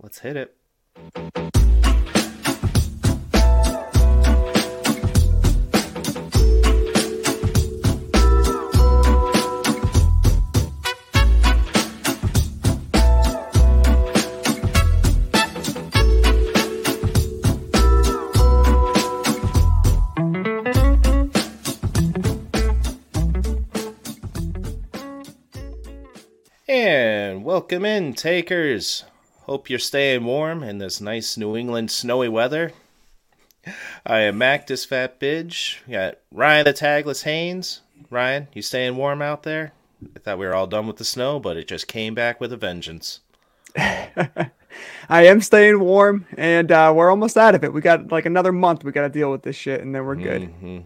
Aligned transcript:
let's 0.00 0.20
hit 0.20 0.36
it. 0.36 0.54
And 26.70 27.44
welcome 27.44 27.84
in, 27.86 28.12
takers. 28.12 29.04
Hope 29.48 29.70
you're 29.70 29.78
staying 29.78 30.24
warm 30.24 30.62
in 30.62 30.76
this 30.76 31.00
nice 31.00 31.38
New 31.38 31.56
England 31.56 31.90
snowy 31.90 32.28
weather. 32.28 32.72
I 34.04 34.18
am 34.18 34.36
Mac, 34.36 34.66
this 34.66 34.84
fat 34.84 35.18
bitch. 35.18 35.78
We 35.86 35.94
got 35.94 36.18
Ryan 36.30 36.66
the 36.66 36.74
Tagless 36.74 37.22
Haynes. 37.22 37.80
Ryan, 38.10 38.48
you 38.52 38.60
staying 38.60 38.96
warm 38.96 39.22
out 39.22 39.44
there? 39.44 39.72
I 40.14 40.18
thought 40.18 40.38
we 40.38 40.44
were 40.44 40.54
all 40.54 40.66
done 40.66 40.86
with 40.86 40.98
the 40.98 41.04
snow, 41.06 41.40
but 41.40 41.56
it 41.56 41.66
just 41.66 41.88
came 41.88 42.14
back 42.14 42.42
with 42.42 42.52
a 42.52 42.58
vengeance. 42.58 43.20
I 43.78 44.50
am 45.08 45.40
staying 45.40 45.80
warm, 45.80 46.26
and 46.36 46.70
uh, 46.70 46.92
we're 46.94 47.08
almost 47.08 47.38
out 47.38 47.54
of 47.54 47.64
it. 47.64 47.72
We 47.72 47.80
got 47.80 48.12
like 48.12 48.26
another 48.26 48.52
month. 48.52 48.84
We 48.84 48.92
got 48.92 49.04
to 49.04 49.08
deal 49.08 49.30
with 49.30 49.44
this 49.44 49.56
shit, 49.56 49.80
and 49.80 49.94
then 49.94 50.04
we're 50.04 50.16
good. 50.16 50.42
Mm-hmm. 50.42 50.78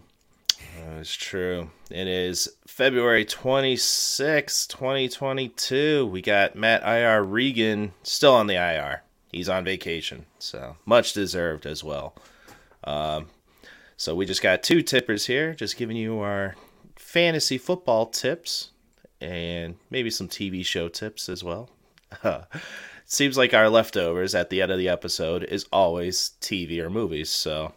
That's 0.87 1.13
true. 1.13 1.69
It 1.93 2.07
is 2.07 2.49
February 2.65 3.23
26, 3.23 4.65
2022. 4.65 6.07
We 6.07 6.23
got 6.23 6.55
Matt 6.55 6.81
IR 6.81 7.21
Regan 7.21 7.93
still 8.01 8.33
on 8.33 8.47
the 8.47 8.55
IR. 8.55 9.03
He's 9.31 9.47
on 9.47 9.63
vacation, 9.63 10.25
so 10.39 10.77
much 10.87 11.13
deserved 11.13 11.67
as 11.67 11.83
well. 11.83 12.15
Um, 12.83 13.27
so 13.95 14.15
we 14.15 14.25
just 14.25 14.41
got 14.41 14.63
two 14.63 14.81
tippers 14.81 15.27
here, 15.27 15.53
just 15.53 15.77
giving 15.77 15.95
you 15.95 16.17
our 16.17 16.55
fantasy 16.95 17.59
football 17.59 18.07
tips 18.07 18.71
and 19.21 19.75
maybe 19.91 20.09
some 20.09 20.27
TV 20.27 20.65
show 20.65 20.89
tips 20.89 21.29
as 21.29 21.43
well. 21.43 21.69
seems 23.05 23.37
like 23.37 23.53
our 23.53 23.69
leftovers 23.69 24.33
at 24.33 24.49
the 24.49 24.63
end 24.63 24.71
of 24.71 24.79
the 24.79 24.89
episode 24.89 25.43
is 25.43 25.67
always 25.71 26.31
TV 26.41 26.79
or 26.79 26.89
movies, 26.89 27.29
so 27.29 27.71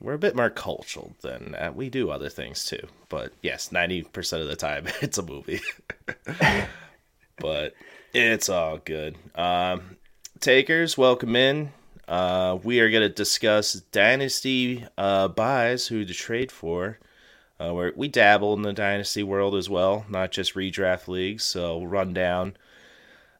we're 0.00 0.14
a 0.14 0.18
bit 0.18 0.36
more 0.36 0.50
cultural 0.50 1.14
than 1.22 1.52
that. 1.52 1.74
We 1.74 1.88
do 1.88 2.10
other 2.10 2.28
things 2.28 2.64
too, 2.64 2.86
but 3.08 3.32
yes, 3.42 3.72
ninety 3.72 4.02
percent 4.02 4.42
of 4.42 4.48
the 4.48 4.56
time 4.56 4.86
it's 5.00 5.18
a 5.18 5.22
movie. 5.22 5.60
but 7.38 7.74
it's 8.12 8.48
all 8.48 8.78
good. 8.78 9.16
Um, 9.34 9.96
takers, 10.40 10.98
welcome 10.98 11.36
in. 11.36 11.72
Uh, 12.08 12.58
we 12.64 12.80
are 12.80 12.90
going 12.90 13.02
to 13.02 13.08
discuss 13.08 13.74
dynasty 13.74 14.84
uh, 14.98 15.28
buys, 15.28 15.86
who 15.86 16.04
to 16.04 16.12
trade 16.12 16.50
for. 16.50 16.98
Uh, 17.60 17.90
we 17.94 18.08
dabble 18.08 18.54
in 18.54 18.62
the 18.62 18.72
dynasty 18.72 19.22
world 19.22 19.54
as 19.54 19.68
well, 19.68 20.06
not 20.08 20.32
just 20.32 20.54
redraft 20.54 21.08
leagues. 21.08 21.44
So 21.44 21.76
we'll 21.78 21.86
run 21.86 22.14
down 22.14 22.56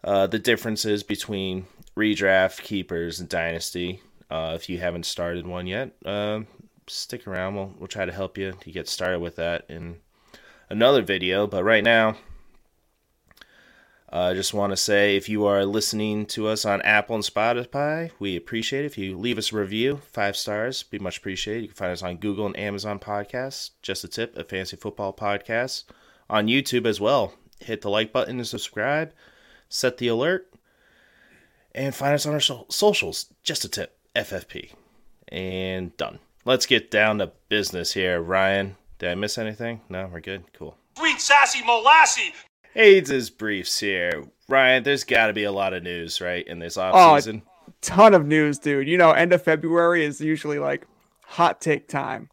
uh, 0.05 0.27
the 0.27 0.39
differences 0.39 1.03
between 1.03 1.67
redraft 1.97 2.63
keepers 2.63 3.19
and 3.19 3.29
dynasty. 3.29 4.03
Uh, 4.31 4.53
if 4.55 4.69
you 4.69 4.79
haven't 4.79 5.07
started 5.07 5.47
one 5.47 5.67
yet, 5.67 5.91
uh, 6.05 6.41
stick 6.87 7.27
around. 7.27 7.57
We'll, 7.57 7.75
we'll 7.79 7.89
try 7.89 8.05
to 8.05 8.13
help 8.13 8.39
you 8.39 8.53
to 8.53 8.71
get 8.71 8.89
started 8.89 9.21
with 9.21 9.37
that 9.37 9.65
in 9.69 9.97
another 10.69 11.03
video. 11.03 11.47
But 11.47 11.65
right 11.65 11.83
now, 11.83 12.17
I 14.13 14.31
uh, 14.31 14.35
just 14.35 14.53
want 14.53 14.73
to 14.73 14.77
say 14.77 15.17
if 15.17 15.29
you 15.29 15.47
are 15.47 15.65
listening 15.65 16.27
to 16.27 16.49
us 16.49 16.65
on 16.65 16.83
Apple 16.83 17.15
and 17.15 17.25
Spotify, 17.25 18.11
we 18.19 18.37
appreciate 18.37 18.85
it. 18.85 18.87
If 18.87 18.99
you 18.99 19.17
leave 19.17 19.39
us 19.39 19.53
a 19.53 19.57
review, 19.57 20.01
five 20.11 20.37
stars, 20.37 20.83
be 20.83 20.99
much 20.99 21.19
appreciated. 21.19 21.63
You 21.63 21.69
can 21.69 21.77
find 21.77 21.93
us 21.93 22.03
on 22.03 22.17
Google 22.17 22.47
and 22.47 22.59
Amazon 22.59 22.99
podcasts. 22.99 23.71
Just 23.83 24.03
a 24.03 24.09
tip, 24.09 24.37
a 24.37 24.43
fantasy 24.43 24.77
football 24.77 25.13
podcast. 25.13 25.85
On 26.29 26.49
YouTube 26.49 26.87
as 26.87 27.01
well. 27.01 27.35
Hit 27.61 27.83
the 27.83 27.91
like 27.91 28.13
button 28.13 28.39
and 28.39 28.47
subscribe. 28.47 29.13
Set 29.69 29.99
the 29.99 30.09
alert. 30.09 30.53
And 31.73 31.95
find 31.95 32.15
us 32.15 32.27
on 32.27 32.35
our 32.35 32.41
so- 32.41 32.67
socials. 32.69 33.33
Just 33.45 33.65
a 33.65 33.69
tip. 33.69 33.97
FFP. 34.15 34.71
And 35.29 35.97
done. 35.97 36.19
Let's 36.45 36.67
get 36.67 36.91
down 36.91 37.19
to 37.19 37.33
business 37.49 37.93
here. 37.93 38.21
Ryan, 38.21 38.77
did 38.99 39.11
I 39.11 39.15
miss 39.15 39.39
anything? 39.39 39.81
No, 39.89 40.09
we're 40.13 40.21
good? 40.21 40.45
Cool. 40.53 40.77
Sweet 40.97 41.21
sassy 41.21 41.61
molassy. 41.63 42.33
AIDS 42.75 43.11
is 43.11 43.31
briefs 43.31 43.79
here. 43.81 44.25
Ryan, 44.49 44.83
there's 44.83 45.05
got 45.05 45.29
to 45.29 45.33
be 45.33 45.45
a 45.45 45.53
lot 45.53 45.73
of 45.75 45.83
news, 45.83 46.21
right, 46.21 46.47
in 46.47 46.59
this 46.59 46.77
off 46.77 46.95
Oh, 46.97 47.17
season? 47.17 47.43
Ton 47.83 48.15
of 48.15 48.27
news, 48.27 48.59
dude. 48.59 48.89
You 48.89 48.99
know, 48.99 49.13
end 49.13 49.33
of 49.33 49.43
February 49.43 50.05
is 50.05 50.21
usually 50.21 50.59
like 50.59 50.87
hot 51.25 51.61
take 51.61 51.89
time. 51.89 52.29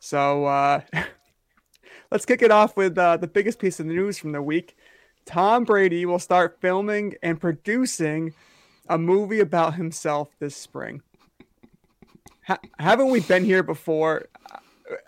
So 0.00 0.46
uh, 0.46 0.80
let's 2.10 2.24
kick 2.24 2.42
it 2.42 2.50
off 2.50 2.76
with 2.76 2.96
uh, 2.96 3.16
the 3.18 3.26
biggest 3.26 3.58
piece 3.58 3.80
of 3.80 3.86
news 3.86 4.18
from 4.18 4.32
the 4.32 4.42
week. 4.42 4.76
Tom 5.26 5.64
Brady 5.64 6.06
will 6.06 6.18
start 6.18 6.58
filming 6.60 7.14
and 7.22 7.38
producing 7.40 8.32
a 8.88 8.96
movie 8.96 9.40
about 9.40 9.74
himself 9.74 10.30
this 10.38 10.56
spring. 10.56 11.02
Ha- 12.48 12.58
haven't 12.78 13.10
we 13.10 13.20
been 13.20 13.44
here 13.44 13.62
before? 13.62 14.26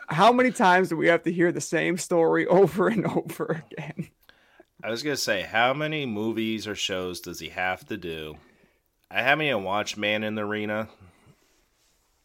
How 0.08 0.30
many 0.30 0.50
times 0.50 0.90
do 0.90 0.96
we 0.96 1.06
have 1.08 1.22
to 1.22 1.32
hear 1.32 1.50
the 1.50 1.60
same 1.60 1.96
story 1.96 2.46
over 2.46 2.88
and 2.88 3.06
over 3.06 3.64
again? 3.72 4.08
I 4.84 4.90
was 4.90 5.02
gonna 5.02 5.16
say, 5.16 5.42
how 5.42 5.72
many 5.72 6.06
movies 6.06 6.66
or 6.66 6.74
shows 6.74 7.20
does 7.20 7.40
he 7.40 7.48
have 7.48 7.86
to 7.86 7.96
do? 7.96 8.36
I 9.10 9.22
haven't 9.22 9.46
even 9.46 9.64
watched 9.64 9.96
Man 9.96 10.22
in 10.22 10.34
the 10.34 10.42
Arena, 10.42 10.88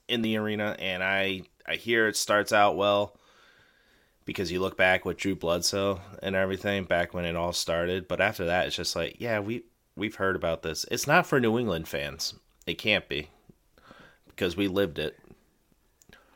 in 0.07 0.21
the 0.21 0.37
arena, 0.37 0.75
and 0.79 1.01
I 1.01 1.43
I 1.65 1.75
hear 1.75 2.07
it 2.07 2.17
starts 2.17 2.51
out 2.51 2.75
well 2.75 3.17
because 4.25 4.51
you 4.51 4.59
look 4.59 4.77
back 4.77 5.05
with 5.05 5.17
Drew 5.17 5.35
Bledsoe 5.35 6.01
and 6.21 6.35
everything 6.35 6.83
back 6.83 7.13
when 7.13 7.25
it 7.25 7.35
all 7.35 7.53
started. 7.53 8.07
But 8.07 8.21
after 8.21 8.45
that, 8.45 8.67
it's 8.67 8.75
just 8.75 8.95
like, 8.95 9.15
yeah, 9.19 9.39
we 9.39 9.63
we've 9.95 10.15
heard 10.15 10.35
about 10.35 10.61
this. 10.61 10.85
It's 10.91 11.07
not 11.07 11.25
for 11.25 11.39
New 11.39 11.57
England 11.57 11.87
fans. 11.87 12.33
It 12.67 12.77
can't 12.77 13.07
be 13.07 13.29
because 14.35 14.57
we 14.57 14.67
lived 14.67 14.99
it. 14.99 15.17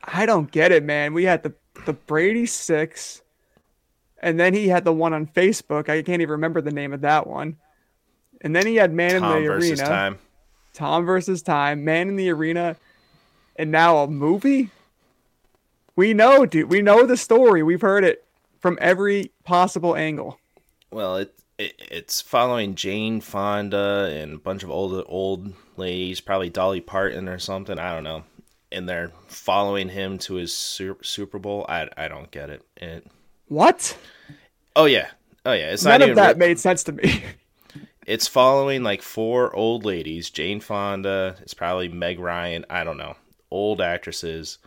I 0.04 0.26
don't 0.26 0.50
get 0.52 0.72
it, 0.72 0.84
man. 0.84 1.14
We 1.14 1.26
had 1.26 1.44
the 1.44 1.54
the 1.86 1.94
Brady 1.94 2.46
six, 2.46 3.22
and 4.22 4.40
then 4.40 4.54
he 4.54 4.68
had 4.68 4.86
the 4.86 4.94
one 4.94 5.14
on 5.14 5.28
Facebook. 5.28 5.90
I 5.90 6.02
can't 6.02 6.22
even 6.22 6.32
remember 6.32 6.62
the 6.62 6.72
name 6.72 6.94
of 6.94 7.02
that 7.02 7.28
one. 7.28 7.58
And 8.42 8.56
then 8.56 8.66
he 8.66 8.76
had 8.76 8.94
Man 8.94 9.22
Tom 9.22 9.38
in 9.38 9.44
the 9.44 9.50
versus 9.50 9.80
Arena, 9.80 9.90
time. 9.90 10.20
Tom 10.74 11.06
versus 11.06 11.42
Time, 11.42 11.84
Man 11.84 12.08
in 12.08 12.16
the 12.16 12.30
Arena, 12.30 12.78
and 13.56 13.72
now 13.72 13.98
a 13.98 14.08
movie. 14.08 14.70
We 15.96 16.14
know, 16.14 16.46
dude. 16.46 16.70
We 16.70 16.82
know 16.82 17.06
the 17.06 17.18
story. 17.18 17.62
We've 17.64 17.82
heard 17.82 18.06
it 18.06 18.26
from 18.59 18.78
every 18.80 19.32
possible 19.44 19.96
angle. 19.96 20.40
Well, 20.92 21.18
it 21.18 21.34
it's 21.59 22.22
following 22.22 22.75
Jane 22.75 23.20
Fonda 23.20 24.09
and 24.14 24.36
a 24.36 24.38
bunch 24.38 24.64
of 24.64 24.72
old 24.72 25.03
old 25.08 25.53
ladies, 25.75 26.22
probably 26.22 26.50
Dolly 26.50 26.80
Parton 26.80 27.28
or 27.28 27.38
something. 27.38 27.78
I 27.78 27.94
don't 27.94 28.03
know. 28.03 28.24
And 28.72 28.88
they're 28.88 29.12
following 29.28 29.90
him 29.90 30.18
to 30.20 30.36
his 30.36 30.53
Super 30.53 31.40
Bowl. 31.40 31.66
I, 31.68 31.90
I 31.97 32.08
don't 32.08 32.31
get 32.31 32.50
it. 32.50 32.62
it. 32.78 33.06
What? 33.47 33.97
Oh 34.75 34.86
yeah, 34.86 35.09
oh 35.46 35.52
yeah. 35.52 35.72
It's 35.72 35.84
None 35.84 36.02
of 36.02 36.16
that 36.16 36.36
re- 36.36 36.47
made 36.47 36.59
sense 36.59 36.84
to 36.84 36.94
me. 36.94 37.24
it's 38.06 38.28
following 38.28 38.84
like 38.84 39.02
four 39.02 39.53
old 39.56 39.86
ladies. 39.86 40.30
Jane 40.30 40.62
Fonda. 40.62 41.36
It's 41.41 41.53
probably 41.53 41.90
Meg 41.90 42.20
Ryan. 42.20 42.66
I 42.70 42.84
don't 42.84 42.97
know. 42.97 43.16
Old 43.52 43.81
actresses, 43.81 44.59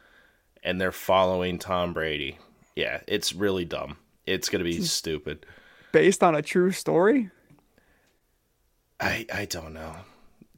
and 0.62 0.80
they're 0.80 0.92
following 0.92 1.59
Tom 1.59 1.92
Brady. 1.92 2.38
Yeah, 2.74 3.00
it's 3.06 3.32
really 3.32 3.64
dumb. 3.64 3.97
It's 4.26 4.48
gonna 4.48 4.64
be 4.64 4.78
hmm. 4.78 4.82
stupid. 4.82 5.47
Based 5.92 6.22
on 6.22 6.34
a 6.34 6.42
true 6.42 6.72
story. 6.72 7.30
I 8.98 9.26
I 9.32 9.44
don't 9.44 9.75
know. 9.75 9.94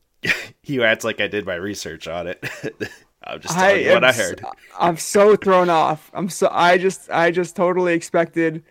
you 0.64 0.84
act 0.84 1.04
like 1.04 1.20
I 1.20 1.28
did 1.28 1.46
my 1.46 1.54
research 1.54 2.08
on 2.08 2.26
it. 2.28 2.44
I'm 3.24 3.40
just 3.40 3.56
I 3.56 3.68
telling 3.68 3.84
you 3.84 3.92
what 3.92 4.04
I 4.04 4.12
heard. 4.12 4.44
I'm 4.78 4.96
so 4.96 5.34
thrown 5.36 5.70
off. 5.70 6.10
I'm 6.14 6.28
so 6.28 6.48
I 6.50 6.78
just 6.78 7.10
I 7.10 7.30
just 7.30 7.56
totally 7.56 7.94
expected 7.94 8.62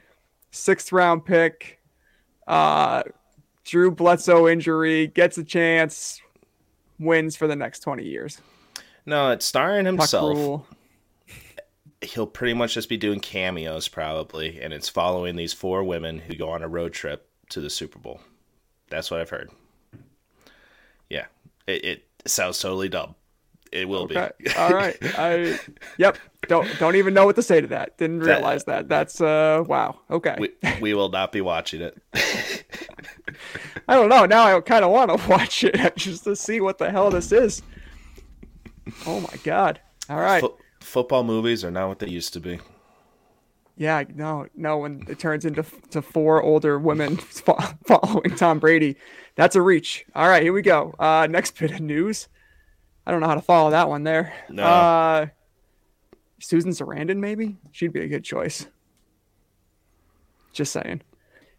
sixth 0.51 0.92
round 0.92 1.25
pick, 1.25 1.80
uh, 2.48 3.04
Drew 3.65 3.92
Bledsoe 3.92 4.48
injury 4.48 5.07
gets 5.07 5.38
a 5.38 5.44
chance, 5.44 6.21
wins 7.00 7.36
for 7.36 7.48
the 7.48 7.56
next 7.56 7.80
twenty 7.80 8.06
years. 8.06 8.39
No, 9.06 9.31
it's 9.31 9.45
starring 9.45 9.86
himself. 9.86 10.65
He'll 12.03 12.27
pretty 12.27 12.53
much 12.53 12.73
just 12.73 12.89
be 12.89 12.97
doing 12.97 13.19
cameos 13.19 13.88
probably, 13.88 14.61
and 14.61 14.73
it's 14.73 14.89
following 14.89 15.35
these 15.35 15.53
four 15.53 15.83
women 15.83 16.19
who 16.19 16.35
go 16.35 16.50
on 16.50 16.61
a 16.63 16.67
road 16.67 16.94
trip 16.94 17.27
to 17.50 17.61
the 17.61 17.69
Super 17.69 18.00
Bowl. 18.00 18.19
That's 18.89 19.09
what 19.09 19.19
I've 19.21 19.29
heard. 19.29 19.50
Yeah, 21.09 21.25
it, 21.67 21.85
it 21.85 22.03
sounds 22.25 22.59
totally 22.59 22.89
dumb. 22.89 23.15
It 23.71 23.88
will 23.88 24.03
Okay. 24.03 24.29
be. 24.38 24.51
All 24.53 24.69
right. 24.71 24.95
I 25.17 25.59
yep. 25.97 26.17
Don't 26.47 26.67
don't 26.77 26.95
even 26.95 27.13
know 27.15 27.25
what 27.25 27.35
to 27.38 27.41
say 27.41 27.59
to 27.61 27.67
that. 27.67 27.97
Didn't 27.97 28.19
realize 28.19 28.65
that. 28.65 28.88
That's 28.88 29.19
uh 29.19 29.63
wow. 29.65 30.00
Okay. 30.11 30.35
we, 30.39 30.50
we 30.79 30.94
will 30.94 31.09
not 31.09 31.31
be 31.31 31.41
watching 31.41 31.81
it. 31.81 31.97
I 33.88 33.95
don't 33.95 34.09
know. 34.09 34.25
Now 34.25 34.55
I 34.55 34.61
kind 34.61 34.85
of 34.85 34.91
want 34.91 35.17
to 35.19 35.29
watch 35.29 35.63
it 35.63 35.75
just 35.95 36.23
to 36.25 36.35
see 36.35 36.61
what 36.61 36.77
the 36.77 36.91
hell 36.91 37.09
this 37.09 37.31
is. 37.31 37.63
Oh 39.07 39.21
my 39.21 39.33
god! 39.44 39.79
All 40.09 40.19
right. 40.19 40.41
Fo- 40.41 40.57
football 40.94 41.24
movies 41.24 41.66
are 41.66 41.72
not 41.72 41.88
what 41.88 41.98
they 41.98 42.07
used 42.07 42.34
to 42.34 42.40
be. 42.40 42.60
Yeah, 43.75 44.04
no, 44.13 44.45
no. 44.56 44.78
When 44.78 45.04
it 45.10 45.18
turns 45.18 45.44
into 45.44 45.66
to 45.90 46.04
four 46.04 46.44
older 46.44 46.78
women 46.78 47.18
following 47.88 48.36
Tom 48.38 48.60
Brady, 48.60 48.95
that's 49.36 49.56
a 49.56 49.62
reach. 49.62 50.06
All 50.13 50.28
right, 50.28 50.44
here 50.44 50.54
we 50.54 50.62
go. 50.62 50.94
Uh, 51.00 51.28
next 51.28 51.57
bit 51.57 51.72
of 51.72 51.81
news. 51.81 52.28
I 53.07 53.12
don't 53.12 53.19
know 53.19 53.28
how 53.28 53.36
to 53.36 53.42
follow 53.42 53.72
that 53.72 53.90
one 53.90 54.04
there. 54.04 54.34
No. 54.50 54.63
Uh, 54.63 55.25
Susan 56.40 56.72
Sarandon, 56.72 57.18
maybe 57.18 57.57
she'd 57.72 57.92
be 57.92 58.01
a 58.01 58.07
good 58.07 58.24
choice. 58.24 58.68
Just 60.54 60.72
saying. 60.74 61.01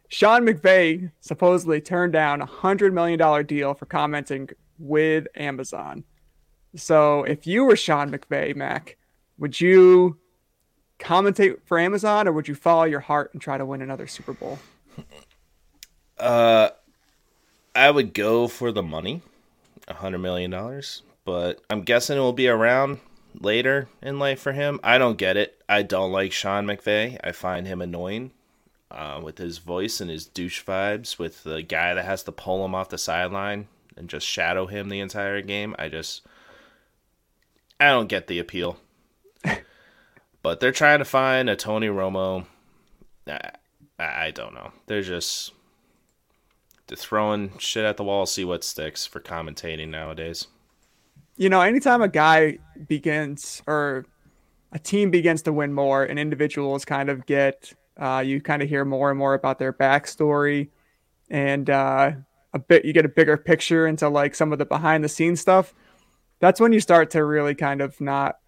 Sean 0.09 0.47
McVay 0.47 1.11
supposedly 1.19 1.81
turned 1.81 2.13
down 2.13 2.41
a 2.41 2.47
hundred 2.47 2.95
million 2.95 3.19
dollar 3.19 3.43
deal 3.43 3.75
for 3.75 3.87
commenting 3.87 4.51
with 4.79 5.27
Amazon. 5.35 6.05
So 6.77 7.25
if 7.25 7.49
you 7.49 7.65
were 7.65 7.77
Sean 7.77 8.13
McVay, 8.13 8.55
Mac, 8.55 8.97
would 9.45 9.61
you 9.61 10.17
commentate 10.99 11.59
for 11.67 11.79
Amazon 11.79 12.27
or 12.27 12.33
would 12.33 12.49
you 12.49 12.55
follow 12.55 12.85
your 12.85 13.01
heart 13.01 13.29
and 13.35 13.43
try 13.43 13.59
to 13.59 13.67
win 13.67 13.83
another 13.83 14.07
Super 14.07 14.33
Bowl? 14.33 14.59
Uh, 16.17 16.71
I 17.75 17.91
would 17.91 18.15
go 18.15 18.49
for 18.49 18.73
the 18.73 18.83
money, 18.83 19.21
a 19.87 19.93
hundred 19.93 20.21
million 20.21 20.51
dollars. 20.51 21.03
But 21.27 21.61
I'm 21.69 21.83
guessing 21.83 22.17
it 22.17 22.21
will 22.21 22.33
be 22.33 22.49
around 22.49 23.01
later 23.39 23.87
in 24.01 24.19
life 24.19 24.41
for 24.41 24.53
him. 24.53 24.81
I 24.83 24.97
don't 24.97 25.19
get 25.19 25.37
it. 25.37 25.63
I 25.69 25.83
don't 25.83 26.11
like 26.11 26.33
Sean 26.33 26.65
McVay. 26.65 27.19
I 27.23 27.33
find 27.33 27.67
him 27.67 27.83
annoying. 27.83 28.31
Uh, 28.91 29.21
with 29.23 29.37
his 29.37 29.59
voice 29.59 30.01
and 30.01 30.09
his 30.09 30.25
douche 30.25 30.65
vibes, 30.65 31.19
with 31.19 31.45
the 31.45 31.61
guy 31.61 31.93
that 31.93 32.07
has 32.07 32.23
to 32.23 32.33
pull 32.33 32.65
him 32.65 32.75
off 32.75 32.89
the 32.89 32.97
sideline 32.97 33.69
and 33.95 34.09
just 34.09 34.27
shadow 34.27 34.65
him 34.67 34.89
the 34.89 35.01
entire 35.01 35.43
game, 35.43 35.75
I 35.79 35.91
just 35.91 36.23
I 37.79 37.89
don't 37.89 38.09
get 38.09 38.29
the 38.29 38.39
appeal. 38.39 38.79
But 40.43 40.61
they're 40.61 40.73
trying 40.73 40.99
to 40.99 41.05
find 41.05 41.49
a 41.49 41.57
Tony 41.57 41.89
Romo. 41.89 42.47
I, 43.27 43.51
I 43.99 44.31
don't 44.31 44.55
know. 44.55 44.73
They're 44.87 45.03
just 45.03 45.53
they're 46.87 46.97
throwing 46.97 47.57
shit 47.59 47.85
at 47.85 47.97
the 47.97 48.05
wall, 48.05 48.27
see 48.27 48.45
what 48.45 48.63
sticks 48.65 49.07
for 49.07 49.21
commentating 49.21 49.89
nowadays. 49.89 50.47
You 51.37 51.49
know, 51.49 51.61
anytime 51.63 52.03
a 52.03 52.09
guy 52.09 52.59
begins 52.87 53.63
or 53.67 54.07
a 54.73 54.79
team 54.79 55.11
begins 55.11 55.43
to 55.43 55.53
win 55.53 55.73
more 55.73 56.05
and 56.05 56.19
individuals 56.19 56.85
kind 56.85 57.09
of 57.09 57.25
get 57.27 57.73
uh, 57.97 58.23
you 58.27 58.41
kind 58.41 58.61
of 58.61 58.69
hear 58.69 58.85
more 58.85 59.11
and 59.11 59.19
more 59.19 59.35
about 59.35 59.59
their 59.61 59.73
backstory 59.73 60.69
and 61.31 61.71
uh, 61.71 62.11
a 62.53 62.59
bit 62.59 62.85
you 62.85 62.93
get 62.93 63.05
a 63.05 63.09
bigger 63.09 63.37
picture 63.37 63.87
into 63.87 64.09
like 64.09 64.35
some 64.35 64.53
of 64.53 64.59
the 64.59 64.67
behind 64.67 65.05
the 65.05 65.09
scenes 65.09 65.41
stuff 65.41 65.73
that's 66.41 66.61
when 66.61 66.73
you 66.73 66.81
start 66.81 67.11
to 67.11 67.25
really 67.25 67.55
kind 67.55 67.81
of 67.81 68.01
not 68.01 68.39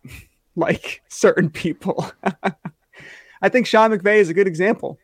like 0.57 1.03
certain 1.09 1.51
people 1.51 2.11
i 3.43 3.49
think 3.49 3.67
sean 3.67 3.91
mcvay 3.91 4.17
is 4.17 4.29
a 4.29 4.35
good 4.35 4.47
example 4.47 4.99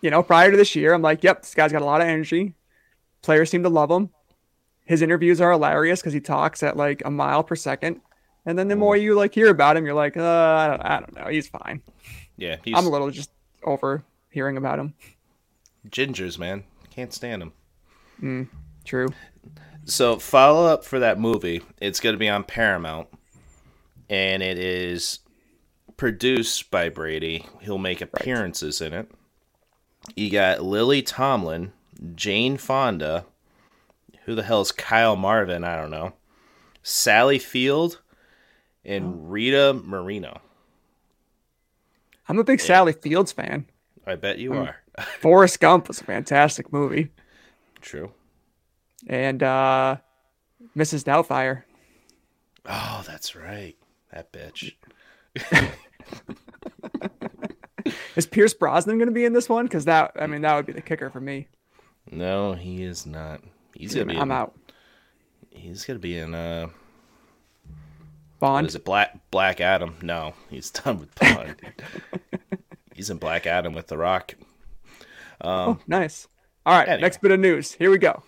you 0.00 0.10
know 0.10 0.22
prior 0.22 0.50
to 0.50 0.56
this 0.56 0.74
year 0.76 0.94
i'm 0.94 1.02
like 1.02 1.22
yep 1.22 1.42
this 1.42 1.54
guy's 1.54 1.72
got 1.72 1.82
a 1.82 1.84
lot 1.84 2.00
of 2.00 2.06
energy 2.06 2.54
players 3.22 3.50
seem 3.50 3.62
to 3.62 3.68
love 3.68 3.90
him 3.90 4.10
his 4.84 5.02
interviews 5.02 5.40
are 5.40 5.52
hilarious 5.52 6.00
because 6.00 6.12
he 6.12 6.20
talks 6.20 6.62
at 6.62 6.76
like 6.76 7.02
a 7.04 7.10
mile 7.10 7.42
per 7.42 7.56
second 7.56 8.00
and 8.46 8.58
then 8.58 8.68
the 8.68 8.76
more 8.76 8.96
you 8.96 9.14
like 9.14 9.34
hear 9.34 9.48
about 9.48 9.76
him 9.76 9.84
you're 9.84 9.94
like 9.94 10.16
uh, 10.16 10.22
I, 10.22 10.66
don't, 10.68 10.80
I 10.82 11.00
don't 11.00 11.14
know 11.14 11.26
he's 11.28 11.48
fine 11.48 11.82
Yeah, 12.36 12.56
he's 12.64 12.74
I'm 12.76 12.86
a 12.86 12.90
little 12.90 13.10
just 13.10 13.30
over 13.62 14.02
hearing 14.30 14.56
about 14.56 14.78
him. 14.80 14.94
gingers, 15.88 16.38
man. 16.38 16.64
Can't 16.90 17.12
stand 17.12 17.42
him. 17.42 17.52
Mm, 18.20 18.48
True. 18.84 19.08
So 19.84 20.18
follow 20.18 20.66
up 20.66 20.84
for 20.84 20.98
that 20.98 21.20
movie. 21.20 21.62
It's 21.80 22.00
going 22.00 22.14
to 22.14 22.18
be 22.18 22.28
on 22.28 22.42
Paramount, 22.44 23.08
and 24.12 24.42
it 24.42 24.58
is 24.58 25.20
produced 25.96 26.70
by 26.70 26.90
Brady. 26.90 27.46
He'll 27.62 27.78
make 27.78 28.02
appearances 28.02 28.82
in 28.82 28.92
it. 28.92 29.10
You 30.14 30.28
got 30.30 30.62
Lily 30.62 31.00
Tomlin, 31.00 31.72
Jane 32.14 32.58
Fonda. 32.58 33.24
Who 34.26 34.34
the 34.34 34.42
hell 34.42 34.60
is 34.60 34.70
Kyle 34.70 35.16
Marvin? 35.16 35.64
I 35.64 35.76
don't 35.76 35.90
know. 35.90 36.12
Sally 36.82 37.38
Field, 37.38 38.02
and 38.84 39.32
Rita 39.32 39.72
Moreno. 39.72 40.42
I'm 42.28 42.38
a 42.38 42.44
big 42.44 42.60
Sally 42.60 42.92
Fields 42.92 43.32
fan. 43.32 43.64
I 44.06 44.16
bet 44.16 44.38
you 44.38 44.52
are. 44.52 44.76
Forrest 45.20 45.58
Gump 45.58 45.88
was 45.88 46.02
a 46.02 46.04
fantastic 46.04 46.70
movie. 46.70 47.08
True. 47.80 48.12
And 49.06 49.42
uh 49.42 49.96
Mrs. 50.76 51.02
Doubtfire. 51.02 51.62
Oh, 52.66 53.02
that's 53.06 53.34
right. 53.34 53.76
That 54.12 54.32
bitch. 54.32 54.74
Is 58.16 58.26
Pierce 58.26 58.54
Brosnan 58.54 58.98
going 58.98 59.08
to 59.08 59.14
be 59.14 59.24
in 59.24 59.32
this 59.32 59.48
one? 59.48 59.64
Because 59.64 59.86
that, 59.86 60.12
I 60.20 60.26
mean, 60.26 60.42
that 60.42 60.54
would 60.54 60.66
be 60.66 60.72
the 60.72 60.82
kicker 60.82 61.10
for 61.10 61.20
me. 61.20 61.48
No, 62.10 62.52
he 62.52 62.82
is 62.82 63.06
not. 63.06 63.40
He's 63.74 63.94
gonna 63.94 64.06
be. 64.06 64.16
I'm 64.16 64.30
in, 64.30 64.32
out. 64.32 64.54
He's 65.50 65.84
gonna 65.84 65.98
be 65.98 66.18
in. 66.18 66.34
Uh, 66.34 66.68
Bond. 68.40 68.66
is 68.66 68.74
it? 68.74 68.84
Black 68.84 69.18
Black 69.30 69.60
Adam? 69.60 69.94
No, 70.02 70.34
he's 70.50 70.70
done 70.72 70.98
with 70.98 71.14
Bond. 71.14 71.56
he's 72.94 73.08
in 73.08 73.18
Black 73.18 73.46
Adam 73.46 73.72
with 73.72 73.86
The 73.86 73.96
Rock. 73.96 74.34
oh, 75.42 75.78
nice. 75.86 76.26
All 76.66 76.76
right, 76.76 76.88
anyway. 76.88 77.02
next 77.02 77.20
bit 77.22 77.30
of 77.30 77.40
news. 77.40 77.72
Here 77.72 77.90
we 77.90 77.98
go. 77.98 78.22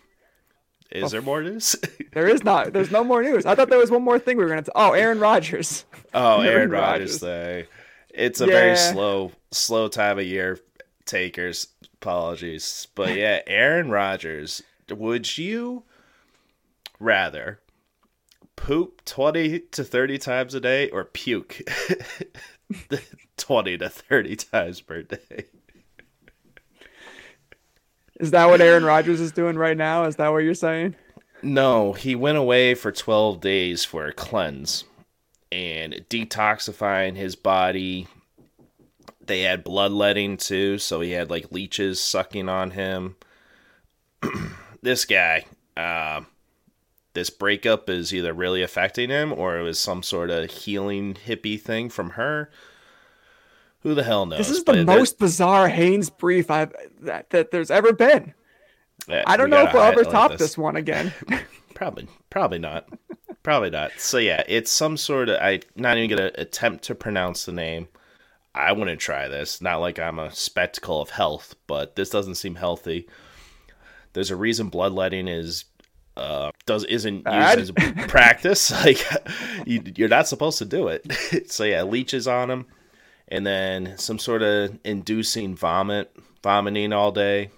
Is 0.94 1.10
there 1.10 1.22
more 1.22 1.42
news? 1.42 1.76
There 2.12 2.28
is 2.28 2.44
not. 2.44 2.72
There's 2.72 2.92
no 2.92 3.02
more 3.02 3.24
news. 3.24 3.44
I 3.44 3.56
thought 3.56 3.70
there 3.70 3.78
was 3.78 3.90
one 3.90 4.04
more 4.04 4.20
thing 4.20 4.36
we 4.36 4.44
were 4.44 4.50
going 4.50 4.62
to. 4.62 4.72
Oh, 4.76 4.92
Aaron 4.92 5.18
Rodgers. 5.18 5.84
oh, 6.14 6.42
Aaron 6.42 6.46
Aaron 6.46 6.70
Rodgers. 6.70 7.18
Day. 7.18 7.66
It's 8.10 8.40
a 8.40 8.46
very 8.46 8.76
slow, 8.76 9.32
slow 9.50 9.88
time 9.88 10.20
of 10.20 10.24
year. 10.24 10.60
Takers, 11.06 11.66
apologies, 11.94 12.86
but 12.94 13.16
yeah, 13.16 13.40
Aaron 13.48 13.90
Rodgers. 13.90 14.62
Would 14.88 15.36
you 15.36 15.82
rather 17.00 17.58
poop 18.54 19.04
twenty 19.04 19.58
to 19.58 19.82
thirty 19.82 20.18
times 20.18 20.54
a 20.54 20.60
day 20.60 20.88
or 20.90 21.04
puke 21.04 21.62
twenty 23.36 23.76
to 23.76 23.88
thirty 23.88 24.36
times 24.36 24.80
per 24.80 25.02
day? 25.02 25.46
Is 28.24 28.30
that 28.30 28.48
what 28.48 28.62
Aaron 28.62 28.86
Rodgers 28.86 29.20
is 29.20 29.32
doing 29.32 29.58
right 29.58 29.76
now? 29.76 30.04
Is 30.04 30.16
that 30.16 30.30
what 30.30 30.38
you're 30.38 30.54
saying? 30.54 30.96
No, 31.42 31.92
he 31.92 32.14
went 32.14 32.38
away 32.38 32.72
for 32.72 32.90
12 32.90 33.38
days 33.38 33.84
for 33.84 34.06
a 34.06 34.14
cleanse 34.14 34.84
and 35.52 35.92
detoxifying 36.08 37.16
his 37.16 37.36
body. 37.36 38.08
They 39.20 39.42
had 39.42 39.62
bloodletting 39.62 40.38
too, 40.38 40.78
so 40.78 41.02
he 41.02 41.10
had 41.10 41.28
like 41.28 41.52
leeches 41.52 42.00
sucking 42.00 42.48
on 42.48 42.70
him. 42.70 43.16
this 44.80 45.04
guy, 45.04 45.44
uh, 45.76 46.22
this 47.12 47.28
breakup 47.28 47.90
is 47.90 48.14
either 48.14 48.32
really 48.32 48.62
affecting 48.62 49.10
him 49.10 49.34
or 49.34 49.58
it 49.58 49.64
was 49.64 49.78
some 49.78 50.02
sort 50.02 50.30
of 50.30 50.50
healing 50.50 51.12
hippie 51.12 51.60
thing 51.60 51.90
from 51.90 52.10
her. 52.10 52.50
Who 53.84 53.94
the 53.94 54.02
hell 54.02 54.26
knows? 54.26 54.38
This 54.38 54.50
is 54.50 54.64
the 54.64 54.84
most 54.84 55.18
bizarre 55.18 55.68
Haynes 55.68 56.10
brief 56.10 56.50
I've 56.50 56.74
that, 57.02 57.30
that 57.30 57.50
there's 57.52 57.70
ever 57.70 57.92
been. 57.92 58.34
that- 59.06 59.28
I 59.28 59.36
don't 59.36 59.50
know 59.50 59.62
if 59.62 59.72
we'll 59.72 59.82
ever 59.82 60.02
top 60.04 60.36
this. 60.36 60.58
one 60.58 60.74
again. 60.76 61.12
Probably, 61.74 62.06
probably 62.30 62.60
not. 62.60 62.88
probably 63.42 63.68
not. 63.70 63.90
So 63.98 64.18
yeah, 64.18 64.42
it's 64.46 64.70
some 64.70 64.96
sort 64.96 65.28
of. 65.28 65.38
I'm 65.42 65.60
not 65.76 65.98
even 65.98 66.16
gonna 66.16 66.30
attempt 66.36 66.84
to 66.84 66.94
pronounce 66.94 67.44
the 67.44 67.52
name. 67.52 67.88
I 68.54 68.70
wouldn't 68.72 69.00
try 69.00 69.26
this. 69.26 69.60
Not 69.60 69.80
like 69.80 69.98
I'm 69.98 70.20
a 70.20 70.32
spectacle 70.32 71.02
of 71.02 71.10
health, 71.10 71.56
but 71.66 71.96
this 71.96 72.10
doesn't 72.10 72.36
seem 72.36 72.54
healthy. 72.54 73.08
There's 74.12 74.30
a 74.30 74.36
reason 74.36 74.68
bloodletting 74.68 75.26
is 75.28 75.64
uh 76.16 76.52
does 76.64 76.84
isn't 76.84 77.24
Bad? 77.24 77.58
used 77.58 77.76
as 77.76 77.88
a 77.88 78.06
practice. 78.06 78.70
Like 78.84 79.04
you, 79.66 79.82
you're 79.96 80.08
not 80.08 80.28
supposed 80.28 80.58
to 80.58 80.64
do 80.64 80.86
it. 80.86 81.50
so 81.50 81.64
yeah, 81.64 81.82
leeches 81.82 82.28
on 82.28 82.48
him, 82.52 82.66
and 83.34 83.46
then 83.46 83.98
some 83.98 84.18
sort 84.18 84.42
of 84.42 84.78
inducing 84.84 85.56
vomit, 85.56 86.14
vomiting 86.42 86.92
all 86.92 87.12
day, 87.12 87.50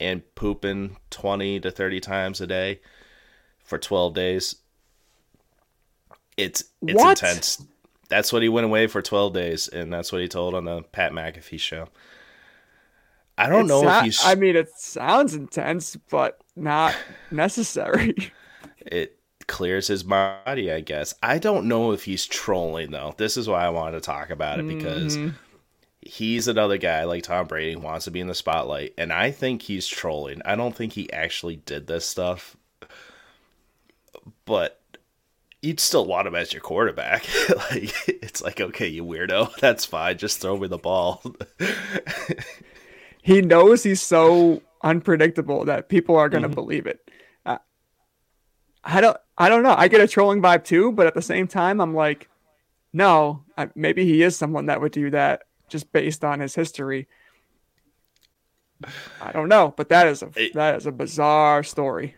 and 0.00 0.22
pooping 0.34 0.96
twenty 1.10 1.60
to 1.60 1.70
thirty 1.70 2.00
times 2.00 2.40
a 2.40 2.46
day 2.46 2.80
for 3.64 3.78
12 3.78 4.14
days. 4.14 4.56
It's 6.36 6.64
it's 6.82 6.94
What? 6.94 7.22
intense. 7.22 7.64
That's 8.08 8.32
what 8.32 8.42
he 8.42 8.48
went 8.48 8.66
away 8.66 8.86
for 8.86 9.00
12 9.02 9.32
days, 9.32 9.68
and 9.68 9.92
that's 9.92 10.12
what 10.12 10.20
he 10.20 10.28
told 10.28 10.54
on 10.54 10.66
the 10.66 10.82
Pat 10.82 11.12
McAfee 11.12 11.58
show. 11.58 11.88
I 13.36 13.48
don't 13.48 13.66
know 13.66 13.88
if 13.88 14.04
he's. 14.04 14.24
I 14.24 14.34
mean, 14.34 14.54
it 14.54 14.68
sounds 14.76 15.34
intense, 15.34 15.96
but 16.10 16.38
not 16.54 16.94
necessary. 17.30 18.14
it 18.78 19.18
clears 19.46 19.86
his 19.88 20.02
body, 20.02 20.70
I 20.72 20.80
guess. 20.80 21.14
I 21.22 21.38
don't 21.38 21.66
know 21.68 21.92
if 21.92 22.04
he's 22.04 22.26
trolling 22.26 22.90
though. 22.90 23.14
This 23.16 23.36
is 23.36 23.48
why 23.48 23.64
I 23.64 23.70
wanted 23.70 23.92
to 23.98 24.00
talk 24.06 24.30
about 24.30 24.60
it 24.60 24.66
because 24.68 25.16
Mm-hmm. 25.16 25.36
he's 26.02 26.48
another 26.48 26.78
guy 26.78 27.04
like 27.04 27.22
Tom 27.24 27.46
Brady 27.46 27.76
wants 27.76 28.04
to 28.06 28.10
be 28.10 28.20
in 28.20 28.26
the 28.28 28.34
spotlight, 28.34 28.94
and 28.98 29.12
I 29.12 29.30
think 29.30 29.62
he's 29.62 29.86
trolling. 29.88 30.42
I 30.44 30.54
don't 30.56 30.74
think 30.76 30.92
he 30.92 31.12
actually 31.12 31.56
did 31.56 31.86
this 31.86 32.06
stuff, 32.06 32.56
but 34.44 34.80
you'd 35.62 35.80
still 35.80 36.04
want 36.04 36.26
him 36.28 36.34
as 36.34 36.52
your 36.52 36.60
quarterback. 36.62 37.24
like 37.70 37.92
it's 38.08 38.42
like, 38.42 38.60
okay, 38.60 38.86
you 38.88 39.04
weirdo, 39.04 39.54
that's 39.60 39.84
fine. 39.84 40.18
Just 40.18 40.40
throw 40.40 40.56
me 40.58 40.68
the 40.68 40.78
ball. 40.78 41.22
he 43.22 43.40
knows 43.40 43.82
he's 43.82 44.02
so 44.02 44.62
unpredictable 44.82 45.64
that 45.64 45.88
people 45.88 46.16
are 46.16 46.28
going 46.28 46.42
to 46.42 46.48
Mhm. 46.48 46.54
believe 46.54 46.86
it. 46.86 47.00
I 48.84 49.00
don't. 49.00 49.16
I 49.36 49.48
don't 49.48 49.62
know. 49.64 49.74
I 49.76 49.88
get 49.88 50.00
a 50.00 50.06
trolling 50.06 50.40
vibe 50.42 50.64
too, 50.64 50.92
but 50.92 51.06
at 51.06 51.14
the 51.14 51.22
same 51.22 51.48
time, 51.48 51.80
I'm 51.80 51.94
like, 51.94 52.28
no, 52.92 53.42
I, 53.58 53.68
maybe 53.74 54.04
he 54.04 54.22
is 54.22 54.36
someone 54.36 54.66
that 54.66 54.80
would 54.80 54.92
do 54.92 55.10
that 55.10 55.42
just 55.68 55.90
based 55.92 56.24
on 56.24 56.38
his 56.40 56.54
history. 56.54 57.08
I 59.20 59.32
don't 59.32 59.48
know, 59.48 59.72
but 59.76 59.88
that 59.88 60.06
is 60.06 60.22
a 60.22 60.30
It- 60.36 60.54
that 60.54 60.76
is 60.76 60.86
a 60.86 60.92
bizarre 60.92 61.62
story. 61.62 62.14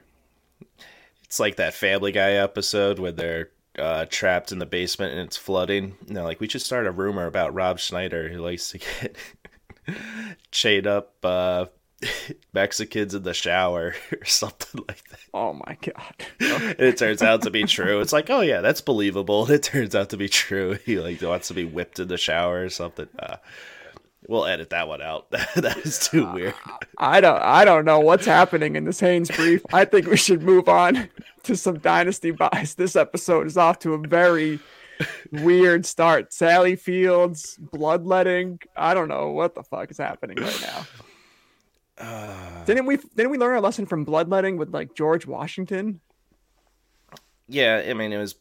It's 1.24 1.40
like 1.40 1.56
that 1.56 1.74
Family 1.74 2.12
Guy 2.12 2.32
episode 2.32 2.98
where 2.98 3.12
they're 3.12 3.50
uh, 3.78 4.06
trapped 4.08 4.52
in 4.52 4.58
the 4.58 4.66
basement 4.66 5.12
and 5.12 5.20
it's 5.22 5.36
flooding. 5.36 5.96
And 6.06 6.16
they're 6.16 6.24
like, 6.24 6.40
we 6.40 6.48
should 6.48 6.62
start 6.62 6.86
a 6.86 6.90
rumor 6.92 7.26
about 7.26 7.54
Rob 7.54 7.78
Schneider 7.78 8.28
who 8.28 8.38
likes 8.38 8.70
to 8.70 8.78
get 8.78 9.16
chained 10.50 10.86
up 10.86 11.14
uh, 11.24 11.66
Mexicans 12.52 13.14
in 13.14 13.22
the 13.22 13.34
shower 13.34 13.94
or 14.12 14.24
something 14.24 14.84
like 14.88 15.02
that. 15.10 15.18
Oh 15.34 15.52
my 15.52 15.76
god. 15.80 16.14
And 16.40 16.80
it 16.80 16.96
turns 16.96 17.22
out 17.22 17.42
to 17.42 17.50
be 17.50 17.64
true. 17.64 18.00
It's 18.00 18.12
like, 18.12 18.30
oh 18.30 18.40
yeah, 18.40 18.60
that's 18.60 18.80
believable. 18.80 19.44
And 19.44 19.50
it 19.54 19.62
turns 19.62 19.94
out 19.94 20.10
to 20.10 20.16
be 20.16 20.28
true. 20.28 20.78
He 20.84 20.98
like 20.98 21.22
wants 21.22 21.48
to 21.48 21.54
be 21.54 21.64
whipped 21.64 21.98
in 21.98 22.08
the 22.08 22.16
shower 22.16 22.62
or 22.62 22.70
something. 22.70 23.08
Uh, 23.18 23.36
we'll 24.28 24.46
edit 24.46 24.70
that 24.70 24.88
one 24.88 25.02
out. 25.02 25.30
that 25.30 25.78
is 25.84 26.08
too 26.08 26.30
weird. 26.32 26.54
I 26.98 27.20
don't 27.20 27.42
I 27.42 27.64
don't 27.64 27.84
know 27.84 28.00
what's 28.00 28.26
happening 28.26 28.76
in 28.76 28.84
this 28.84 29.00
Haynes 29.00 29.30
brief. 29.30 29.62
I 29.72 29.84
think 29.84 30.06
we 30.06 30.16
should 30.16 30.42
move 30.42 30.68
on 30.68 31.08
to 31.44 31.56
some 31.56 31.78
dynasty 31.78 32.30
buys. 32.30 32.74
This 32.74 32.96
episode 32.96 33.46
is 33.46 33.56
off 33.56 33.78
to 33.80 33.94
a 33.94 33.98
very 33.98 34.58
weird 35.32 35.86
start. 35.86 36.32
Sally 36.32 36.76
Fields, 36.76 37.56
bloodletting. 37.58 38.60
I 38.76 38.94
don't 38.94 39.08
know 39.08 39.30
what 39.30 39.54
the 39.54 39.62
fuck 39.62 39.90
is 39.90 39.98
happening 39.98 40.38
right 40.38 40.60
now. 40.62 40.86
Uh, 41.98 42.64
Didn't 42.66 42.86
we 42.86 42.96
didn't 42.96 43.30
we 43.30 43.38
learn 43.38 43.56
a 43.56 43.60
lesson 43.60 43.86
from 43.86 44.04
bloodletting 44.04 44.56
with 44.58 44.72
like 44.74 44.94
George 44.94 45.26
Washington? 45.26 46.00
yeah, 47.48 47.82
I 47.88 47.94
mean, 47.94 48.12
it 48.12 48.18
was. 48.18 48.34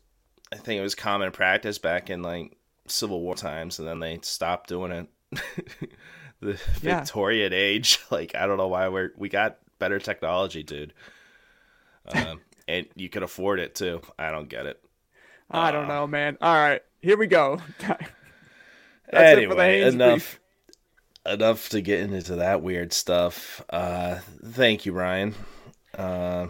I 0.52 0.58
think 0.58 0.80
it 0.80 0.84
was 0.84 0.96
common 0.96 1.32
practice 1.32 1.78
back 1.78 2.10
in 2.10 2.22
like 2.22 2.58
Civil 2.88 3.22
War 3.22 3.36
times, 3.36 3.80
and 3.80 3.88
then 3.88 4.00
they 4.00 4.20
stopped 4.22 4.70
doing 4.70 4.92
it. 4.92 5.08
the 6.42 6.60
Yeah. 6.82 7.00
Victorian 7.00 7.54
age, 7.54 8.00
like 8.12 8.36
I 8.36 8.46
don't 8.46 8.58
know 8.58 8.68
why 8.68 8.90
we're 8.90 9.12
we 9.18 9.30
got 9.30 9.58
better 9.80 10.00
technology, 10.00 10.64
dude. 10.64 10.94
Um, 12.14 12.42
and 12.68 12.88
you 12.96 13.10
could 13.10 13.24
afford 13.24 13.60
it 13.60 13.74
too. 13.76 14.02
I 14.20 14.32
don't 14.32 14.50
get 14.50 14.66
it. 14.66 14.82
I 15.50 15.72
don't 15.72 15.86
Uh. 15.86 16.00
know, 16.00 16.08
man. 16.08 16.38
All 16.42 16.54
right, 16.56 16.82
here 17.02 17.18
we 17.18 17.28
go. 17.28 17.60
That's 17.80 19.40
it 19.40 19.48
for 19.50 19.56
the 19.56 19.64
anyway, 19.64 19.82
enough 19.84 20.14
brief. 20.14 20.40
Enough 21.26 21.70
to 21.70 21.82
get 21.82 22.02
into 22.02 22.38
that 22.38 22.62
weird 22.62 22.94
stuff. 22.94 23.64
Uh, 23.70 24.20
thank 24.44 24.86
you, 24.86 24.94
Ryan. 24.94 25.36
Uh, 25.98 26.48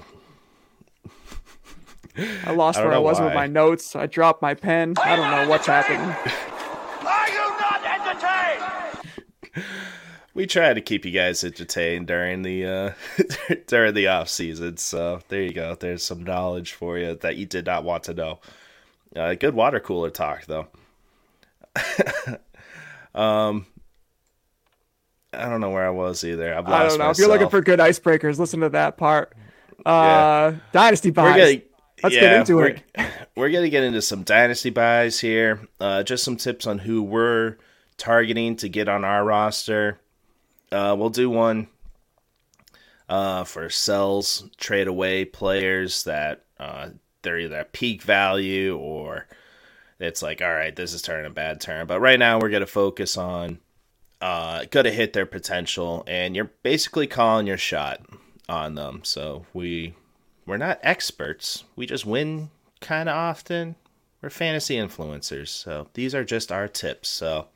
I 2.17 2.51
lost 2.51 2.79
I 2.79 2.83
where 2.83 2.93
I 2.93 2.95
know 2.95 3.01
was 3.01 3.19
with 3.19 3.33
my 3.33 3.47
notes. 3.47 3.95
I 3.95 4.05
dropped 4.05 4.41
my 4.41 4.53
pen. 4.53 4.93
I 5.03 5.15
don't 5.15 5.31
know 5.31 5.49
what's 5.49 5.67
happening. 5.67 5.99
Are 7.05 7.29
you 7.29 7.37
not 7.59 7.83
entertained? 7.85 9.65
we 10.33 10.45
try 10.45 10.73
to 10.73 10.81
keep 10.81 11.05
you 11.05 11.11
guys 11.11 11.43
entertained 11.43 12.07
during 12.07 12.41
the 12.41 12.65
uh, 12.65 12.91
during 13.67 13.93
the 13.93 14.07
off 14.07 14.29
season. 14.29 14.77
So 14.77 15.21
there 15.27 15.41
you 15.41 15.53
go. 15.53 15.75
There's 15.75 16.03
some 16.03 16.23
knowledge 16.23 16.73
for 16.73 16.97
you 16.97 17.15
that 17.15 17.35
you 17.35 17.45
did 17.45 17.65
not 17.65 17.83
want 17.83 18.03
to 18.05 18.13
know. 18.13 18.39
Uh, 19.15 19.33
good 19.33 19.53
water 19.53 19.79
cooler 19.79 20.09
talk 20.09 20.45
though. 20.45 20.67
um, 23.15 23.65
I 25.37 25.49
don't 25.49 25.61
know 25.61 25.71
where 25.71 25.85
I 25.85 25.91
was 25.91 26.23
either. 26.23 26.53
I've 26.53 26.67
lost 26.67 26.85
I 26.85 26.87
don't 26.87 26.99
know. 26.99 27.09
If 27.09 27.17
you're 27.17 27.27
looking 27.27 27.49
for 27.49 27.61
good 27.61 27.79
icebreakers, 27.79 28.39
listen 28.39 28.61
to 28.61 28.69
that 28.69 28.97
part. 28.97 29.33
Uh, 29.85 30.53
Dynasty 30.71 31.09
we're 31.09 31.13
buys. 31.13 31.35
getting 31.35 31.61
Let's 32.03 32.15
yeah, 32.15 32.21
get 32.21 32.33
into 32.41 32.55
we're, 32.57 32.67
it. 32.67 32.83
We're 33.35 33.49
gonna 33.49 33.69
get 33.69 33.83
into 33.83 34.01
some 34.01 34.23
dynasty 34.23 34.69
buys 34.69 35.19
here. 35.19 35.67
Uh, 35.79 36.03
just 36.03 36.23
some 36.23 36.37
tips 36.37 36.67
on 36.67 36.79
who 36.79 37.01
we're 37.01 37.57
targeting 37.97 38.55
to 38.57 38.69
get 38.69 38.87
on 38.87 39.03
our 39.03 39.23
roster. 39.23 39.99
Uh, 40.71 40.95
we'll 40.97 41.09
do 41.09 41.29
one 41.29 41.67
uh, 43.09 43.43
for 43.43 43.69
sells, 43.69 44.49
trade 44.57 44.87
away 44.87 45.25
players 45.25 46.03
that 46.03 46.43
uh, 46.59 46.89
they're 47.21 47.39
either 47.39 47.57
at 47.57 47.73
peak 47.73 48.01
value 48.03 48.77
or 48.77 49.25
it's 49.99 50.21
like, 50.21 50.41
all 50.41 50.53
right, 50.53 50.75
this 50.75 50.93
is 50.93 51.01
turning 51.01 51.25
a 51.25 51.33
bad 51.33 51.61
turn. 51.61 51.87
But 51.87 52.01
right 52.01 52.19
now, 52.19 52.39
we're 52.39 52.49
gonna 52.49 52.65
focus 52.65 53.17
on 53.17 53.59
uh, 54.21 54.65
gonna 54.71 54.91
hit 54.91 55.13
their 55.13 55.25
potential, 55.25 56.03
and 56.07 56.35
you're 56.35 56.51
basically 56.63 57.07
calling 57.07 57.47
your 57.47 57.57
shot 57.57 58.01
on 58.47 58.75
them. 58.75 59.01
So 59.03 59.45
we 59.53 59.95
we're 60.45 60.57
not 60.57 60.79
experts. 60.83 61.63
We 61.75 61.85
just 61.85 62.05
win 62.05 62.49
kind 62.81 63.09
of 63.09 63.15
often. 63.15 63.75
We're 64.21 64.29
fantasy 64.29 64.75
influencers. 64.75 65.49
So 65.49 65.87
these 65.93 66.15
are 66.15 66.23
just 66.23 66.51
our 66.51 66.67
tips. 66.67 67.09
So 67.09 67.47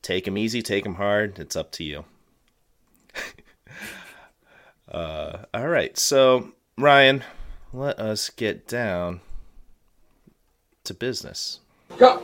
take 0.00 0.24
them 0.24 0.38
easy, 0.38 0.62
take 0.62 0.84
them 0.84 0.94
hard. 0.94 1.38
It's 1.38 1.56
up 1.56 1.70
to 1.72 1.84
you. 1.84 2.04
uh, 4.90 5.38
all 5.52 5.68
right. 5.68 5.96
So, 5.98 6.52
Ryan, 6.78 7.24
let 7.72 7.98
us 7.98 8.30
get 8.30 8.66
down 8.66 9.20
to 10.84 10.94
business. 10.94 11.60
Come, 11.98 12.22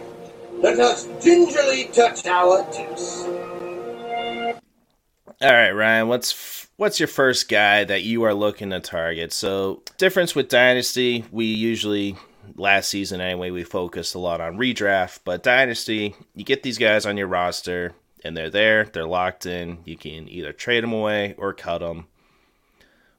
let 0.60 0.78
us 0.80 1.08
gingerly 1.22 1.84
touch 1.92 2.26
our 2.26 2.64
tips. 2.72 3.24
All 5.40 5.52
right, 5.52 5.70
Ryan. 5.70 6.08
What's 6.08 6.68
what's 6.76 6.98
your 6.98 7.06
first 7.06 7.48
guy 7.48 7.84
that 7.84 8.02
you 8.02 8.24
are 8.24 8.34
looking 8.34 8.70
to 8.70 8.80
target? 8.80 9.32
So, 9.32 9.82
difference 9.98 10.34
with 10.34 10.48
Dynasty, 10.48 11.24
we 11.30 11.46
usually 11.46 12.16
last 12.56 12.88
season 12.88 13.20
anyway 13.20 13.50
we 13.50 13.62
focused 13.62 14.14
a 14.14 14.18
lot 14.18 14.40
on 14.40 14.56
redraft, 14.56 15.20
but 15.24 15.42
Dynasty, 15.42 16.14
you 16.34 16.44
get 16.44 16.62
these 16.62 16.78
guys 16.78 17.06
on 17.06 17.16
your 17.16 17.26
roster 17.26 17.92
and 18.24 18.36
they're 18.36 18.50
there, 18.50 18.84
they're 18.84 19.06
locked 19.06 19.46
in. 19.46 19.78
You 19.84 19.96
can 19.96 20.28
either 20.28 20.52
trade 20.52 20.82
them 20.82 20.92
away 20.92 21.34
or 21.38 21.52
cut 21.52 21.78
them, 21.78 22.08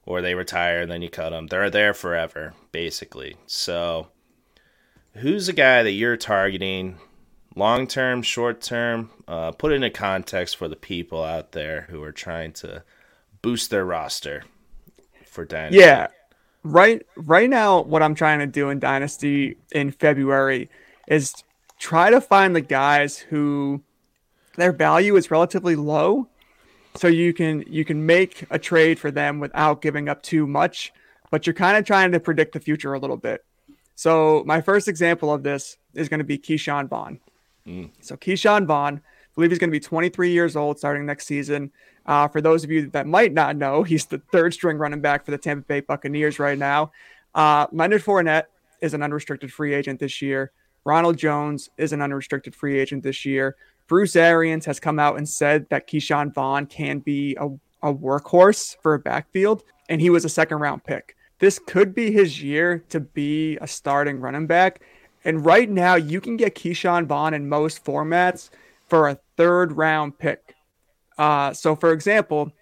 or 0.04 0.20
they 0.20 0.34
retire 0.34 0.82
and 0.82 0.90
then 0.90 1.00
you 1.00 1.08
cut 1.08 1.30
them. 1.30 1.46
They're 1.46 1.70
there 1.70 1.94
forever, 1.94 2.54
basically. 2.70 3.36
So, 3.46 4.08
who's 5.14 5.46
the 5.46 5.54
guy 5.54 5.82
that 5.82 5.92
you're 5.92 6.18
targeting? 6.18 6.98
Long 7.56 7.86
term, 7.86 8.22
short 8.22 8.60
term, 8.60 9.10
uh, 9.26 9.52
put 9.52 9.72
it 9.72 9.76
into 9.76 9.90
context 9.90 10.56
for 10.56 10.68
the 10.68 10.76
people 10.76 11.22
out 11.22 11.52
there 11.52 11.82
who 11.90 12.02
are 12.02 12.12
trying 12.12 12.52
to 12.54 12.84
boost 13.42 13.70
their 13.70 13.84
roster 13.84 14.44
for 15.26 15.44
Dynasty. 15.44 15.78
Yeah. 15.78 16.08
Right 16.62 17.04
right 17.16 17.48
now 17.48 17.82
what 17.82 18.02
I'm 18.02 18.14
trying 18.14 18.40
to 18.40 18.46
do 18.46 18.68
in 18.68 18.78
Dynasty 18.78 19.56
in 19.72 19.90
February 19.92 20.68
is 21.08 21.32
try 21.78 22.10
to 22.10 22.20
find 22.20 22.54
the 22.54 22.60
guys 22.60 23.18
who 23.18 23.82
their 24.56 24.72
value 24.72 25.16
is 25.16 25.30
relatively 25.30 25.74
low 25.74 26.28
so 26.96 27.08
you 27.08 27.32
can 27.32 27.64
you 27.66 27.84
can 27.84 28.04
make 28.04 28.46
a 28.50 28.58
trade 28.58 28.98
for 28.98 29.10
them 29.10 29.40
without 29.40 29.80
giving 29.80 30.08
up 30.08 30.22
too 30.22 30.46
much, 30.46 30.92
but 31.30 31.46
you're 31.46 31.54
kind 31.54 31.76
of 31.76 31.84
trying 31.84 32.12
to 32.12 32.20
predict 32.20 32.52
the 32.52 32.60
future 32.60 32.94
a 32.94 32.98
little 32.98 33.16
bit. 33.16 33.44
So 33.94 34.42
my 34.46 34.60
first 34.60 34.88
example 34.88 35.32
of 35.32 35.42
this 35.42 35.76
is 35.94 36.08
going 36.08 36.18
to 36.18 36.24
be 36.24 36.38
Ke'Shawn 36.38 36.88
Vaughn. 36.88 37.20
So 38.00 38.16
Ke'Shawn 38.16 38.66
Vaughn, 38.66 38.96
I 38.96 39.34
believe 39.34 39.50
he's 39.50 39.58
going 39.58 39.70
to 39.70 39.72
be 39.72 39.80
23 39.80 40.30
years 40.32 40.56
old 40.56 40.78
starting 40.78 41.06
next 41.06 41.26
season. 41.26 41.70
Uh, 42.06 42.26
for 42.28 42.40
those 42.40 42.64
of 42.64 42.70
you 42.70 42.88
that 42.90 43.06
might 43.06 43.32
not 43.32 43.56
know, 43.56 43.82
he's 43.82 44.06
the 44.06 44.18
third 44.32 44.54
string 44.54 44.78
running 44.78 45.00
back 45.00 45.24
for 45.24 45.30
the 45.30 45.38
Tampa 45.38 45.66
Bay 45.66 45.80
Buccaneers 45.80 46.38
right 46.38 46.58
now. 46.58 46.90
Uh, 47.34 47.66
Leonard 47.72 48.02
Fournette 48.02 48.44
is 48.80 48.94
an 48.94 49.02
unrestricted 49.02 49.52
free 49.52 49.74
agent 49.74 50.00
this 50.00 50.20
year. 50.20 50.52
Ronald 50.84 51.18
Jones 51.18 51.70
is 51.76 51.92
an 51.92 52.00
unrestricted 52.00 52.54
free 52.54 52.78
agent 52.78 53.02
this 53.02 53.24
year. 53.24 53.56
Bruce 53.86 54.16
Arians 54.16 54.64
has 54.66 54.80
come 54.80 54.98
out 54.98 55.18
and 55.18 55.28
said 55.28 55.66
that 55.70 55.88
Ke'Shawn 55.88 56.32
Vaughn 56.32 56.66
can 56.66 57.00
be 57.00 57.36
a, 57.38 57.46
a 57.82 57.92
workhorse 57.92 58.76
for 58.82 58.94
a 58.94 58.98
backfield, 58.98 59.62
and 59.88 60.00
he 60.00 60.10
was 60.10 60.24
a 60.24 60.28
second 60.28 60.58
round 60.58 60.84
pick. 60.84 61.16
This 61.38 61.58
could 61.58 61.94
be 61.94 62.12
his 62.12 62.42
year 62.42 62.84
to 62.90 63.00
be 63.00 63.56
a 63.60 63.66
starting 63.66 64.20
running 64.20 64.46
back. 64.46 64.80
And 65.24 65.44
right 65.44 65.68
now, 65.68 65.96
you 65.96 66.20
can 66.20 66.36
get 66.36 66.54
Ke'Shawn 66.54 67.06
Vaughn 67.06 67.34
in 67.34 67.48
most 67.48 67.84
formats 67.84 68.50
for 68.88 69.08
a 69.08 69.18
third 69.36 69.72
round 69.72 70.18
pick. 70.18 70.54
Uh, 71.18 71.52
so, 71.52 71.76
for 71.76 71.92
example, 71.92 72.52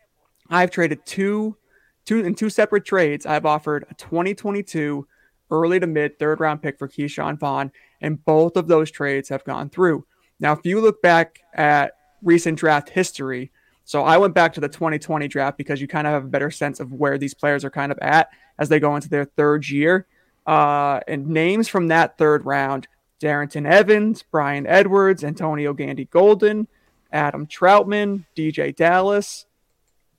I've 0.50 0.70
traded 0.70 1.06
two, 1.06 1.56
two 2.04 2.24
in 2.24 2.34
two 2.34 2.50
separate 2.50 2.84
trades. 2.84 3.26
I've 3.26 3.46
offered 3.46 3.86
a 3.90 3.94
2022 3.94 5.06
early 5.50 5.80
to 5.80 5.86
mid 5.86 6.18
third 6.18 6.40
round 6.40 6.62
pick 6.62 6.78
for 6.78 6.88
Ke'Shawn 6.88 7.38
Vaughn, 7.38 7.70
and 8.00 8.24
both 8.24 8.56
of 8.56 8.66
those 8.66 8.90
trades 8.90 9.28
have 9.28 9.44
gone 9.44 9.70
through. 9.70 10.04
Now, 10.40 10.52
if 10.52 10.60
you 10.64 10.80
look 10.80 11.00
back 11.02 11.40
at 11.54 11.92
recent 12.22 12.58
draft 12.58 12.88
history. 12.90 13.50
So 13.84 14.04
I 14.04 14.18
went 14.18 14.34
back 14.34 14.52
to 14.54 14.60
the 14.60 14.68
2020 14.68 15.28
draft 15.28 15.56
because 15.56 15.80
you 15.80 15.88
kind 15.88 16.06
of 16.06 16.12
have 16.12 16.24
a 16.24 16.28
better 16.28 16.50
sense 16.50 16.80
of 16.80 16.92
where 16.92 17.18
these 17.18 17.34
players 17.34 17.64
are 17.64 17.70
kind 17.70 17.90
of 17.90 17.98
at 18.00 18.28
as 18.58 18.68
they 18.68 18.80
go 18.80 18.94
into 18.94 19.08
their 19.08 19.24
third 19.24 19.68
year. 19.68 20.06
Uh, 20.48 21.00
and 21.06 21.28
names 21.28 21.68
from 21.68 21.88
that 21.88 22.16
third 22.16 22.46
round 22.46 22.88
Darrynton 23.20 23.70
Evans, 23.70 24.22
Bryan 24.22 24.66
Edwards, 24.66 25.22
Antonio 25.22 25.74
Gandy 25.74 26.06
Golden, 26.06 26.66
Adam 27.12 27.46
Trautman, 27.46 28.24
DeeJay 28.34 28.74
Dallas, 28.74 29.44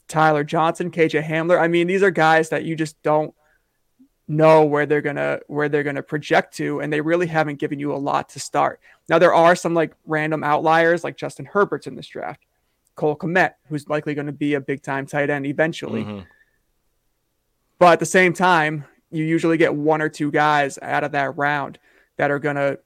Tyler 0.07 0.43
Johnson, 0.43 0.91
KJ 0.91 1.23
Hamler. 1.23 1.59
I 1.59 1.67
mean, 1.67 1.87
these 1.87 2.03
are 2.03 2.11
guys 2.11 2.49
that 2.49 2.63
you 2.63 2.75
just 2.75 3.01
don't 3.01 3.33
know 4.27 4.65
where 4.65 4.85
they're 4.85 5.01
gonna 5.01 5.39
where 5.47 5.67
they're 5.67 5.81
gonna 5.81 6.03
project 6.03 6.55
to, 6.57 6.79
and 6.79 6.93
they 6.93 7.01
really 7.01 7.25
haven't 7.25 7.57
given 7.57 7.79
you 7.79 7.91
a 7.91 7.97
lot 7.97 8.29
to 8.29 8.39
start. 8.39 8.79
Now 9.09 9.17
there 9.17 9.33
are 9.33 9.55
some 9.55 9.73
like 9.73 9.95
random 10.05 10.43
outliers, 10.43 11.03
like 11.03 11.17
Justin 11.17 11.45
Herbert's 11.45 11.87
in 11.87 11.95
this 11.95 12.07
draft, 12.07 12.45
Cole 12.93 13.15
Kmet, 13.15 13.53
who's 13.67 13.89
likely 13.89 14.13
going 14.13 14.27
to 14.27 14.31
be 14.31 14.53
a 14.53 14.61
big 14.61 14.83
time 14.83 15.07
tight 15.07 15.31
end 15.31 15.47
eventually. 15.47 16.03
Mm-hmm. 16.03 16.19
But 17.79 17.93
at 17.93 17.99
the 17.99 18.05
same 18.05 18.33
time, 18.33 18.85
you 19.11 19.23
usually 19.23 19.57
get 19.57 19.73
one 19.73 20.01
or 20.01 20.09
two 20.09 20.31
guys 20.31 20.77
out 20.81 21.03
of 21.03 21.11
that 21.13 21.37
round 21.37 21.79
that 22.17 22.31
are 22.31 22.39
gonna 22.39 22.77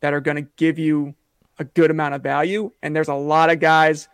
that 0.00 0.12
are 0.12 0.20
gonna 0.20 0.42
give 0.56 0.78
you 0.78 1.14
a 1.58 1.64
good 1.64 1.90
amount 1.90 2.14
of 2.14 2.22
value. 2.22 2.72
And 2.82 2.94
there's 2.94 3.08
a 3.08 3.14
lot 3.14 3.50
of 3.50 3.60
guys 3.60 4.08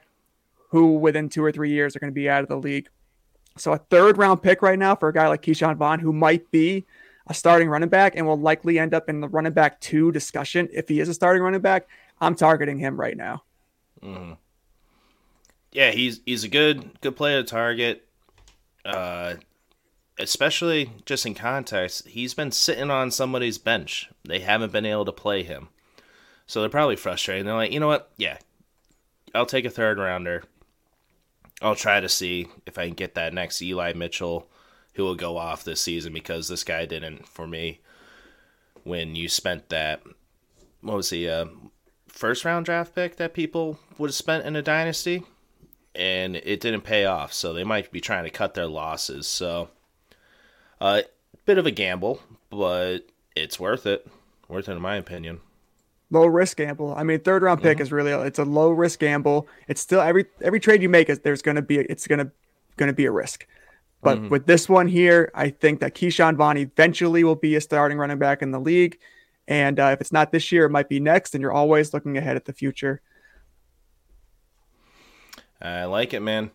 who 0.70 0.94
within 0.98 1.28
two 1.28 1.42
or 1.42 1.52
three 1.52 1.70
years 1.70 1.96
are 1.96 2.00
to 2.00 2.10
be 2.10 2.28
out 2.28 2.42
of 2.42 2.48
the 2.48 2.56
league. 2.56 2.88
So 3.56 3.72
a 3.72 3.78
third 3.78 4.18
round 4.18 4.42
pick 4.42 4.62
right 4.62 4.78
now 4.78 4.94
for 4.94 5.08
a 5.08 5.12
guy 5.12 5.28
like 5.28 5.42
Ke'Shawn 5.42 5.76
Vaughn, 5.76 5.98
who 5.98 6.12
might 6.12 6.50
be 6.50 6.86
a 7.26 7.34
starting 7.34 7.68
running 7.68 7.88
back 7.88 8.16
and 8.16 8.26
will 8.26 8.38
likely 8.38 8.78
end 8.78 8.94
up 8.94 9.08
in 9.08 9.20
the 9.20 9.28
running 9.28 9.52
back 9.52 9.80
two 9.80 10.12
discussion 10.12 10.68
if 10.72 10.88
he 10.88 11.00
is 11.00 11.08
a 11.08 11.14
starting 11.14 11.42
running 11.42 11.60
back. 11.60 11.88
I'm 12.20 12.34
targeting 12.34 12.78
him 12.78 12.98
right 12.98 13.16
now. 13.16 13.42
Mm-hmm. 14.02 14.32
Yeah, 15.72 15.90
he's 15.90 16.20
he's 16.24 16.44
a 16.44 16.48
good 16.48 17.00
good 17.00 17.16
player 17.16 17.42
to 17.42 17.48
target. 17.48 18.06
Uh, 18.84 19.34
especially 20.18 20.92
just 21.04 21.26
in 21.26 21.34
context, 21.34 22.08
he's 22.08 22.34
been 22.34 22.50
sitting 22.50 22.90
on 22.90 23.10
somebody's 23.10 23.58
bench. 23.58 24.10
They 24.24 24.40
haven't 24.40 24.72
been 24.72 24.86
able 24.86 25.04
to 25.04 25.12
play 25.12 25.42
him. 25.42 25.68
So 26.46 26.60
they're 26.60 26.70
probably 26.70 26.96
frustrated. 26.96 27.46
They're 27.46 27.54
like, 27.54 27.72
you 27.72 27.80
know 27.80 27.88
what? 27.88 28.10
Yeah, 28.16 28.38
I'll 29.34 29.46
take 29.46 29.64
a 29.64 29.70
third 29.70 29.98
rounder. 29.98 30.44
I'll 31.60 31.74
try 31.74 32.00
to 32.00 32.08
see 32.08 32.48
if 32.66 32.78
I 32.78 32.86
can 32.86 32.94
get 32.94 33.14
that 33.14 33.34
next 33.34 33.60
Eli 33.60 33.92
Mitchell 33.92 34.48
who 34.94 35.04
will 35.04 35.14
go 35.14 35.36
off 35.36 35.64
this 35.64 35.80
season 35.80 36.12
because 36.12 36.48
this 36.48 36.64
guy 36.64 36.84
didn't 36.84 37.26
for 37.26 37.46
me 37.46 37.80
when 38.84 39.14
you 39.14 39.28
spent 39.28 39.68
that 39.68 40.02
what 40.80 40.96
was 40.96 41.10
the 41.10 41.28
uh, 41.28 41.46
first 42.08 42.44
round 42.44 42.64
draft 42.64 42.94
pick 42.94 43.16
that 43.16 43.34
people 43.34 43.78
would 43.96 44.08
have 44.08 44.14
spent 44.14 44.44
in 44.44 44.56
a 44.56 44.62
dynasty 44.62 45.22
and 45.94 46.36
it 46.36 46.60
didn't 46.60 46.82
pay 46.82 47.04
off 47.04 47.32
so 47.32 47.52
they 47.52 47.64
might 47.64 47.92
be 47.92 48.00
trying 48.00 48.24
to 48.24 48.30
cut 48.30 48.54
their 48.54 48.66
losses 48.66 49.26
so 49.26 49.68
uh, 50.80 51.02
bit 51.44 51.58
of 51.58 51.66
a 51.66 51.70
gamble 51.70 52.20
but 52.50 53.00
it's 53.36 53.58
worth 53.58 53.86
it 53.86 54.06
worth 54.48 54.68
it 54.68 54.72
in 54.72 54.80
my 54.80 54.96
opinion 54.96 55.40
low 56.10 56.26
risk 56.26 56.56
gamble. 56.56 56.94
I 56.96 57.02
mean, 57.02 57.20
third 57.20 57.42
round 57.42 57.62
pick 57.62 57.76
mm-hmm. 57.76 57.82
is 57.82 57.92
really 57.92 58.12
it's 58.12 58.38
a 58.38 58.44
low 58.44 58.70
risk 58.70 59.00
gamble. 59.00 59.46
It's 59.66 59.80
still 59.80 60.00
every 60.00 60.26
every 60.40 60.60
trade 60.60 60.82
you 60.82 60.88
make 60.88 61.08
is 61.08 61.20
there's 61.20 61.42
going 61.42 61.56
to 61.56 61.62
be 61.62 61.78
it's 61.78 62.06
going 62.06 62.18
to 62.18 62.30
going 62.76 62.88
to 62.88 62.94
be 62.94 63.04
a 63.04 63.10
risk. 63.10 63.46
But 64.00 64.18
mm-hmm. 64.18 64.28
with 64.28 64.46
this 64.46 64.68
one 64.68 64.86
here, 64.86 65.30
I 65.34 65.50
think 65.50 65.80
that 65.80 65.94
Ke'Shawn 65.94 66.36
Vaughn 66.36 66.56
eventually 66.56 67.24
will 67.24 67.34
be 67.34 67.56
a 67.56 67.60
starting 67.60 67.98
running 67.98 68.18
back 68.18 68.42
in 68.42 68.52
the 68.52 68.60
league. 68.60 68.98
And 69.48 69.80
uh, 69.80 69.86
if 69.86 70.00
it's 70.00 70.12
not 70.12 70.30
this 70.30 70.52
year, 70.52 70.66
it 70.66 70.70
might 70.70 70.88
be 70.88 71.00
next. 71.00 71.34
And 71.34 71.42
you're 71.42 71.52
always 71.52 71.92
looking 71.92 72.16
ahead 72.16 72.36
at 72.36 72.44
the 72.44 72.52
future. 72.52 73.00
I 75.60 75.86
like 75.86 76.14
it, 76.14 76.20
man. 76.20 76.52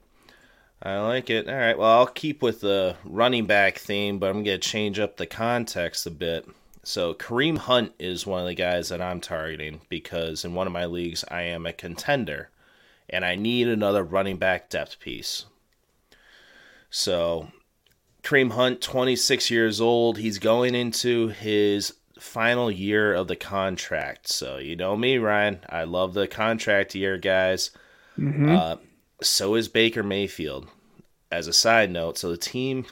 I 0.86 1.00
like 1.00 1.30
it. 1.30 1.48
All 1.48 1.56
right. 1.56 1.78
Well, 1.78 2.00
I'll 2.00 2.08
keep 2.08 2.42
with 2.42 2.60
the 2.60 2.98
running 3.06 3.46
back 3.46 3.78
theme, 3.78 4.20
but 4.20 4.28
I'm 4.28 4.44
going 4.44 4.60
to 4.60 4.70
change 4.70 5.00
up 5.00 5.16
the 5.16 5.26
context 5.26 6.06
a 6.06 6.12
bit. 6.12 6.46
So 6.84 7.14
Kareem 7.14 7.58
Hunt 7.58 7.94
is 7.98 8.28
one 8.28 8.42
of 8.42 8.48
the 8.48 8.54
guys 8.54 8.90
that 8.90 9.02
I'm 9.02 9.22
targeting 9.22 9.80
because 9.88 10.44
in 10.44 10.54
one 10.54 10.68
of 10.68 10.74
my 10.74 10.86
leagues 10.86 11.24
I 11.32 11.44
am 11.44 11.66
a 11.66 11.72
contender 11.72 12.50
and 13.10 13.24
I 13.24 13.36
need 13.36 13.70
another 13.70 14.04
running 14.04 14.36
back 14.36 14.70
depth 14.70 15.00
piece. 15.00 15.46
So 16.90 17.48
Kareem 18.22 18.52
Hunt, 18.52 18.82
26 18.82 19.50
years 19.50 19.80
old, 19.80 20.18
he's 20.18 20.38
going 20.38 20.76
into 20.76 21.30
his 21.30 21.94
final 22.20 22.70
year 22.70 23.14
of 23.14 23.30
the 23.30 23.38
contract. 23.38 24.28
So 24.28 24.58
you 24.58 24.76
know 24.76 24.98
me, 24.98 25.18
Ryan. 25.18 25.60
I 25.70 25.86
love 25.86 26.14
the 26.14 26.28
contract 26.28 26.94
year, 26.94 27.18
guys. 27.18 27.72
Mm-hmm. 28.18 28.54
Uh, 28.54 28.76
so 29.22 29.56
is 29.56 29.70
Baker 29.70 30.04
Mayfield. 30.04 30.68
As 31.34 31.48
a 31.48 31.54
side 31.54 31.90
note, 31.90 32.20
so 32.20 32.30
the 32.30 32.38
team 32.38 32.86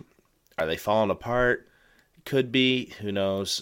are 0.57 0.65
they 0.65 0.75
falling 0.75 1.11
apart? 1.11 1.67
Could 2.25 2.51
be. 2.51 2.91
Who 2.99 3.11
knows? 3.11 3.61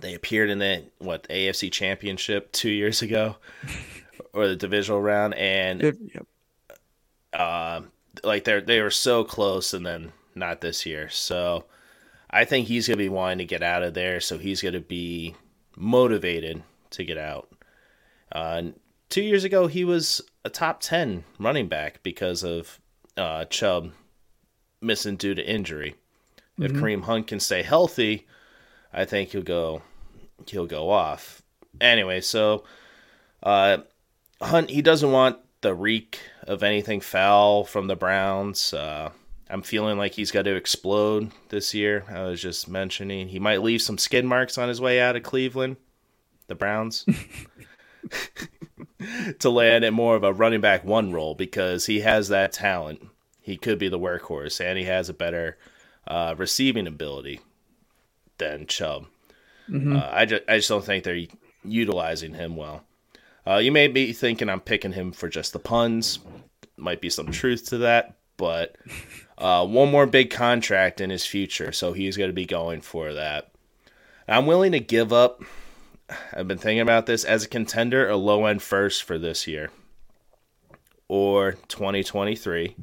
They 0.00 0.14
appeared 0.14 0.48
in 0.48 0.60
the 0.60 0.84
what 0.96 1.28
AFC 1.28 1.70
Championship 1.70 2.52
two 2.52 2.70
years 2.70 3.02
ago, 3.02 3.36
or 4.32 4.48
the 4.48 4.56
divisional 4.56 5.02
round, 5.02 5.34
and 5.34 5.82
yep. 5.82 6.26
uh, 7.34 7.82
like 8.24 8.44
they 8.44 8.60
they 8.60 8.80
were 8.80 8.90
so 8.90 9.24
close, 9.24 9.74
and 9.74 9.84
then 9.84 10.12
not 10.34 10.62
this 10.62 10.86
year. 10.86 11.10
So 11.10 11.66
I 12.30 12.46
think 12.46 12.68
he's 12.68 12.88
gonna 12.88 12.96
be 12.96 13.10
wanting 13.10 13.38
to 13.38 13.44
get 13.44 13.62
out 13.62 13.82
of 13.82 13.92
there. 13.92 14.20
So 14.20 14.38
he's 14.38 14.62
gonna 14.62 14.80
be 14.80 15.34
motivated 15.76 16.62
to 16.92 17.04
get 17.04 17.18
out. 17.18 17.54
Uh, 18.32 18.62
two 19.10 19.22
years 19.22 19.44
ago, 19.44 19.66
he 19.66 19.84
was 19.84 20.22
a 20.46 20.50
top 20.50 20.80
ten 20.80 21.24
running 21.38 21.68
back 21.68 22.02
because 22.02 22.42
of 22.42 22.80
uh, 23.16 23.44
Chubb 23.46 23.92
missing 24.80 25.16
due 25.16 25.34
to 25.34 25.46
injury. 25.46 25.94
Mm-hmm. 26.58 26.64
If 26.64 26.72
Kareem 26.72 27.02
Hunt 27.02 27.26
can 27.26 27.40
stay 27.40 27.62
healthy, 27.62 28.26
I 28.92 29.04
think 29.04 29.30
he'll 29.30 29.42
go 29.42 29.82
he'll 30.46 30.66
go 30.66 30.90
off. 30.90 31.42
Anyway, 31.80 32.20
so 32.20 32.64
uh, 33.42 33.78
Hunt 34.40 34.70
he 34.70 34.82
doesn't 34.82 35.12
want 35.12 35.38
the 35.60 35.74
reek 35.74 36.20
of 36.46 36.62
anything 36.62 37.00
foul 37.00 37.64
from 37.64 37.86
the 37.86 37.96
Browns. 37.96 38.72
Uh, 38.72 39.10
I'm 39.48 39.62
feeling 39.62 39.96
like 39.96 40.12
he's 40.12 40.30
got 40.30 40.42
to 40.42 40.54
explode 40.54 41.30
this 41.50 41.72
year. 41.72 42.04
I 42.08 42.22
was 42.24 42.40
just 42.40 42.68
mentioning 42.68 43.28
he 43.28 43.38
might 43.38 43.62
leave 43.62 43.82
some 43.82 43.98
skid 43.98 44.24
marks 44.24 44.58
on 44.58 44.68
his 44.68 44.80
way 44.80 45.00
out 45.00 45.16
of 45.16 45.22
Cleveland, 45.22 45.76
the 46.48 46.54
Browns, 46.54 47.06
to 49.38 49.50
land 49.50 49.84
in 49.84 49.94
more 49.94 50.16
of 50.16 50.24
a 50.24 50.32
running 50.32 50.60
back 50.60 50.84
one 50.84 51.12
role 51.12 51.34
because 51.34 51.86
he 51.86 52.00
has 52.00 52.28
that 52.28 52.52
talent. 52.52 53.02
He 53.40 53.56
could 53.56 53.78
be 53.78 53.88
the 53.88 53.98
workhorse, 53.98 54.60
and 54.60 54.78
he 54.78 54.84
has 54.84 55.08
a 55.08 55.14
better 55.14 55.56
uh, 56.06 56.34
receiving 56.36 56.86
ability 56.86 57.40
than 58.38 58.66
Chubb. 58.66 59.06
Mm-hmm. 59.68 59.96
Uh, 59.96 60.08
I 60.10 60.24
just 60.24 60.42
I 60.48 60.56
just 60.56 60.68
don't 60.68 60.84
think 60.84 61.04
they're 61.04 61.26
utilizing 61.64 62.34
him 62.34 62.56
well. 62.56 62.84
Uh, 63.46 63.58
you 63.58 63.70
may 63.70 63.88
be 63.88 64.12
thinking 64.12 64.48
I'm 64.48 64.60
picking 64.60 64.92
him 64.92 65.12
for 65.12 65.28
just 65.28 65.52
the 65.52 65.58
puns. 65.58 66.18
Might 66.76 67.00
be 67.00 67.10
some 67.10 67.30
truth 67.30 67.66
to 67.66 67.78
that, 67.78 68.16
but 68.36 68.76
uh, 69.38 69.66
one 69.66 69.90
more 69.90 70.06
big 70.06 70.30
contract 70.30 71.00
in 71.00 71.10
his 71.10 71.24
future, 71.24 71.72
so 71.72 71.92
he's 71.92 72.16
going 72.16 72.30
to 72.30 72.34
be 72.34 72.46
going 72.46 72.80
for 72.80 73.14
that. 73.14 73.52
I'm 74.28 74.46
willing 74.46 74.72
to 74.72 74.80
give 74.80 75.12
up. 75.12 75.42
I've 76.32 76.48
been 76.48 76.58
thinking 76.58 76.80
about 76.80 77.06
this 77.06 77.24
as 77.24 77.44
a 77.44 77.48
contender, 77.48 78.08
a 78.08 78.16
low 78.16 78.46
end 78.46 78.62
first 78.62 79.02
for 79.02 79.18
this 79.18 79.46
year 79.46 79.70
or 81.08 81.52
2023 81.68 82.74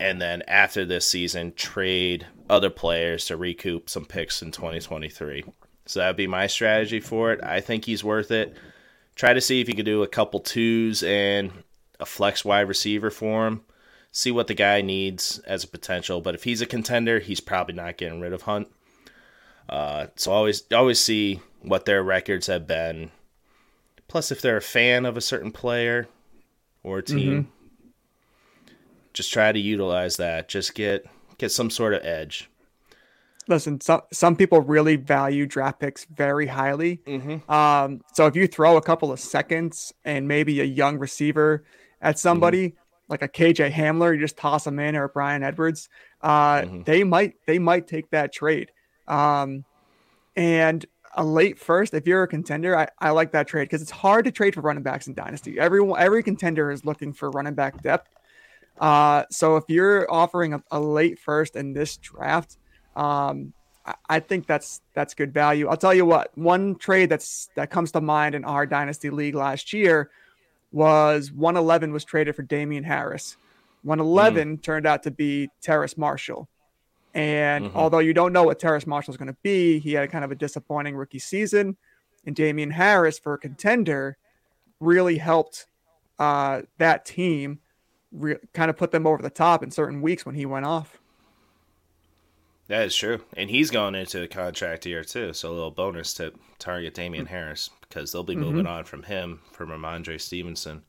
and 0.00 0.20
then 0.20 0.42
after 0.46 0.84
this 0.84 1.06
season 1.06 1.52
trade 1.54 2.26
other 2.48 2.70
players 2.70 3.26
to 3.26 3.36
recoup 3.36 3.88
some 3.88 4.04
picks 4.04 4.42
in 4.42 4.50
2023. 4.50 5.44
So 5.86 6.00
that'd 6.00 6.16
be 6.16 6.26
my 6.26 6.46
strategy 6.46 7.00
for 7.00 7.32
it. 7.32 7.42
I 7.42 7.60
think 7.60 7.84
he's 7.84 8.04
worth 8.04 8.30
it. 8.30 8.56
Try 9.14 9.32
to 9.32 9.40
see 9.40 9.60
if 9.60 9.68
you 9.68 9.74
could 9.74 9.84
do 9.84 10.02
a 10.02 10.08
couple 10.08 10.40
twos 10.40 11.02
and 11.02 11.50
a 12.00 12.06
flex 12.06 12.44
wide 12.44 12.68
receiver 12.68 13.10
for 13.10 13.46
him. 13.46 13.62
See 14.10 14.30
what 14.30 14.46
the 14.46 14.54
guy 14.54 14.80
needs 14.80 15.38
as 15.40 15.64
a 15.64 15.68
potential. 15.68 16.20
But 16.20 16.34
if 16.34 16.44
he's 16.44 16.60
a 16.60 16.66
contender, 16.66 17.18
he's 17.18 17.40
probably 17.40 17.74
not 17.74 17.96
getting 17.96 18.20
rid 18.20 18.32
of 18.32 18.42
Hunt. 18.42 18.68
Uh, 19.68 20.06
so 20.16 20.32
always 20.32 20.64
always 20.72 21.00
see 21.00 21.40
what 21.64 21.84
their 21.84 22.02
records 22.02 22.46
have 22.46 22.66
been. 22.66 23.10
Plus, 24.08 24.30
if 24.30 24.40
they're 24.40 24.56
a 24.56 24.62
fan 24.62 25.06
of 25.06 25.16
a 25.16 25.20
certain 25.20 25.50
player 25.50 26.06
or 26.82 27.02
team, 27.02 27.32
mm-hmm 27.32 27.50
just 29.14 29.32
try 29.32 29.50
to 29.50 29.58
utilize 29.58 30.18
that. 30.18 30.48
Just 30.48 30.74
get 30.74 31.06
get 31.38 31.50
some 31.50 31.70
sort 31.70 31.94
of 31.94 32.04
edge. 32.04 32.50
Listen, 33.48 33.80
some 33.80 34.02
some 34.12 34.36
people 34.36 34.60
really 34.60 34.96
value 34.96 35.46
draft 35.46 35.80
picks 35.80 36.04
very 36.04 36.46
highly. 36.46 36.98
Mm-hmm. 37.06 37.50
Um, 37.50 38.02
so 38.12 38.26
if 38.26 38.36
you 38.36 38.46
throw 38.46 38.76
a 38.76 38.82
couple 38.82 39.10
of 39.12 39.20
seconds 39.20 39.94
and 40.04 40.28
maybe 40.28 40.60
a 40.60 40.64
young 40.64 40.98
receiver 40.98 41.64
at 42.02 42.18
somebody 42.18 42.70
mm-hmm. 42.70 42.76
like 43.08 43.22
a 43.22 43.28
KJ 43.28 43.70
Hamler, 43.72 44.14
you 44.14 44.20
just 44.20 44.36
toss 44.36 44.64
them 44.64 44.78
in 44.78 44.96
or 44.96 45.08
Bryan 45.08 45.42
Edwards, 45.42 45.88
uh, 46.20 46.62
mm-hmm. 46.62 46.82
they 46.82 47.04
might 47.04 47.34
they 47.46 47.58
might 47.58 47.86
take 47.86 48.10
that 48.10 48.32
trade. 48.32 48.72
Um, 49.06 49.64
and 50.36 50.84
a 51.16 51.24
late 51.24 51.58
first, 51.58 51.94
if 51.94 52.06
you're 52.06 52.22
a 52.22 52.28
contender, 52.28 52.76
I, 52.76 52.88
I 52.98 53.10
like 53.10 53.32
that 53.32 53.46
trade 53.46 53.64
because 53.64 53.82
it's 53.82 53.90
hard 53.90 54.24
to 54.24 54.32
trade 54.32 54.54
for 54.54 54.60
running 54.60 54.82
backs 54.82 55.06
in 55.06 55.14
Dynasty. 55.14 55.58
Everyone, 55.58 56.00
every 56.00 56.22
contender 56.22 56.70
is 56.70 56.84
looking 56.84 57.12
for 57.12 57.30
running 57.30 57.54
back 57.54 57.82
depth. 57.82 58.08
Uh, 58.80 59.24
so 59.30 59.56
if 59.56 59.64
you're 59.68 60.10
offering 60.12 60.54
a, 60.54 60.62
a 60.70 60.80
late 60.80 61.18
first 61.18 61.56
in 61.56 61.72
this 61.72 61.96
draft, 61.96 62.58
um, 62.96 63.52
I, 63.86 63.94
I 64.08 64.20
think 64.20 64.46
that's 64.46 64.80
that's 64.94 65.14
good 65.14 65.32
value. 65.32 65.68
I'll 65.68 65.76
tell 65.76 65.94
you 65.94 66.04
what, 66.04 66.36
one 66.36 66.74
trade 66.76 67.10
that's 67.10 67.50
that 67.54 67.70
comes 67.70 67.92
to 67.92 68.00
mind 68.00 68.34
in 68.34 68.44
our 68.44 68.66
Dynasty 68.66 69.10
League 69.10 69.34
last 69.34 69.72
year 69.72 70.10
was 70.72 71.30
111 71.30 71.92
was 71.92 72.04
traded 72.04 72.34
for 72.34 72.42
Damien 72.42 72.84
Harris. 72.84 73.36
111 73.82 74.58
turned 74.58 74.86
out 74.86 75.02
to 75.04 75.10
be 75.10 75.50
Terrace 75.60 75.96
Marshall. 75.96 76.48
And 77.14 77.66
Mhm. 77.66 77.74
although 77.74 78.00
you 78.00 78.12
don't 78.12 78.32
know 78.32 78.42
what 78.42 78.58
Terrace 78.58 78.86
Marshall 78.86 79.12
is 79.12 79.18
going 79.18 79.28
to 79.32 79.36
be, 79.42 79.78
he 79.78 79.92
had 79.92 80.10
kind 80.10 80.24
of 80.24 80.32
a 80.32 80.34
disappointing 80.34 80.96
rookie 80.96 81.20
season. 81.20 81.76
And 82.26 82.34
Damien 82.34 82.70
Harris, 82.70 83.18
for 83.18 83.34
a 83.34 83.38
contender, 83.38 84.16
really 84.80 85.18
helped 85.18 85.66
uh, 86.18 86.62
that 86.78 87.04
team 87.04 87.58
re- 88.12 88.38
kind 88.52 88.70
of 88.70 88.76
put 88.76 88.92
them 88.92 89.04
over 89.06 89.20
the 89.22 89.30
top 89.30 89.62
in 89.64 89.70
certain 89.70 90.00
weeks 90.00 90.24
when 90.24 90.34
he 90.36 90.46
went 90.46 90.64
off. 90.64 90.98
That 92.68 92.86
is 92.86 92.96
true. 92.96 93.20
And 93.36 93.50
he's 93.50 93.70
going 93.70 93.94
into 93.94 94.22
a 94.22 94.28
contract 94.28 94.86
year 94.86 95.04
too, 95.04 95.32
so 95.32 95.50
a 95.50 95.52
little 95.52 95.70
bonus 95.70 96.14
to 96.14 96.32
target 96.58 96.94
Damien 96.94 97.26
Harris 97.26 97.68
because 97.82 98.12
they'll 98.12 98.22
be 98.22 98.36
moving 98.36 98.66
on 98.66 98.84
from 98.84 99.02
him 99.02 99.40
from 99.52 99.68
Rhamondre 99.70 100.20
Stevenson. 100.20 100.82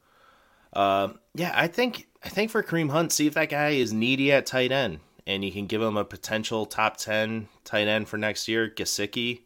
Uh, 0.73 1.13
yeah, 1.33 1.51
I 1.55 1.67
think 1.67 2.07
I 2.23 2.29
think 2.29 2.51
for 2.51 2.63
Kareem 2.63 2.91
Hunt, 2.91 3.11
see 3.11 3.27
if 3.27 3.33
that 3.33 3.49
guy 3.49 3.69
is 3.71 3.91
needy 3.93 4.31
at 4.31 4.45
tight 4.45 4.71
end, 4.71 4.99
and 5.27 5.43
you 5.43 5.51
can 5.51 5.65
give 5.65 5.81
him 5.81 5.97
a 5.97 6.05
potential 6.05 6.65
top 6.65 6.97
ten 6.97 7.47
tight 7.63 7.87
end 7.87 8.07
for 8.07 8.17
next 8.17 8.47
year, 8.47 8.69
Gesicki, 8.69 9.41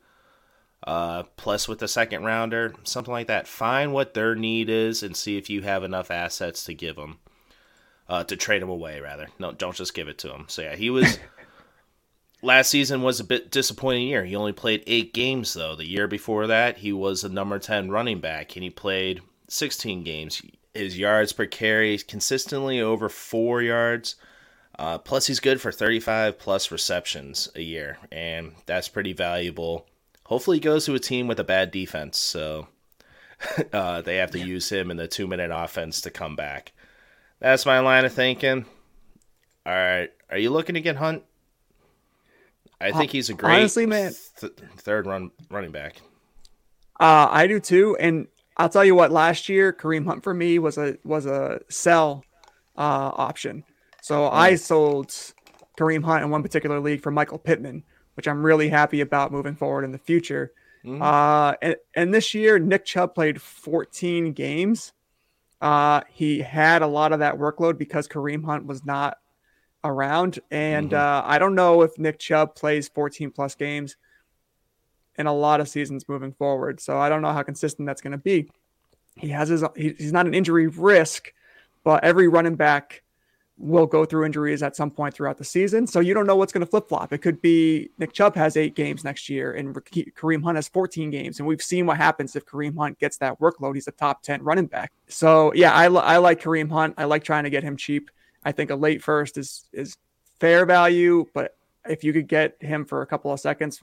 uh, 0.86 1.24
plus 1.38 1.68
with 1.68 1.80
the 1.80 1.88
second 1.88 2.24
rounder, 2.24 2.74
something 2.84 3.12
like 3.12 3.28
that. 3.28 3.48
Find 3.48 3.94
what 3.94 4.14
their 4.14 4.36
need 4.36 4.70
is 4.70 5.04
and 5.04 5.16
see 5.16 5.38
if 5.38 5.50
you 5.50 5.62
have 5.62 5.84
enough 5.84 6.12
assets 6.12 6.64
to 6.66 6.74
give 6.74 6.96
them, 6.96 7.20
uh, 8.08 8.24
to 8.26 8.36
trade 8.36 8.62
him 8.62 8.70
away 8.70 9.00
rather. 9.00 9.28
No, 9.40 9.52
don't 9.52 9.76
just 9.76 9.94
give 9.94 10.08
it 10.08 10.18
to 10.20 10.34
him. 10.34 10.46
So 10.48 10.62
yeah, 10.62 10.76
he 10.76 10.90
was. 10.90 11.20
Last 12.42 12.70
season 12.70 13.02
was 13.02 13.20
a 13.20 13.26
bit 13.26 13.52
disappointing 13.52 14.08
year. 14.08 14.24
He 14.24 14.34
only 14.34 14.54
played 14.54 14.86
eight 14.88 15.14
games 15.14 15.54
though. 15.54 15.76
The 15.76 15.86
year 15.86 16.08
before 16.08 16.48
that, 16.48 16.78
he 16.78 16.94
was 16.94 17.26
a 17.26 17.30
number 17.30 17.60
ten 17.60 17.92
running 17.92 18.22
back, 18.22 18.56
and 18.56 18.64
he 18.64 18.70
played 18.70 19.22
sixteen 19.50 20.04
games. 20.06 20.42
His 20.74 20.98
yards 20.98 21.34
per 21.34 21.48
carry 21.48 21.98
consistently 21.98 22.80
over 22.80 23.10
four 23.10 23.62
yards. 23.62 24.16
Uh, 24.80 24.98
plus, 24.98 25.28
he's 25.28 25.42
good 25.42 25.60
for 25.60 25.74
thirty-five 25.74 26.40
plus 26.40 26.72
receptions 26.72 27.50
a 27.54 27.62
year, 27.62 27.98
and 28.14 28.54
that's 28.66 28.88
pretty 28.88 29.12
valuable. 29.12 29.86
Hopefully, 30.24 30.56
he 30.56 30.62
goes 30.62 30.86
to 30.86 30.96
a 30.96 31.00
team 31.00 31.28
with 31.28 31.38
a 31.38 31.44
bad 31.44 31.70
defense, 31.70 32.18
so 32.18 32.70
uh, 33.74 34.02
they 34.02 34.16
have 34.16 34.32
to 34.32 34.40
use 34.40 34.70
him 34.70 34.90
in 34.90 34.96
the 34.96 35.06
two-minute 35.06 35.52
offense 35.54 36.00
to 36.02 36.10
come 36.10 36.38
back. 36.38 36.72
That's 37.42 37.66
my 37.66 37.80
line 37.80 38.06
of 38.06 38.14
thinking. 38.14 38.66
All 39.66 39.74
right, 39.74 40.12
are 40.30 40.38
you 40.38 40.50
looking 40.50 40.76
to 40.76 40.82
get 40.82 40.96
Hunt? 40.96 41.24
I 42.80 42.94
think 42.94 43.12
he's 43.12 43.30
a 43.30 43.34
great 43.34 43.58
honestly, 43.58 43.86
man- 43.86 44.14
th- 44.40 44.54
third 44.78 45.06
run 45.06 45.32
running 45.50 45.72
back. 45.72 45.98
Uh, 46.98 47.28
I 47.30 47.48
do 47.48 47.60
too, 47.60 47.98
and 48.00 48.28
I'll 48.56 48.70
tell 48.70 48.86
you 48.86 48.96
what. 48.96 49.12
Last 49.12 49.50
year, 49.50 49.74
Kareem 49.74 50.06
Hunt 50.06 50.24
for 50.24 50.34
me 50.34 50.58
was 50.58 50.78
a 50.78 50.98
was 51.04 51.26
a 51.26 51.60
sell 51.68 52.24
uh, 52.78 53.12
option. 53.14 53.66
So 54.02 54.30
I 54.30 54.56
sold 54.56 55.10
Kareem 55.78 56.04
Hunt 56.04 56.24
in 56.24 56.30
one 56.30 56.42
particular 56.44 56.80
league 56.80 57.02
for 57.02 57.12
Michael 57.12 57.38
Pittman, 57.38 57.84
which 58.16 58.28
I'm 58.28 58.46
really 58.46 58.70
happy 58.70 59.02
about 59.02 59.32
moving 59.32 59.56
forward 59.56 59.84
in 59.84 59.92
the 59.92 59.98
future. 59.98 60.52
Mhm. 60.84 61.02
Uh, 61.02 61.56
and, 61.62 61.76
and 61.94 62.14
this 62.14 62.34
year, 62.34 62.58
Nick 62.60 62.86
Chubb 62.86 63.14
played 63.14 63.42
14 63.42 64.34
games. 64.34 64.94
Uh, 65.62 66.02
he 66.10 66.40
had 66.40 66.82
a 66.82 66.88
lot 66.88 67.12
of 67.12 67.20
that 67.20 67.36
workload 67.36 67.78
because 67.78 68.08
Kareem 68.08 68.46
Hunt 68.46 68.66
was 68.66 68.86
not 68.86 69.18
around. 69.84 70.40
And 70.52 70.92
Mhm. 70.92 70.98
uh, 70.98 71.22
I 71.26 71.38
don't 71.38 71.56
know 71.56 71.82
if 71.82 71.98
Nick 71.98 72.20
Chubb 72.20 72.56
plays 72.56 72.88
14 72.88 73.32
plus 73.32 73.56
games 73.56 73.98
in 75.18 75.28
a 75.28 75.34
lot 75.34 75.60
of 75.60 75.68
seasons 75.68 76.08
moving 76.08 76.32
forward. 76.32 76.80
So 76.80 76.98
I 76.98 77.10
don't 77.10 77.22
know 77.22 77.34
how 77.34 77.44
consistent 77.44 77.86
that's 77.86 78.02
going 78.02 78.12
to 78.12 78.18
be. 78.18 78.50
He 79.18 79.30
has 79.30 79.50
his, 79.50 79.64
he, 79.76 79.94
he's 79.98 80.14
not 80.14 80.28
an 80.28 80.34
injury 80.34 80.68
risk, 80.68 81.34
but 81.84 82.06
every 82.06 82.30
running 82.30 82.56
back 82.56 83.04
will 83.60 83.86
go 83.86 84.06
through 84.06 84.26
injuries 84.26 84.64
at 84.64 84.76
some 84.76 84.90
point 84.90 85.14
throughout 85.14 85.38
the 85.38 85.44
season. 85.44 85.86
So 85.86 86.00
you 86.00 86.14
don't 86.14 86.26
know 86.26 86.38
what's 86.38 86.54
going 86.54 86.62
to 86.62 86.70
flip 86.70 86.88
flop. 86.88 87.12
It 87.12 87.18
could 87.18 87.42
be 87.42 87.90
Nick 87.98 88.14
Chubb 88.14 88.36
has 88.36 88.56
eight 88.56 88.74
games 88.74 89.04
next 89.04 89.30
year 89.30 89.52
and 89.52 89.76
Kareem 89.76 90.42
Hunt 90.44 90.56
has 90.56 90.70
14 90.70 91.10
games. 91.10 91.40
And 91.40 91.48
we've 91.48 91.62
seen 91.62 91.86
what 91.86 91.98
happens 91.98 92.38
if 92.38 92.46
Kareem 92.46 92.78
Hunt 92.78 92.98
gets 93.00 93.18
that 93.18 93.38
workload. 93.40 93.76
He's 93.76 93.88
a 93.88 93.92
top 93.92 94.24
10 94.24 94.44
running 94.44 94.68
back. 94.68 94.94
So 95.10 95.54
yeah, 95.54 95.74
I, 95.74 95.86
I 95.86 96.18
like 96.18 96.42
Kareem 96.42 96.72
Hunt. 96.72 96.96
I 96.98 97.04
like 97.04 97.26
trying 97.26 97.44
to 97.44 97.50
get 97.50 97.64
him 97.64 97.76
cheap. 97.76 98.10
I 98.46 98.54
think 98.54 98.72
a 98.72 98.76
late 98.76 99.04
first 99.04 99.38
is, 99.38 99.66
is 99.74 99.98
fair 100.40 100.66
value, 100.66 101.26
but 101.34 101.58
if 101.86 102.06
you 102.06 102.14
could 102.14 102.28
get 102.28 102.56
him 102.62 102.86
for 102.86 103.02
a 103.02 103.06
couple 103.06 103.34
of 103.34 103.42
seconds, 103.42 103.82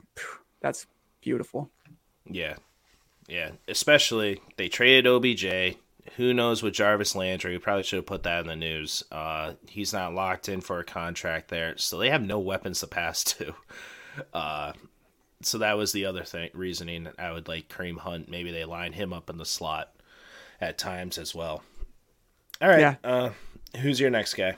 that's 0.63 0.87
beautiful. 1.21 1.71
Yeah. 2.25 2.55
Yeah. 3.29 3.51
Especially 3.69 4.41
they 4.57 4.69
traded 4.69 5.07
OBJ. 5.07 5.77
Who 6.17 6.33
knows 6.33 6.63
with 6.63 6.75
Jarvis 6.75 7.15
Landry? 7.15 7.53
We 7.53 7.59
probably 7.59 7.83
should 7.83 7.99
have 7.99 8.07
put 8.07 8.23
that 8.23 8.41
in 8.41 8.47
the 8.47 8.57
news. 8.57 9.03
Uh, 9.13 9.55
he's 9.69 9.93
not 9.93 10.15
locked 10.15 10.49
in 10.49 10.61
for 10.63 10.79
a 10.79 10.85
contract 10.85 11.49
there, 11.49 11.77
so 11.77 11.99
they 11.99 12.11
have 12.11 12.23
no 12.23 12.39
weapons 12.39 12.81
to 12.81 12.87
pass 12.87 13.23
to. 13.35 13.55
Uh, 14.33 14.73
so 15.43 15.59
that 15.59 15.77
was 15.77 15.93
the 15.93 16.07
other 16.07 16.25
thing 16.25 16.51
reasoning 16.55 17.09
I 17.19 17.33
would 17.33 17.49
like 17.49 17.69
Kareem 17.69 17.99
Hunt. 17.99 18.31
Maybe 18.31 18.51
they 18.51 18.65
line 18.65 18.93
him 18.93 19.13
up 19.13 19.29
in 19.29 19.37
the 19.37 19.45
slot 19.45 19.93
at 20.61 20.79
times 20.79 21.19
as 21.19 21.35
well. 21.35 21.63
All 22.63 22.69
right. 22.69 22.81
Yeah. 22.81 22.95
Uh, 23.05 23.31
who's 23.79 24.01
your 24.01 24.11
next 24.11 24.35
guy? 24.35 24.57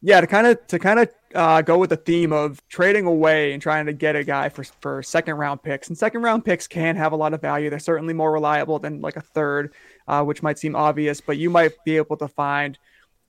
Yeah, 0.00 0.20
to 0.20 0.26
kind 0.26 0.46
of 0.46 0.64
to 0.68 0.78
kind 0.78 1.00
of 1.00 1.08
uh, 1.34 1.60
go 1.62 1.76
with 1.76 1.90
the 1.90 1.96
theme 1.96 2.32
of 2.32 2.66
trading 2.68 3.04
away 3.04 3.52
and 3.52 3.60
trying 3.60 3.86
to 3.86 3.92
get 3.92 4.14
a 4.14 4.22
guy 4.22 4.48
for 4.48 4.62
for 4.62 5.02
second 5.02 5.34
round 5.34 5.62
picks. 5.62 5.88
And 5.88 5.98
second 5.98 6.22
round 6.22 6.44
picks 6.44 6.68
can 6.68 6.94
have 6.94 7.12
a 7.12 7.16
lot 7.16 7.34
of 7.34 7.40
value. 7.40 7.68
They're 7.68 7.80
certainly 7.80 8.14
more 8.14 8.32
reliable 8.32 8.78
than 8.78 9.00
like 9.00 9.16
a 9.16 9.20
third, 9.20 9.74
uh, 10.08 10.24
which 10.24 10.42
might 10.42 10.58
seem 10.58 10.74
obvious, 10.74 11.20
but 11.20 11.36
you 11.36 11.50
might 11.50 11.72
be 11.84 11.96
able 11.96 12.16
to 12.16 12.26
find 12.26 12.78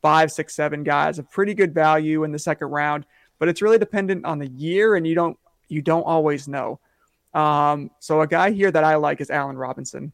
five, 0.01 0.31
six, 0.31 0.55
seven 0.55 0.83
guys 0.83 1.19
of 1.19 1.29
pretty 1.29 1.53
good 1.53 1.73
value 1.73 2.23
in 2.23 2.31
the 2.31 2.39
second 2.39 2.69
round. 2.69 3.05
But 3.37 3.49
it's 3.49 3.61
really 3.61 3.77
dependent 3.77 4.25
on 4.25 4.39
the 4.39 4.47
year, 4.47 4.95
and 4.95 5.05
you 5.05 5.15
don't 5.15 5.37
you 5.67 5.81
don't 5.81 6.03
always 6.03 6.47
know. 6.47 6.79
Um, 7.33 7.91
so 7.99 8.21
a 8.21 8.27
guy 8.27 8.51
here 8.51 8.71
that 8.71 8.83
I 8.83 8.95
like 8.95 9.21
is 9.21 9.29
Allen 9.29 9.57
Robinson. 9.57 10.13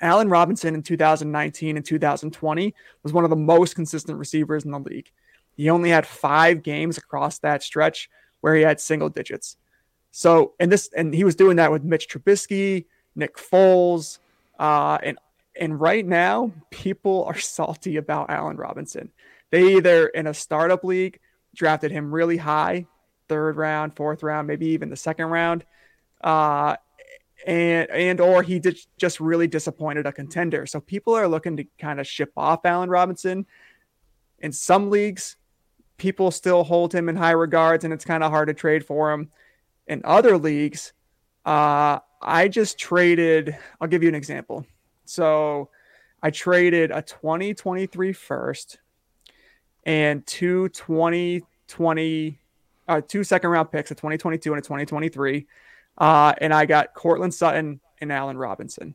Allen 0.00 0.28
Robinson 0.28 0.74
in 0.74 0.82
2019 0.82 1.76
and 1.76 1.84
2020 1.84 2.74
was 3.02 3.12
one 3.12 3.24
of 3.24 3.30
the 3.30 3.36
most 3.36 3.74
consistent 3.74 4.18
receivers 4.18 4.64
in 4.64 4.70
the 4.70 4.78
league. 4.78 5.10
He 5.56 5.70
only 5.70 5.90
had 5.90 6.06
five 6.06 6.62
games 6.62 6.98
across 6.98 7.38
that 7.38 7.62
stretch 7.62 8.08
where 8.40 8.54
he 8.54 8.62
had 8.62 8.80
single 8.80 9.08
digits. 9.08 9.56
So, 10.12 10.54
and 10.60 10.70
this, 10.70 10.88
and 10.96 11.12
he 11.12 11.24
was 11.24 11.34
doing 11.34 11.56
that 11.56 11.72
with 11.72 11.82
Mitch 11.82 12.08
Trubisky, 12.08 12.84
Nick 13.16 13.36
Foles, 13.36 14.18
uh, 14.58 14.98
and 15.02 15.18
and 15.58 15.80
right 15.80 16.06
now, 16.06 16.52
people 16.70 17.24
are 17.24 17.38
salty 17.38 17.96
about 17.96 18.30
Allen 18.30 18.56
Robinson. 18.56 19.10
They 19.50 19.76
either 19.76 20.06
in 20.08 20.26
a 20.26 20.34
startup 20.34 20.84
league 20.84 21.18
drafted 21.54 21.90
him 21.90 22.12
really 22.12 22.36
high, 22.36 22.86
third 23.28 23.56
round, 23.56 23.96
fourth 23.96 24.22
round, 24.22 24.46
maybe 24.46 24.68
even 24.68 24.90
the 24.90 24.96
second 24.96 25.26
round, 25.26 25.64
uh, 26.22 26.76
and 27.46 27.90
and 27.90 28.20
or 28.20 28.42
he 28.42 28.58
did 28.58 28.78
just 28.96 29.20
really 29.20 29.46
disappointed 29.46 30.06
a 30.06 30.12
contender. 30.12 30.66
So 30.66 30.80
people 30.80 31.14
are 31.14 31.28
looking 31.28 31.56
to 31.56 31.64
kind 31.78 32.00
of 32.00 32.06
ship 32.06 32.32
off 32.36 32.64
Allen 32.64 32.90
Robinson. 32.90 33.46
In 34.40 34.52
some 34.52 34.90
leagues, 34.90 35.36
people 35.96 36.30
still 36.30 36.62
hold 36.64 36.94
him 36.94 37.08
in 37.08 37.16
high 37.16 37.32
regards, 37.32 37.84
and 37.84 37.92
it's 37.92 38.04
kind 38.04 38.22
of 38.22 38.30
hard 38.30 38.48
to 38.48 38.54
trade 38.54 38.84
for 38.84 39.12
him. 39.12 39.30
In 39.86 40.02
other 40.04 40.36
leagues, 40.36 40.92
uh, 41.44 41.98
I 42.20 42.48
just 42.48 42.78
traded. 42.78 43.56
I'll 43.80 43.88
give 43.88 44.02
you 44.02 44.08
an 44.08 44.14
example. 44.14 44.66
So 45.08 45.70
I 46.22 46.30
traded 46.30 46.90
a 46.90 47.02
2023 47.02 48.12
first 48.12 48.78
and 49.84 50.26
two 50.26 50.68
2020, 50.70 52.38
uh, 52.88 53.00
two 53.06 53.24
second 53.24 53.50
round 53.50 53.70
picks, 53.70 53.90
a 53.90 53.94
2022 53.94 54.52
and 54.52 54.58
a 54.58 54.62
2023. 54.62 55.46
Uh, 55.96 56.34
and 56.40 56.52
I 56.52 56.66
got 56.66 56.94
Courtland 56.94 57.34
Sutton 57.34 57.80
and 58.00 58.12
Allen 58.12 58.36
Robinson. 58.36 58.94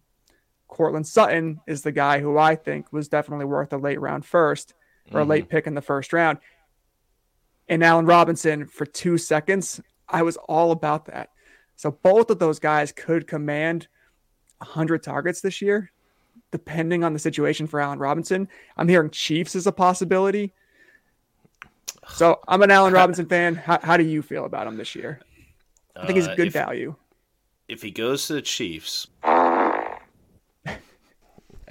Courtland 0.67 1.08
Sutton 1.08 1.60
is 1.67 1.82
the 1.82 1.91
guy 1.91 2.19
who 2.19 2.38
I 2.38 2.56
think 2.56 2.91
was 2.91 3.08
definitely 3.08 3.45
worth 3.45 3.73
a 3.73 3.78
late 3.78 3.99
round 3.99 4.26
first 4.26 4.73
or 5.12 5.19
a 5.19 5.26
late 5.26 5.49
pick 5.49 5.67
in 5.67 5.76
the 5.76 5.82
first 5.82 6.13
round. 6.13 6.39
And 7.67 7.84
Allen 7.84 8.06
Robinson 8.06 8.65
for 8.67 8.86
two 8.86 9.17
seconds, 9.17 9.82
I 10.08 10.23
was 10.23 10.38
all 10.38 10.71
about 10.71 11.06
that. 11.06 11.30
So 11.76 11.91
both 11.91 12.30
of 12.30 12.39
those 12.39 12.60
guys 12.60 12.91
could 12.91 13.28
command 13.28 13.88
100 14.60 15.04
targets 15.04 15.41
this 15.41 15.62
year, 15.62 15.91
depending 16.58 17.04
on 17.04 17.12
the 17.13 17.20
situation 17.20 17.66
for 17.68 17.82
Allen 17.82 17.98
Robinson. 18.00 18.48
I'm 18.78 18.88
hearing 18.88 19.10
Chiefs 19.10 19.56
is 19.56 19.66
a 19.68 19.72
possibility. 19.74 20.54
So 22.10 22.39
I'm 22.48 22.62
an 22.62 22.70
Allen 22.72 22.94
Robinson 22.94 23.26
fan. 23.26 23.56
How, 23.56 23.80
how 23.82 23.98
do 23.98 24.04
you 24.04 24.22
feel 24.22 24.46
about 24.46 24.68
him 24.68 24.78
this 24.78 24.94
year? 24.96 25.20
I 25.96 26.06
think 26.06 26.18
he's 26.18 26.28
Uh, 26.28 26.36
good 26.36 26.48
if- 26.48 26.54
value. 26.54 26.96
if 27.68 27.82
he 27.82 27.89
goes 27.92 28.28
to 28.28 28.34
the 28.34 28.42
Chiefs, 28.44 29.08
I 29.24 29.98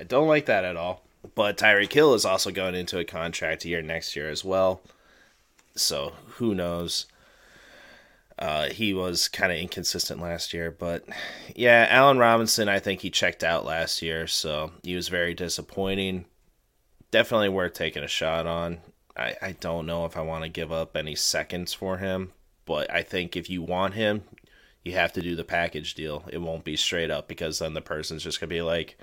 don't 0.07 0.27
like 0.29 0.47
that 0.47 0.65
at 0.65 0.77
all. 0.77 1.05
But 1.37 1.57
Tyreek 1.57 1.93
Hill 1.93 2.15
is 2.15 2.25
also 2.25 2.51
going 2.51 2.75
into 2.75 2.99
a 2.99 3.05
contract 3.05 3.65
year 3.65 3.81
next 3.83 4.17
year 4.17 4.29
as 4.29 4.45
well. 4.45 4.83
So 5.77 6.15
who 6.39 6.55
knows? 6.55 7.07
Uh, 8.43 8.71
he 8.71 8.93
was 8.93 9.29
kind 9.29 9.53
of 9.53 9.59
inconsistent 9.59 10.21
last 10.21 10.53
year, 10.53 10.73
but 10.73 11.05
yeah, 11.55 11.87
Allen 11.89 12.19
Robinson, 12.19 12.69
I 12.69 12.81
think 12.81 13.01
he 13.01 13.09
checked 13.09 13.45
out 13.45 13.65
last 13.65 14.03
year, 14.03 14.27
so 14.27 14.73
he 14.83 14.97
was 14.97 15.07
very 15.07 15.33
disappointing. 15.33 16.25
Definitely 17.13 17.51
worth 17.51 17.75
taking 17.75 18.03
a 18.03 18.09
shot 18.09 18.49
on. 18.49 18.81
I, 19.17 19.37
I 19.41 19.53
don't 19.53 19.87
know 19.87 20.07
if 20.07 20.17
I 20.17 20.23
want 20.23 20.43
to 20.43 20.49
give 20.49 20.73
up 20.73 20.97
any 20.97 21.15
seconds 21.15 21.73
for 21.73 21.99
him, 21.99 22.33
but 22.67 22.93
I 22.93 23.05
think 23.05 23.37
if 23.37 23.49
you 23.49 23.63
want 23.63 23.95
him, 23.95 24.25
you 24.83 24.95
have 24.95 25.13
to 25.13 25.23
do 25.23 25.37
the 25.37 25.45
package 25.45 25.95
deal. 25.95 26.25
It 26.27 26.39
won't 26.39 26.65
be 26.65 26.77
straight 26.77 27.13
up 27.13 27.29
because 27.29 27.61
then 27.61 27.75
the 27.75 27.81
person's 27.81 28.25
just 28.25 28.41
going 28.41 28.49
to 28.49 28.57
be 28.57 28.63
like, 28.63 28.99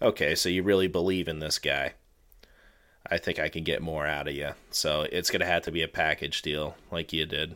okay, 0.00 0.34
so 0.34 0.48
you 0.48 0.62
really 0.62 0.88
believe 0.88 1.28
in 1.28 1.40
this 1.40 1.58
guy. 1.58 1.92
I 3.10 3.18
think 3.18 3.38
I 3.38 3.50
can 3.50 3.62
get 3.62 3.82
more 3.82 4.06
out 4.06 4.26
of 4.26 4.32
you. 4.32 4.52
So 4.70 5.02
it's 5.12 5.28
going 5.28 5.40
to 5.40 5.46
have 5.46 5.64
to 5.64 5.70
be 5.70 5.82
a 5.82 5.88
package 5.88 6.40
deal 6.40 6.76
like 6.90 7.12
you 7.12 7.26
did. 7.26 7.54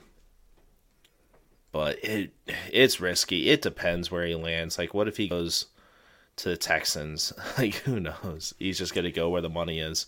But 1.72 2.04
it 2.04 2.32
it's 2.70 3.00
risky. 3.00 3.48
It 3.48 3.62
depends 3.62 4.10
where 4.10 4.26
he 4.26 4.34
lands. 4.34 4.78
Like 4.78 4.94
what 4.94 5.08
if 5.08 5.16
he 5.16 5.28
goes 5.28 5.66
to 6.36 6.50
the 6.50 6.56
Texans? 6.56 7.32
Like 7.58 7.74
who 7.76 7.98
knows? 7.98 8.54
He's 8.58 8.78
just 8.78 8.94
going 8.94 9.04
to 9.04 9.12
go 9.12 9.30
where 9.30 9.42
the 9.42 9.48
money 9.48 9.80
is. 9.80 10.06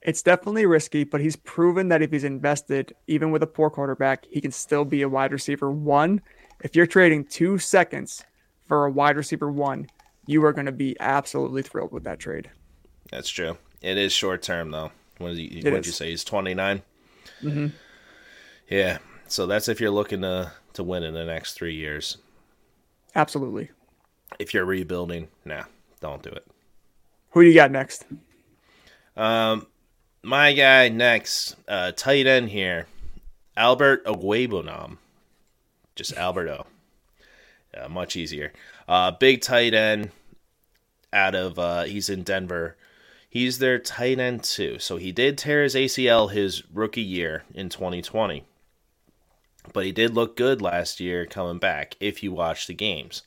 It's 0.00 0.22
definitely 0.22 0.64
risky, 0.64 1.04
but 1.04 1.20
he's 1.20 1.36
proven 1.36 1.88
that 1.88 2.02
if 2.02 2.12
he's 2.12 2.24
invested, 2.24 2.94
even 3.08 3.30
with 3.30 3.42
a 3.42 3.48
poor 3.48 3.68
quarterback, 3.68 4.26
he 4.30 4.40
can 4.40 4.52
still 4.52 4.84
be 4.84 5.02
a 5.02 5.08
wide 5.08 5.32
receiver 5.32 5.70
one. 5.70 6.22
If 6.62 6.76
you're 6.76 6.86
trading 6.86 7.24
two 7.24 7.58
seconds 7.58 8.24
for 8.66 8.84
a 8.84 8.90
wide 8.90 9.16
receiver 9.16 9.50
one, 9.50 9.88
you 10.26 10.44
are 10.44 10.52
going 10.52 10.66
to 10.66 10.72
be 10.72 10.96
absolutely 11.00 11.62
thrilled 11.62 11.92
with 11.92 12.04
that 12.04 12.20
trade. 12.20 12.50
That's 13.10 13.28
true. 13.28 13.58
It 13.80 13.98
is 13.98 14.12
short 14.12 14.42
term 14.42 14.70
though. 14.70 14.92
What 15.18 15.34
did 15.34 15.38
you, 15.38 15.62
what 15.64 15.78
did 15.78 15.86
you 15.86 15.92
say? 15.92 16.10
He's 16.10 16.24
29. 16.24 16.82
Mm-hmm. 17.42 17.66
Yeah. 18.68 18.98
So 19.28 19.46
that's 19.46 19.68
if 19.68 19.80
you're 19.80 19.90
looking 19.90 20.22
to 20.22 20.52
to 20.74 20.82
win 20.82 21.02
in 21.02 21.14
the 21.14 21.24
next 21.24 21.54
three 21.54 21.74
years. 21.74 22.18
Absolutely. 23.14 23.70
If 24.38 24.54
you're 24.54 24.64
rebuilding, 24.64 25.28
nah, 25.44 25.64
don't 26.00 26.22
do 26.22 26.30
it. 26.30 26.46
Who 27.30 27.42
do 27.42 27.48
you 27.48 27.54
got 27.54 27.70
next? 27.70 28.04
Um, 29.16 29.66
my 30.22 30.52
guy 30.52 30.88
next, 30.88 31.56
uh, 31.66 31.92
tight 31.92 32.26
end 32.26 32.50
here, 32.50 32.86
Albert 33.56 34.04
Okwuegbunam. 34.04 34.98
Just 35.96 36.12
Alberto. 36.16 36.66
Uh, 37.76 37.88
much 37.88 38.14
easier. 38.14 38.52
Uh, 38.86 39.10
big 39.10 39.40
tight 39.40 39.74
end 39.74 40.10
out 41.12 41.34
of, 41.34 41.58
uh, 41.58 41.82
he's 41.82 42.08
in 42.08 42.22
Denver. 42.22 42.76
He's 43.28 43.58
their 43.58 43.78
tight 43.78 44.20
end 44.20 44.44
too. 44.44 44.78
So 44.78 44.96
he 44.96 45.12
did 45.12 45.36
tear 45.36 45.62
his 45.64 45.74
ACL 45.74 46.30
his 46.30 46.62
rookie 46.72 47.02
year 47.02 47.42
in 47.52 47.68
2020. 47.68 48.44
But 49.72 49.84
he 49.84 49.92
did 49.92 50.14
look 50.14 50.36
good 50.36 50.62
last 50.62 51.00
year 51.00 51.26
coming 51.26 51.58
back 51.58 51.96
if 52.00 52.22
you 52.22 52.32
watch 52.32 52.66
the 52.66 52.74
games. 52.74 53.22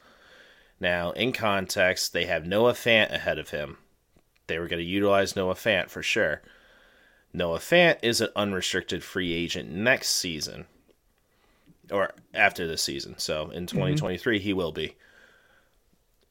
Now, 0.79 1.11
in 1.11 1.31
context, 1.31 2.13
they 2.13 2.25
have 2.25 2.47
Noah 2.47 2.73
Fant 2.73 3.13
ahead 3.13 3.37
of 3.37 3.51
him. 3.51 3.77
They 4.47 4.57
were 4.57 4.67
going 4.67 4.81
to 4.81 4.89
utilize 4.89 5.35
Noah 5.35 5.53
Fant 5.53 5.89
for 5.89 6.01
sure. 6.01 6.41
Noah 7.33 7.59
Fant 7.59 7.97
is 8.01 8.19
an 8.19 8.29
unrestricted 8.35 9.03
free 9.03 9.31
agent 9.33 9.69
next 9.69 10.09
season 10.09 10.65
or 11.91 12.13
after 12.33 12.67
this 12.67 12.81
season. 12.81 13.17
So 13.17 13.49
in 13.51 13.67
2023, 13.67 14.37
mm-hmm. 14.37 14.43
he 14.43 14.53
will 14.53 14.71
be. 14.71 14.95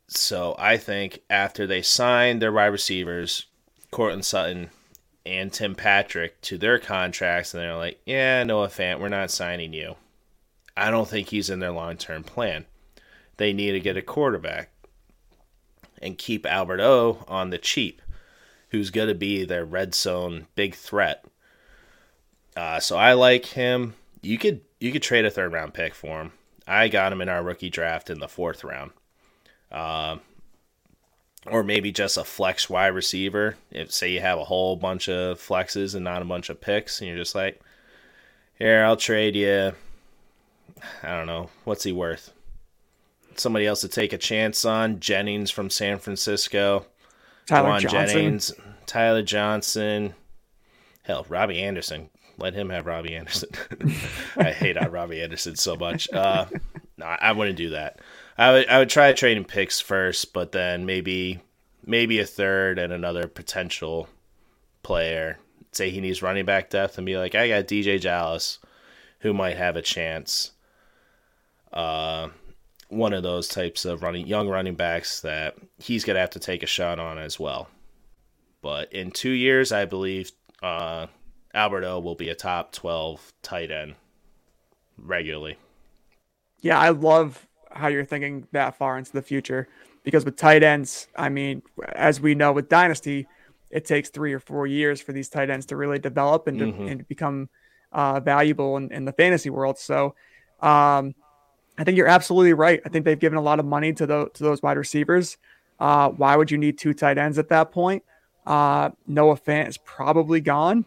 So 0.09 0.57
I 0.59 0.77
think 0.77 1.23
after 1.31 1.67
they 1.67 1.83
sign 1.83 2.39
their 2.39 2.53
wide 2.53 2.67
receivers, 2.67 3.47
Courtland 3.91 4.25
Sutton 4.25 4.71
and 5.27 5.53
Tim 5.53 5.75
Patrick, 5.75 6.41
to 6.43 6.59
their 6.59 6.79
contracts, 6.79 7.55
and 7.55 7.63
they're 7.63 7.77
like, 7.77 8.01
yeah, 8.07 8.43
Noah 8.45 8.69
Fant, 8.69 9.01
we're 9.01 9.09
not 9.09 9.31
signing 9.31 9.73
you. 9.73 9.97
I 10.77 10.91
don't 10.91 11.09
think 11.09 11.29
he's 11.29 11.51
in 11.51 11.61
their 11.61 11.73
long 11.73 11.97
term 11.97 12.25
plan. 12.25 12.65
They 13.37 13.53
need 13.53 13.73
to 13.73 13.81
get 13.81 13.97
a 13.97 14.03
quarterback 14.03 14.71
and 16.01 16.17
keep 16.17 16.47
Albert 16.47 16.81
O 16.81 17.25
on 17.29 17.51
the 17.51 17.59
cheap 17.59 18.01
who's 18.71 18.91
going 18.91 19.09
to 19.09 19.15
be 19.15 19.45
their 19.45 19.65
red 19.65 19.95
zone 19.95 20.47
big 20.55 20.75
threat. 20.75 21.25
Uh, 22.57 22.81
so 22.81 22.97
I 22.97 23.13
like 23.13 23.47
him. 23.47 23.95
You 24.23 24.39
could 24.39 24.63
you 24.81 24.93
could 24.93 25.03
trade 25.03 25.25
a 25.25 25.31
third 25.31 25.53
round 25.53 25.75
pick 25.75 25.95
for 25.95 26.21
him. 26.21 26.33
I 26.67 26.89
got 26.89 27.13
him 27.13 27.21
in 27.21 27.29
our 27.29 27.43
rookie 27.43 27.71
draft 27.71 28.11
in 28.11 28.21
the 28.21 28.29
fourth 28.29 28.65
round. 28.65 28.93
Uh, 29.71 30.19
or 31.47 31.63
maybe 31.63 31.93
just 31.93 32.17
a 32.17 32.25
flex 32.25 32.69
wide 32.69 32.89
receiver. 32.89 33.57
If 33.71 33.93
say 33.93 34.11
you 34.13 34.21
have 34.21 34.39
a 34.39 34.45
whole 34.45 34.77
bunch 34.77 35.09
of 35.09 35.39
flexes 35.39 35.95
and 35.95 36.05
not 36.05 36.23
a 36.23 36.27
bunch 36.27 36.51
of 36.51 36.61
picks, 36.61 37.01
and 37.01 37.09
you're 37.09 37.19
just 37.19 37.35
like, 37.35 37.61
here, 38.59 38.85
I'll 38.85 38.97
trade 38.97 39.37
you. 39.37 39.73
I 41.03 41.17
don't 41.17 41.27
know 41.27 41.51
what's 41.65 41.85
he 41.85 41.93
worth. 41.93 42.33
Somebody 43.37 43.67
else 43.67 43.81
to 43.81 43.89
take 43.89 44.13
a 44.13 44.19
chance 44.19 44.65
on. 44.65 45.01
Jennings 45.01 45.51
from 45.51 45.71
San 45.71 45.99
Francisco. 45.99 46.87
Tyler 47.47 47.81
Johnson. 47.81 48.17
Jennings, 48.17 48.53
Tyler 48.87 49.23
Johnson. 49.23 50.15
Hell, 51.03 51.27
Robby 51.29 51.61
Anderson. 51.63 52.11
Let 52.37 52.55
him 52.55 52.71
have 52.71 52.87
Robby 52.87 53.15
Anderson. 53.15 53.51
I 54.37 54.53
hate 54.53 54.77
Robby 54.91 55.23
Anderson 55.23 55.57
so 55.57 55.77
much. 55.77 56.11
Uh, 56.13 56.47
no, 56.97 57.07
I 57.07 57.33
wouldn't 57.33 57.57
do 57.57 57.71
that. 57.71 57.99
I 58.41 58.53
would 58.53 58.69
I 58.69 58.79
would 58.79 58.89
try 58.89 59.13
trading 59.13 59.45
picks 59.45 59.81
first, 59.81 60.33
but 60.33 60.53
then 60.53 60.87
maybe 60.87 61.43
maybe 61.85 62.19
a 62.21 62.25
third 62.25 62.79
and 62.79 62.91
another 62.91 63.29
potential 63.29 64.09
player. 64.83 65.39
Say 65.73 65.91
he 65.91 66.01
needs 66.01 66.23
running 66.23 66.47
back 66.47 66.71
depth 66.71 66.97
and 66.97 67.05
be 67.05 67.19
like, 67.19 67.35
I 67.35 67.49
got 67.49 67.67
DeeJay 67.67 68.01
Dallas, 68.01 68.59
who 69.19 69.35
might 69.35 69.59
have 69.59 69.77
a 69.77 69.83
chance. 69.83 70.53
Uh, 71.71 72.31
one 72.89 73.13
of 73.13 73.23
those 73.23 73.47
types 73.47 73.85
of 73.85 74.03
running 74.03 74.27
young 74.27 74.49
running 74.49 74.75
backs 74.75 75.21
that 75.21 75.57
he's 75.79 76.07
gonna 76.07 76.19
have 76.19 76.31
to 76.31 76.41
take 76.41 76.63
a 76.63 76.67
shot 76.67 76.99
on 76.99 77.19
as 77.19 77.39
well. 77.39 77.69
But 78.63 78.91
in 78.91 79.11
two 79.11 79.33
years, 79.33 79.71
I 79.71 79.85
believe 79.85 80.33
uh, 80.63 81.09
Alberto 81.53 82.01
will 82.01 82.15
be 82.15 82.31
a 82.31 82.35
top 82.35 82.73
twelve 82.73 83.35
tight 83.43 83.71
end 83.71 83.97
regularly. 84.97 85.59
Yeah, 86.63 86.79
I 86.79 86.89
love 86.89 87.47
how 87.71 87.89
you're 87.89 88.05
thinking 88.05 88.47
that 88.53 88.77
far 88.77 88.99
into 88.99 89.13
the 89.13 89.23
future 89.23 89.69
because 90.03 90.25
with 90.25 90.37
tight 90.37 90.63
ends, 90.63 91.09
I 91.17 91.29
mean, 91.29 91.63
as 91.95 92.21
we 92.21 92.35
know 92.35 92.53
with 92.53 92.69
Dynasty, 92.69 93.27
it 93.71 93.85
takes 93.85 94.09
three 94.11 94.33
or 94.33 94.41
four 94.41 94.67
years 94.67 95.01
for 95.01 95.13
these 95.13 95.29
tight 95.29 95.51
ends 95.51 95.67
to 95.67 95.77
really 95.77 95.99
develop 95.99 96.47
and 96.49 96.61
mm-hmm. 96.61 96.89
and 96.89 97.09
become 97.09 97.49
uh, 97.93 98.21
valuable 98.21 98.77
in, 98.77 98.93
in, 98.93 99.05
the 99.05 99.13
fantasy 99.13 99.51
world. 99.51 99.79
So, 99.79 100.15
um, 100.61 101.15
I 101.79 101.85
think 101.85 101.97
you're 101.97 102.09
absolutely 102.09 102.53
right. 102.53 102.81
I 102.85 102.89
think 102.89 103.05
they've 103.05 103.19
given 103.19 103.39
a 103.39 103.43
lot 103.43 103.61
of 103.61 103.67
money 103.67 103.93
to 103.95 104.07
those 104.07 104.31
to 104.35 104.43
those 104.43 104.63
wide 104.63 104.77
receivers. 104.77 105.37
Uh, 105.79 106.11
why 106.11 106.37
would 106.37 106.51
you 106.51 106.59
need 106.59 106.79
two 106.79 106.93
tight 106.93 107.19
ends 107.19 107.39
at 107.39 107.49
that 107.49 107.73
point? 107.73 108.03
Uh, 108.47 108.91
Noah 109.07 109.37
Fant 109.37 109.69
is 109.69 109.79
probably 109.79 110.41
gone, 110.41 110.85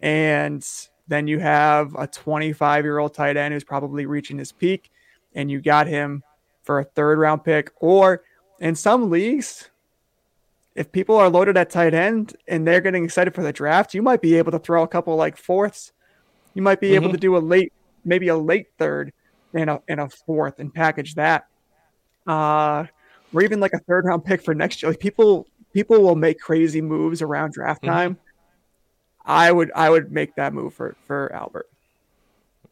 and 0.00 0.66
then 1.06 1.26
you 1.28 1.38
have 1.38 1.94
a 1.96 2.06
25 2.06 2.84
year 2.84 2.98
old 2.98 3.14
tight 3.14 3.36
end 3.36 3.52
who's 3.52 3.64
probably 3.64 4.06
reaching 4.06 4.38
his 4.38 4.52
peak, 4.52 4.90
and 5.34 5.50
you 5.50 5.60
got 5.60 5.86
him 5.86 6.22
for 6.62 6.80
a 6.80 6.84
third 6.84 7.18
round 7.18 7.44
pick, 7.44 7.70
or 7.76 8.22
in 8.60 8.74
some 8.74 9.10
leagues, 9.10 9.70
if 10.74 10.90
people 10.90 11.16
are 11.16 11.28
loaded 11.28 11.56
at 11.56 11.70
tight 11.70 11.94
end 11.94 12.36
and 12.48 12.66
they're 12.66 12.80
getting 12.80 13.04
excited 13.04 13.34
for 13.34 13.42
the 13.42 13.52
draft, 13.52 13.94
you 13.94 14.02
might 14.02 14.20
be 14.20 14.36
able 14.36 14.52
to 14.52 14.58
throw 14.58 14.82
a 14.82 14.88
couple 14.88 15.14
like 15.16 15.36
fourths. 15.36 15.92
You 16.54 16.62
might 16.62 16.80
be 16.80 16.88
mm-hmm. 16.88 17.04
able 17.04 17.12
to 17.12 17.18
do 17.18 17.36
a 17.36 17.38
late, 17.38 17.72
maybe 18.04 18.28
a 18.28 18.36
late 18.36 18.68
third 18.78 19.12
and 19.52 19.70
a 19.70 19.82
and 19.88 20.00
a 20.00 20.08
fourth 20.08 20.58
and 20.58 20.72
package 20.72 21.14
that. 21.14 21.46
Uh, 22.26 22.86
or 23.32 23.42
even 23.42 23.60
like 23.60 23.72
a 23.72 23.80
third 23.80 24.04
round 24.04 24.24
pick 24.24 24.42
for 24.42 24.54
next 24.54 24.82
year. 24.82 24.90
Like 24.90 25.00
people 25.00 25.46
people 25.72 26.00
will 26.00 26.16
make 26.16 26.38
crazy 26.38 26.80
moves 26.80 27.22
around 27.22 27.52
draft 27.52 27.82
mm-hmm. 27.82 27.92
time. 27.92 28.18
I 29.24 29.50
would 29.50 29.70
I 29.74 29.90
would 29.90 30.12
make 30.12 30.34
that 30.36 30.52
move 30.52 30.74
for 30.74 30.96
for 31.06 31.32
Albert. 31.32 31.68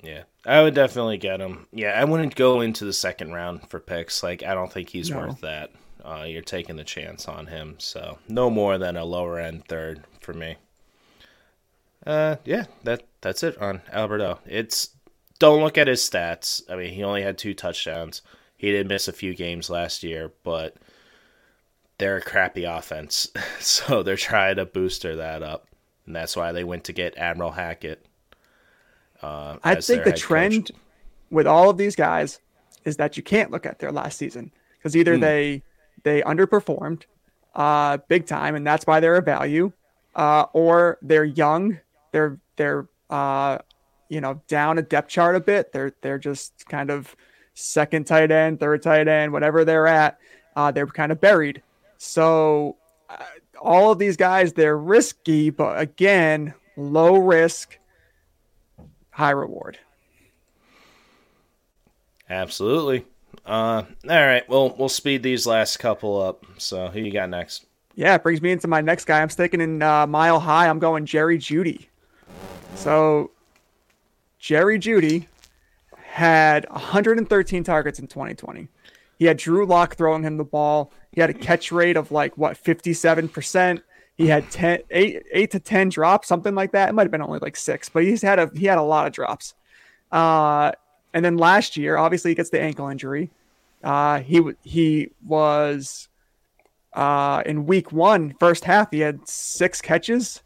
Yeah, 0.03 0.25
I 0.45 0.63
would 0.63 0.75
definitely 0.75 1.19
get 1.19 1.41
him. 1.41 1.67
Yeah, 1.73 1.91
I 1.91 2.05
wouldn't 2.05 2.35
go 2.35 2.61
into 2.61 2.85
the 2.85 2.93
second 2.93 3.33
round 3.33 3.69
for 3.69 3.79
picks. 3.79 4.23
Like 4.23 4.43
I 4.43 4.55
don't 4.55 4.73
think 4.73 4.91
he's 4.91 5.11
no. 5.11 5.19
worth 5.19 5.41
that. 5.41 5.71
Uh, 6.05 6.25
you're 6.27 6.43
taking 6.43 6.77
the 6.77 6.85
chance 6.85 7.29
on 7.29 7.47
him, 7.47 7.77
so 7.79 8.19
no 8.29 8.51
more 8.51 8.77
than 8.79 8.97
a 8.97 9.05
lower 9.05 9.39
end 9.39 9.65
third 9.67 10.05
for 10.21 10.33
me. 10.33 10.57
Uh, 12.05 12.37
yeah, 12.45 12.65
that 12.83 13.05
that's 13.21 13.45
it 13.45 13.57
on 13.59 13.83
Alberto. 13.93 14.41
It's 14.45 14.91
don't 15.39 15.63
look 15.63 15.79
at 15.79 15.89
his 15.89 16.01
stats. 16.01 16.63
I 16.71 16.77
mean, 16.77 16.93
he 16.93 17.05
only 17.05 17.23
had 17.23 17.39
two 17.39 17.55
touchdowns. 17.55 18.23
He 18.57 18.71
did 18.71 18.89
miss 18.89 19.09
a 19.09 19.13
few 19.13 19.35
games 19.35 19.71
last 19.71 20.03
year, 20.03 20.33
but 20.45 20.77
they're 21.99 22.17
a 22.17 22.23
crappy 22.23 22.65
offense. 22.65 23.29
so 23.61 24.03
they're 24.03 24.17
trying 24.17 24.57
to 24.57 24.67
booster 24.67 25.17
that 25.17 25.43
up. 25.43 25.69
And 26.07 26.15
that's 26.15 26.37
why 26.37 26.53
they 26.53 26.65
went 26.65 26.85
to 26.85 26.93
get 26.93 27.17
Admiral 27.17 27.53
Hackett. 27.53 28.07
Uh, 29.23 29.57
I 29.63 29.77
think 29.77 30.05
the 30.05 30.13
trend 30.13 30.69
coach. 30.69 30.77
with 31.31 31.47
all 31.47 31.71
of 31.71 31.77
these 31.77 31.97
guys 31.97 32.41
is 32.85 32.97
that 32.97 33.17
you 33.17 33.23
can't 33.23 33.51
look 33.51 33.67
at 33.67 33.79
their 33.79 33.93
last 33.93 34.19
season 34.19 34.51
because 34.77 34.97
either 34.97 35.17
they 35.17 35.63
they 36.03 36.23
underperformed 36.23 37.03
uh, 37.55 37.99
big 38.09 38.27
time, 38.27 38.55
and 38.55 38.67
that's 38.67 38.87
why 38.87 39.01
they're 39.01 39.17
a 39.17 39.23
value, 39.23 39.73
uh, 40.15 40.47
or 40.53 40.99
they're 41.03 41.25
young, 41.25 41.79
they're 42.11 42.39
they're 42.57 42.89
uh, 43.11 43.59
you 44.09 44.21
know 44.21 44.41
down 44.49 44.79
a 44.79 44.83
depth 44.83 45.09
chart 45.09 45.37
a 45.37 45.41
bit. 45.41 45.73
They're 45.73 45.93
they're 46.01 46.19
just 46.19 46.67
kind 46.67 46.91
of 46.91 47.15
second 47.55 48.07
tight 48.07 48.31
end, 48.31 48.61
third 48.61 48.83
tight 48.83 49.09
end, 49.09 49.33
whatever 49.33 49.65
they're 49.65 49.87
at. 49.87 50.19
Uh, 50.57 50.71
they're 50.71 50.87
kind 50.87 51.13
of 51.13 51.21
buried. 51.21 51.63
So 51.99 52.77
uh, 53.09 53.25
all 53.61 53.93
of 53.93 53.99
these 53.99 54.17
guys, 54.17 54.53
they're 54.53 54.77
risky, 54.77 55.51
but 55.51 55.79
again, 55.81 56.55
low 56.77 57.17
risk, 57.19 57.79
high 59.13 59.31
reward. 59.31 59.79
Absolutely. 62.29 63.05
Uh, 63.47 63.85
all 64.09 64.27
right. 64.27 64.49
Well, 64.49 64.75
we'll 64.77 64.89
speed 64.89 65.23
these 65.23 65.47
last 65.47 65.79
couple 65.79 66.21
up. 66.21 66.45
So, 66.59 66.89
who 66.89 67.01
you 67.01 67.13
got 67.13 67.29
next? 67.29 67.67
Yeah, 67.95 68.15
it 68.15 68.23
brings 68.23 68.41
me 68.41 68.53
into 68.53 68.69
my 68.69 68.81
next 68.81 69.05
guy. 69.05 69.21
I'm 69.21 69.31
sticking 69.31 69.61
in 69.61 69.83
uh, 69.83 70.07
mile 70.07 70.41
high. 70.41 70.69
I'm 70.69 70.79
going 70.79 71.07
Jerry 71.07 71.39
Jeudy. 71.39 71.87
So, 72.75 73.31
Jerry 74.39 74.79
Jeudy 74.79 75.27
had 76.03 76.69
113 76.71 77.65
targets 77.65 77.99
in 77.99 78.07
2020. 78.07 78.69
He 79.19 79.27
had 79.27 79.37
Drew 79.37 79.67
Lock 79.67 79.97
throwing 79.97 80.23
him 80.23 80.37
the 80.37 80.45
ball. 80.45 80.93
He 81.13 81.21
had 81.21 81.31
a 81.31 81.35
catch 81.35 81.71
rate 81.71 81.97
of 81.97 82.11
like 82.11 82.37
what 82.39 82.63
57%. 82.63 83.83
He 84.17 84.27
had 84.27 84.51
10, 84.51 84.81
8, 84.91 85.23
8 85.33 85.51
to 85.53 85.61
10 85.61 85.89
drops, 85.89 86.29
something 86.29 86.55
like 86.55 86.73
that. 86.73 86.91
It 86.91 86.93
might 86.93 87.05
have 87.05 87.11
been 87.11 87.23
only 87.23 87.39
like 87.41 87.57
six, 87.57 87.89
but 87.89 88.05
he's 88.05 88.23
had 88.23 88.39
a 88.39 88.51
he 88.55 88.67
had 88.67 88.79
a 88.79 88.83
lot 88.83 89.07
of 89.07 89.13
drops. 89.13 89.55
Uh, 90.11 90.73
and 91.15 91.25
then 91.25 91.37
last 91.37 91.77
year, 91.77 91.97
obviously, 91.97 92.31
he 92.31 92.35
gets 92.35 92.51
the 92.51 92.61
ankle 92.61 92.89
injury. 92.89 93.31
Uh, 93.83 94.21
he 94.21 94.43
he 94.63 95.11
was 95.25 96.09
uh, 96.93 97.43
in 97.47 97.67
week 97.67 97.93
one, 97.93 98.35
first 98.39 98.65
half, 98.65 98.91
he 98.91 99.01
had 99.01 99.27
six 99.27 99.81
catches, 99.81 100.43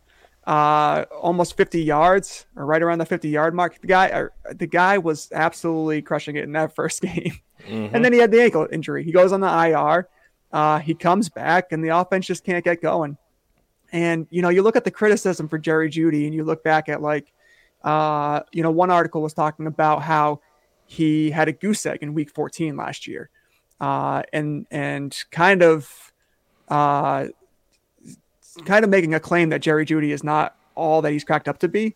uh, 0.47 1.05
almost 1.21 1.57
50 1.57 1.83
yards, 1.83 2.47
or 2.57 2.65
right 2.67 2.83
around 2.83 2.99
the 2.99 3.07
50 3.07 3.29
yard 3.29 3.55
mark. 3.55 3.81
The 3.81 3.87
guy, 3.87 4.07
or, 4.09 4.33
the 4.55 4.67
guy 4.67 4.99
was 4.99 5.29
absolutely 5.33 6.03
crushing 6.03 6.37
it 6.37 6.45
in 6.45 6.53
that 6.53 6.75
first 6.77 7.03
game. 7.03 7.41
And 7.69 8.05
then 8.05 8.13
he 8.13 8.21
had 8.21 8.31
the 8.31 8.41
ankle 8.41 8.69
injury. 8.71 9.03
He 9.03 9.11
goes 9.11 9.33
on 9.33 9.41
the 9.41 9.49
IR. 9.49 10.09
Uh, 10.53 10.79
he 10.79 10.95
comes 10.95 11.29
back, 11.29 11.73
and 11.73 11.85
the 11.85 11.89
offense 11.89 12.27
just 12.27 12.45
can't 12.45 12.65
get 12.65 12.81
going. 12.81 13.17
And 13.93 14.27
you 14.31 14.43
know, 14.43 14.49
you 14.49 14.63
look 14.63 14.77
at 14.77 14.85
the 14.85 14.91
criticism 14.91 15.49
for 15.49 15.59
Jerry 15.59 15.91
Jeudy, 15.91 16.27
and 16.27 16.35
you 16.35 16.45
look 16.45 16.63
back 16.65 16.89
at 16.89 17.03
like, 17.03 17.33
uh, 17.85 18.41
you 18.53 18.63
know, 18.63 18.71
one 18.71 18.91
article 18.91 19.23
was 19.23 19.35
talking 19.35 19.67
about 19.67 20.03
how 20.03 20.41
he 20.87 21.31
had 21.31 21.49
a 21.49 21.53
goose 21.53 21.85
egg 21.87 21.99
in 22.03 22.15
week 22.15 22.31
14 22.31 22.77
last 22.77 23.07
year, 23.07 23.31
uh, 23.81 24.23
and 24.33 24.67
and 24.71 25.17
kind 25.31 25.63
of, 25.63 26.13
uh, 26.69 27.27
kind 28.65 28.85
of 28.85 28.91
making 28.91 29.15
a 29.15 29.21
claim 29.21 29.51
that 29.51 29.61
Jerry 29.61 29.87
Jeudy 29.87 30.11
is 30.11 30.25
not 30.25 30.57
all 30.75 31.03
that 31.03 31.13
he's 31.13 31.25
cracked 31.25 31.49
up 31.49 31.59
to 31.59 31.69
be. 31.69 31.95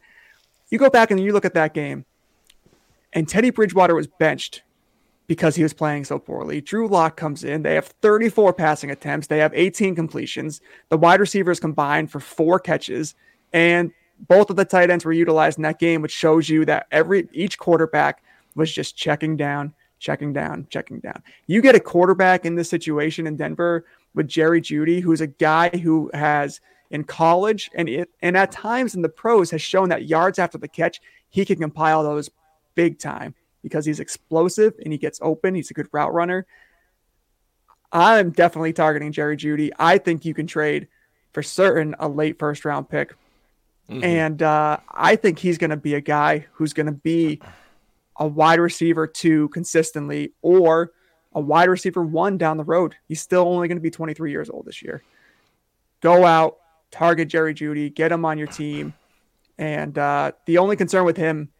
You 0.70 0.78
go 0.78 0.90
back 0.90 1.10
and 1.10 1.18
you 1.20 1.32
look 1.32 1.44
at 1.44 1.54
that 1.54 1.74
game, 1.74 2.04
and 3.12 3.28
Teddy 3.28 3.50
Bridgewater 3.50 3.94
was 3.94 4.06
benched 4.06 4.62
because 5.30 5.54
he 5.54 5.62
was 5.62 5.72
playing 5.72 6.04
so 6.04 6.18
poorly. 6.18 6.60
Drew 6.60 6.88
Lock 6.88 7.16
comes 7.16 7.44
in. 7.44 7.62
They 7.62 7.76
have 7.76 7.86
34 7.86 8.52
passing 8.52 8.90
attempts. 8.90 9.28
They 9.28 9.38
have 9.38 9.52
18 9.54 9.94
completions. 9.94 10.60
The 10.88 10.98
wide 10.98 11.20
receivers 11.20 11.60
combined 11.60 12.10
for 12.10 12.18
four 12.18 12.58
catches, 12.58 13.14
and 13.52 13.92
both 14.26 14.50
of 14.50 14.56
the 14.56 14.64
tight 14.64 14.90
ends 14.90 15.04
were 15.04 15.12
utilized 15.12 15.56
in 15.56 15.62
that 15.62 15.78
game, 15.78 16.02
which 16.02 16.10
shows 16.10 16.48
you 16.48 16.64
that 16.64 16.88
every 16.90 17.28
each 17.32 17.60
quarterback 17.60 18.24
was 18.56 18.72
just 18.72 18.96
checking 18.96 19.36
down, 19.36 19.72
checking 20.00 20.32
down, 20.32 20.66
checking 20.68 20.98
down. 20.98 21.22
You 21.46 21.62
get 21.62 21.76
a 21.76 21.80
quarterback 21.80 22.44
in 22.44 22.56
this 22.56 22.68
situation 22.68 23.28
in 23.28 23.36
Denver 23.36 23.86
with 24.16 24.26
Jerry 24.26 24.60
Jeudy, 24.60 25.00
who's 25.00 25.20
a 25.20 25.28
guy 25.28 25.68
who 25.68 26.10
has 26.12 26.60
in 26.90 27.04
college 27.04 27.70
and 27.76 27.88
it 27.88 28.10
and 28.20 28.36
at 28.36 28.50
times 28.50 28.96
in 28.96 29.02
the 29.02 29.08
pros 29.08 29.52
has 29.52 29.62
shown 29.62 29.90
that 29.90 30.06
yards 30.06 30.40
after 30.40 30.58
the 30.58 30.66
catch, 30.66 31.00
he 31.28 31.44
can 31.44 31.60
compile 31.60 32.02
those 32.02 32.30
big 32.74 32.98
time 32.98 33.32
because 33.62 33.84
he's 33.84 34.00
explosive 34.00 34.74
and 34.82 34.92
he 34.92 34.98
gets 34.98 35.18
open. 35.22 35.54
He's 35.54 35.70
a 35.70 35.74
good 35.74 35.88
route 35.92 36.12
runner. 36.12 36.46
I'm 37.92 38.30
definitely 38.30 38.72
targeting 38.72 39.12
Jerry 39.12 39.36
Jeudy. 39.36 39.70
I 39.78 39.98
think 39.98 40.24
you 40.24 40.34
can 40.34 40.46
trade 40.46 40.88
for 41.32 41.42
certain 41.42 41.94
a 41.98 42.08
late 42.08 42.38
first 42.38 42.64
round 42.64 42.88
pick. 42.88 43.14
Mm-hmm. 43.88 44.04
And 44.04 44.42
uh, 44.42 44.78
I 44.88 45.16
think 45.16 45.38
he's 45.38 45.58
going 45.58 45.70
to 45.70 45.76
be 45.76 45.94
a 45.94 46.00
guy 46.00 46.46
who's 46.52 46.72
going 46.72 46.86
to 46.86 46.92
be 46.92 47.40
a 48.16 48.26
wide 48.26 48.60
receiver 48.60 49.06
two 49.06 49.48
consistently 49.48 50.32
or 50.42 50.92
a 51.32 51.40
wide 51.40 51.68
receiver 51.68 52.02
one 52.02 52.38
down 52.38 52.56
the 52.56 52.64
road. 52.64 52.94
He's 53.08 53.20
still 53.20 53.42
only 53.42 53.66
going 53.66 53.78
to 53.78 53.82
be 53.82 53.90
23 53.90 54.30
years 54.30 54.48
old 54.50 54.66
this 54.66 54.82
year. 54.82 55.02
Go 56.00 56.24
out, 56.24 56.58
target 56.90 57.28
Jerry 57.28 57.54
Jeudy, 57.54 57.92
get 57.92 58.12
him 58.12 58.24
on 58.24 58.38
your 58.38 58.46
team. 58.46 58.94
And 59.58 59.98
uh, 59.98 60.32
the 60.46 60.58
only 60.58 60.76
concern 60.76 61.04
with 61.04 61.16
him, 61.16 61.50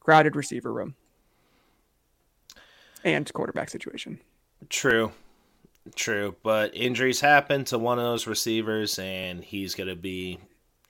crowded 0.00 0.34
receiver 0.34 0.72
room 0.72 0.94
and 3.04 3.32
quarterback 3.32 3.70
situation. 3.70 4.20
True. 4.68 5.12
True. 5.94 6.36
But 6.42 6.74
injuries 6.76 7.20
happen 7.20 7.64
to 7.66 7.78
one 7.78 7.98
of 7.98 8.04
those 8.04 8.26
receivers, 8.26 8.98
and 8.98 9.42
he's 9.42 9.74
going 9.74 9.88
to 9.88 9.96
be 9.96 10.38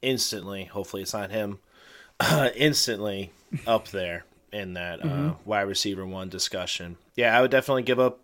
instantly, 0.03 0.65
hopefully 0.65 1.03
it's 1.03 1.13
not 1.13 1.31
him, 1.31 1.59
Uh, 2.21 2.51
instantly 2.57 3.31
up 3.67 3.89
there 3.89 4.25
in 4.53 4.75
that 4.75 5.05
uh, 5.05 5.35
wide 5.45 5.63
receiver 5.63 6.07
one 6.07 6.29
discussion. 6.29 6.97
Yeah, 7.15 7.37
I 7.37 7.43
would 7.43 7.51
definitely 7.51 7.83
give 7.83 8.01
up 8.01 8.21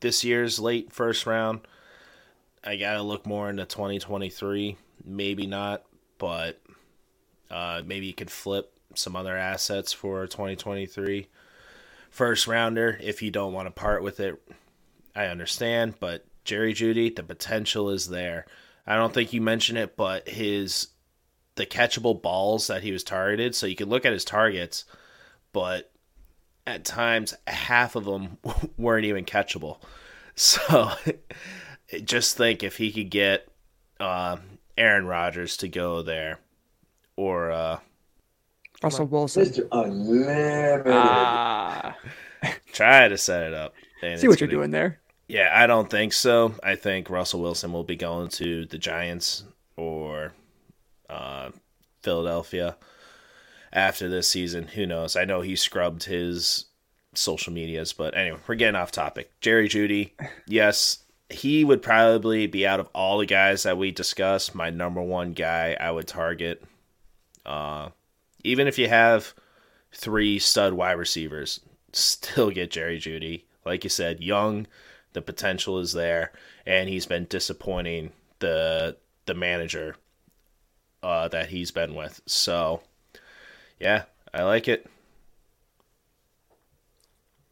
this 0.00 0.24
year's 0.24 0.58
late 0.58 0.92
first 0.92 1.26
round. 1.26 1.60
I 2.64 2.76
got 2.76 2.94
to 2.94 3.02
look 3.02 3.26
more 3.26 3.48
into 3.48 3.64
2023. 3.64 4.76
Maybe 5.04 5.46
not, 5.46 5.84
but 6.18 6.60
uh, 7.50 7.82
maybe 7.84 8.06
you 8.06 8.14
could 8.14 8.30
flip 8.30 8.72
some 8.94 9.14
other 9.14 9.36
assets 9.36 9.92
for 9.92 10.26
2023 10.26 11.28
first 12.10 12.46
rounder 12.46 12.98
if 13.02 13.22
you 13.22 13.30
don't 13.30 13.52
want 13.52 13.66
to 13.66 13.70
part 13.70 14.02
with 14.02 14.20
it. 14.20 14.40
I 15.14 15.26
understand, 15.26 15.94
but 15.98 16.24
Jerry 16.44 16.72
Jeudy, 16.72 17.14
the 17.14 17.22
potential 17.22 17.90
is 17.90 18.08
there. 18.08 18.46
I 18.86 18.96
don't 18.96 19.12
think 19.12 19.32
you 19.32 19.40
mentioned 19.40 19.78
it, 19.78 19.96
but 19.96 20.28
his 20.28 20.88
the 21.56 21.66
catchable 21.66 22.20
balls 22.20 22.68
that 22.68 22.82
he 22.82 22.92
was 22.92 23.02
targeted. 23.02 23.54
So 23.54 23.66
you 23.66 23.74
can 23.74 23.88
look 23.88 24.06
at 24.06 24.12
his 24.12 24.24
targets, 24.24 24.84
but 25.52 25.90
at 26.66 26.84
times 26.84 27.34
half 27.46 27.96
of 27.96 28.04
them 28.04 28.38
weren't 28.78 29.06
even 29.06 29.24
catchable. 29.24 29.78
So 30.40 30.92
just 32.04 32.36
think 32.36 32.62
if 32.62 32.76
he 32.76 32.92
could 32.92 33.10
get 33.10 33.48
uh, 33.98 34.36
Aaron 34.76 35.04
Rodgers 35.04 35.56
to 35.56 35.68
go 35.68 36.02
there, 36.02 36.38
or 37.16 37.50
uh, 37.50 37.78
Russell 38.82 39.06
Wilson. 39.06 39.44
Mr. 39.44 39.68
Unlimited. 39.72 40.86
Ah, 40.92 41.96
try 42.72 43.08
to 43.08 43.18
set 43.18 43.42
it 43.44 43.54
up. 43.54 43.74
and 44.02 44.20
see 44.20 44.28
what 44.28 44.40
you're 44.40 44.46
gonna- 44.48 44.58
doing 44.58 44.70
there. 44.70 45.00
Yeah, 45.26 45.50
I 45.52 45.66
don't 45.66 45.90
think 45.90 46.14
so. 46.14 46.54
I 46.62 46.74
think 46.74 47.10
Russell 47.10 47.42
Wilson 47.42 47.70
will 47.72 47.84
be 47.84 47.96
going 47.96 48.28
to 48.30 48.64
the 48.64 48.78
Giants 48.78 49.44
or 49.76 50.32
uh, 51.10 51.50
Philadelphia 52.02 52.76
after 53.70 54.08
this 54.08 54.26
season. 54.26 54.68
Who 54.68 54.86
knows? 54.86 55.16
I 55.16 55.26
know 55.26 55.42
he 55.42 55.54
scrubbed 55.54 56.04
his 56.04 56.64
social 57.12 57.52
medias, 57.52 57.92
but 57.92 58.16
anyway, 58.16 58.38
we're 58.46 58.54
getting 58.54 58.74
off 58.76 58.90
topic. 58.90 59.30
Jerry 59.42 59.68
Jeudy, 59.68 60.12
yes, 60.46 61.00
he 61.28 61.62
would 61.62 61.82
probably 61.82 62.46
be 62.46 62.66
out 62.66 62.80
of 62.80 62.88
all 62.94 63.18
the 63.18 63.26
guys 63.26 63.64
that 63.64 63.76
we 63.76 63.90
discussed, 63.90 64.54
my 64.54 64.70
number 64.70 65.02
one 65.02 65.34
guy 65.34 65.76
I 65.78 65.90
would 65.90 66.06
target. 66.08 66.62
Uh, 67.44 67.90
even 68.44 68.66
if 68.66 68.78
you 68.78 68.88
have 68.88 69.34
three 69.92 70.38
stud 70.38 70.74
wide 70.74 70.92
receivers, 70.92 71.60
still 71.92 72.50
get 72.50 72.70
Jerry 72.70 72.98
Jeudy. 72.98 73.44
Like 73.64 73.84
you 73.84 73.90
said, 73.90 74.22
young, 74.22 74.66
the 75.12 75.22
potential 75.22 75.78
is 75.78 75.92
there, 75.92 76.32
and 76.66 76.88
he's 76.88 77.06
been 77.06 77.24
disappointing 77.24 78.12
the 78.38 78.96
the 79.26 79.34
manager 79.34 79.96
uh, 81.02 81.28
that 81.28 81.50
he's 81.50 81.70
been 81.70 81.94
with. 81.94 82.20
So, 82.26 82.82
yeah, 83.78 84.04
I 84.32 84.42
like 84.44 84.68
it. 84.68 84.86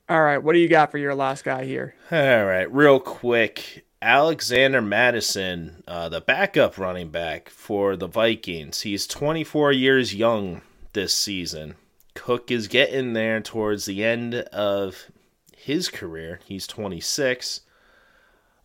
All 0.09 0.23
right, 0.23 0.39
what 0.39 0.53
do 0.53 0.61
you 0.61 0.69
got 0.69 0.91
for 0.91 0.99
your 0.99 1.15
last 1.15 1.45
guy 1.45 1.65
here? 1.65 1.95
All 2.13 2.45
right, 2.45 2.73
real 2.73 3.01
quick. 3.01 3.85
Alexander 4.01 4.81
Mattison, 4.81 5.83
uh, 5.89 6.09
the 6.09 6.21
backup 6.21 6.79
running 6.79 7.09
back 7.09 7.49
for 7.49 7.97
the 7.97 8.07
Vikings. 8.07 8.83
He's 8.83 9.07
24 9.07 9.73
years 9.73 10.15
young 10.15 10.61
this 10.97 11.13
season. 11.13 11.75
Cook 12.15 12.51
is 12.51 12.69
getting 12.69 13.13
there 13.13 13.41
towards 13.41 13.85
the 13.85 14.03
end 14.03 14.35
of 14.35 15.11
his 15.55 15.91
career. 15.91 16.41
He's 16.47 16.67
26. 16.67 17.61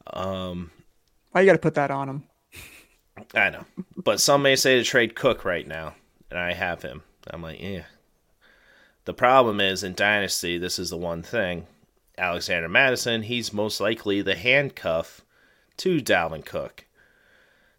Um, 0.08 0.72
Why 1.32 1.42
you 1.42 1.46
got 1.46 1.54
to 1.54 1.60
put 1.60 1.76
that 1.76 1.92
on 1.92 2.08
him? 2.08 2.24
I 3.36 3.50
know. 3.50 3.66
But 3.98 4.22
some 4.22 4.44
may 4.44 4.56
say 4.56 4.78
to 4.78 4.84
trade 4.84 5.14
Cook 5.14 5.44
right 5.44 5.68
now, 5.68 5.94
and 6.30 6.40
I 6.40 6.54
have 6.54 6.82
him. 6.82 7.04
I'm 7.30 7.42
like, 7.42 7.62
yeah. 7.62 7.84
The 9.04 9.14
problem 9.14 9.60
is 9.60 9.84
in 9.84 9.94
Dynasty, 9.94 10.58
this 10.58 10.80
is 10.80 10.90
the 10.90 10.98
one 10.98 11.24
thing. 11.24 11.68
Alexander 12.18 12.70
Mattison, 12.70 13.24
he's 13.24 13.52
most 13.52 13.82
likely 13.82 14.22
the 14.22 14.36
handcuff 14.36 15.22
to 15.78 16.00
Dalvin 16.00 16.46
Cook. 16.46 16.86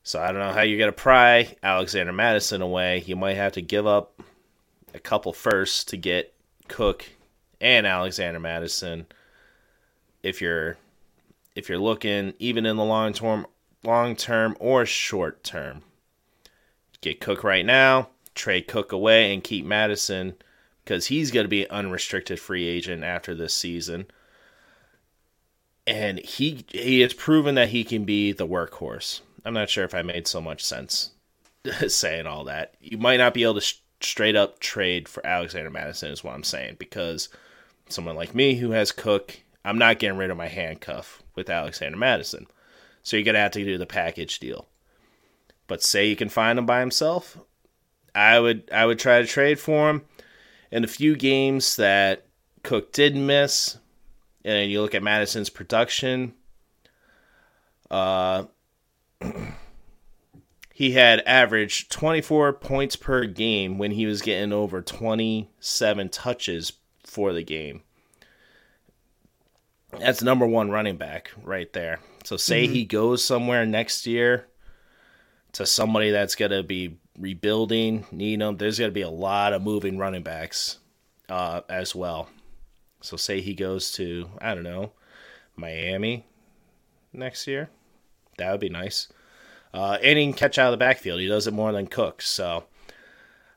So 0.02 0.20
I 0.20 0.26
don't 0.26 0.40
know 0.40 0.52
how 0.52 0.60
you're 0.60 0.78
going 0.78 0.92
to 0.92 0.92
pry 0.92 1.56
Alexander 1.62 2.12
Mattison 2.12 2.60
away. 2.60 3.02
You 3.06 3.16
might 3.16 3.36
have 3.36 3.52
to 3.52 3.62
give 3.62 3.86
up 3.86 4.20
a 4.94 4.98
couple 4.98 5.32
firsts 5.32 5.84
to 5.84 5.96
get 5.96 6.34
Cook 6.68 7.06
and 7.60 7.86
Alexander 7.86 8.40
Mattison. 8.40 9.06
if 10.22 10.40
you're 10.40 10.76
if 11.54 11.68
you're 11.68 11.78
looking 11.78 12.34
even 12.38 12.64
in 12.66 12.76
the 12.76 12.84
long 12.84 13.12
term 13.12 13.46
long 13.84 14.16
term 14.16 14.56
or 14.60 14.86
short 14.86 15.42
term. 15.44 15.82
Get 17.00 17.20
Cook 17.20 17.42
right 17.42 17.66
now, 17.66 18.10
trade 18.34 18.68
Cook 18.68 18.92
away 18.92 19.34
and 19.34 19.42
keep 19.42 19.64
Mattison 19.66 20.34
because 20.84 21.06
he's 21.06 21.30
going 21.30 21.44
to 21.44 21.48
be 21.48 21.64
an 21.64 21.70
unrestricted 21.70 22.38
free 22.38 22.66
agent 22.66 23.02
after 23.02 23.34
this 23.34 23.54
season. 23.54 24.06
And 25.86 26.20
he 26.20 26.64
he 26.68 27.00
has 27.00 27.12
proven 27.12 27.56
that 27.56 27.70
he 27.70 27.82
can 27.84 28.04
be 28.04 28.32
the 28.32 28.46
workhorse. 28.46 29.20
I'm 29.44 29.54
not 29.54 29.68
sure 29.68 29.84
if 29.84 29.94
I 29.94 30.02
made 30.02 30.28
so 30.28 30.40
much 30.40 30.64
sense 30.64 31.10
saying 31.88 32.26
all 32.26 32.44
that. 32.44 32.74
You 32.80 32.98
might 32.98 33.16
not 33.16 33.34
be 33.34 33.42
able 33.42 33.54
to 33.54 33.60
sh- 33.60 33.81
straight 34.04 34.36
up 34.36 34.58
trade 34.60 35.08
for 35.08 35.26
Alexander 35.26 35.70
Mattison 35.70 36.10
is 36.10 36.22
what 36.22 36.34
I'm 36.34 36.44
saying, 36.44 36.76
because 36.78 37.28
someone 37.88 38.16
like 38.16 38.34
me 38.34 38.56
who 38.56 38.70
has 38.72 38.92
Cook, 38.92 39.40
I'm 39.64 39.78
not 39.78 39.98
getting 39.98 40.18
rid 40.18 40.30
of 40.30 40.36
my 40.36 40.48
handcuff 40.48 41.22
with 41.34 41.50
Alexander 41.50 41.98
Mattison. 41.98 42.46
So 43.02 43.16
you're 43.16 43.24
gonna 43.24 43.38
have 43.38 43.52
to 43.52 43.64
do 43.64 43.78
the 43.78 43.86
package 43.86 44.38
deal. 44.38 44.68
But 45.66 45.82
say 45.82 46.08
you 46.08 46.16
can 46.16 46.28
find 46.28 46.58
him 46.58 46.66
by 46.66 46.80
himself, 46.80 47.38
I 48.14 48.38
would 48.38 48.68
I 48.72 48.86
would 48.86 48.98
try 48.98 49.20
to 49.20 49.26
trade 49.26 49.58
for 49.58 49.90
him. 49.90 50.02
In 50.70 50.84
a 50.84 50.88
few 50.88 51.16
games 51.16 51.76
that 51.76 52.26
Cook 52.62 52.92
did 52.92 53.16
miss, 53.16 53.78
and 54.44 54.70
you 54.70 54.80
look 54.80 54.94
at 54.94 55.02
Mattison's 55.02 55.50
production, 55.50 56.34
uh, 57.90 58.44
he 60.82 60.90
had 60.90 61.20
averaged 61.20 61.92
24 61.92 62.54
points 62.54 62.96
per 62.96 63.24
game 63.24 63.78
when 63.78 63.92
he 63.92 64.04
was 64.04 64.20
getting 64.20 64.52
over 64.52 64.82
27 64.82 66.08
touches 66.08 66.72
for 67.04 67.32
the 67.32 67.44
game. 67.44 67.84
That's 69.96 70.24
number 70.24 70.44
one 70.44 70.72
running 70.72 70.96
back 70.96 71.30
right 71.40 71.72
there. 71.72 72.00
So 72.24 72.36
say 72.36 72.64
mm-hmm. 72.64 72.72
he 72.72 72.84
goes 72.84 73.24
somewhere 73.24 73.64
next 73.64 74.08
year 74.08 74.48
to 75.52 75.66
somebody 75.66 76.10
that's 76.10 76.34
going 76.34 76.50
to 76.50 76.64
be 76.64 76.98
rebuilding, 77.16 78.04
need 78.10 78.40
them. 78.40 78.56
There's 78.56 78.80
going 78.80 78.90
to 78.90 78.92
be 78.92 79.02
a 79.02 79.08
lot 79.08 79.52
of 79.52 79.62
moving 79.62 79.98
running 79.98 80.24
backs 80.24 80.78
uh, 81.28 81.60
as 81.68 81.94
well. 81.94 82.28
So 83.02 83.16
say 83.16 83.40
he 83.40 83.54
goes 83.54 83.92
to 83.92 84.28
I 84.40 84.56
don't 84.56 84.64
know 84.64 84.94
Miami 85.54 86.26
next 87.12 87.46
year. 87.46 87.70
That 88.38 88.50
would 88.50 88.58
be 88.58 88.68
nice. 88.68 89.06
Uh, 89.74 89.98
and 90.02 90.18
he 90.18 90.24
can 90.26 90.34
catch 90.34 90.58
out 90.58 90.72
of 90.72 90.72
the 90.72 90.84
backfield. 90.84 91.20
He 91.20 91.28
does 91.28 91.46
it 91.46 91.54
more 91.54 91.72
than 91.72 91.86
Cooks. 91.86 92.28
So 92.28 92.64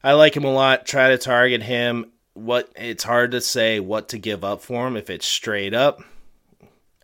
I 0.03 0.13
like 0.13 0.35
him 0.35 0.45
a 0.45 0.53
lot. 0.53 0.85
Try 0.85 1.09
to 1.09 1.17
target 1.17 1.63
him. 1.63 2.11
What 2.33 2.69
it's 2.75 3.03
hard 3.03 3.31
to 3.31 3.41
say 3.41 3.79
what 3.79 4.09
to 4.09 4.17
give 4.17 4.43
up 4.43 4.61
for 4.61 4.87
him 4.87 4.97
if 4.97 5.09
it's 5.09 5.25
straight 5.25 5.73
up 5.73 6.01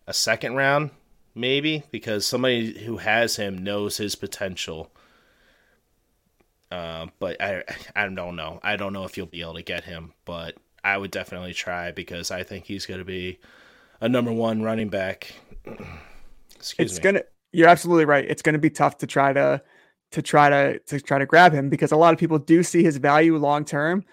a 0.06 0.14
second 0.14 0.56
round 0.56 0.92
maybe 1.36 1.84
because 1.92 2.26
somebody 2.26 2.84
who 2.84 2.98
has 2.98 3.36
him 3.36 3.64
knows 3.64 3.98
his 3.98 4.16
potential. 4.16 4.92
Uh, 6.72 7.08
but 7.20 7.42
I 7.42 7.64
I 7.96 8.08
don't 8.08 8.36
know. 8.36 8.60
I 8.64 8.76
don't 8.76 8.94
know 8.94 9.04
if 9.04 9.18
you'll 9.18 9.26
be 9.26 9.42
able 9.42 9.56
to 9.56 9.62
get 9.62 9.84
him, 9.84 10.14
but 10.26 10.56
I 10.84 10.98
would 10.98 11.12
definitely 11.12 11.54
try 11.54 11.92
because 11.92 12.32
I 12.32 12.44
think 12.44 12.66
he's 12.66 12.86
going 12.86 13.00
to 13.00 13.06
be 13.06 13.40
a 14.00 14.08
number 14.08 14.32
one 14.32 14.62
running 14.62 14.90
back. 14.90 15.34
Excuse 16.56 16.92
it's 16.92 16.98
me. 16.98 17.04
gonna. 17.04 17.24
You're 17.52 17.68
absolutely 17.68 18.06
right. 18.06 18.26
It's 18.28 18.42
going 18.42 18.54
to 18.54 18.60
be 18.60 18.70
tough 18.70 18.98
to 19.00 19.08
try 19.08 19.34
to 19.34 19.62
to 20.12 20.22
try 20.22 20.50
to 20.50 20.80
to 20.80 21.00
try 21.00 21.20
to 21.20 21.26
grab 21.26 21.54
him 21.54 21.70
because 21.70 21.92
a 21.92 21.98
lot 21.98 22.14
of 22.14 22.20
people 22.20 22.38
do 22.38 22.64
see 22.64 22.84
his 22.84 22.98
value 22.98 23.38
long 23.38 23.66
term 23.66 24.04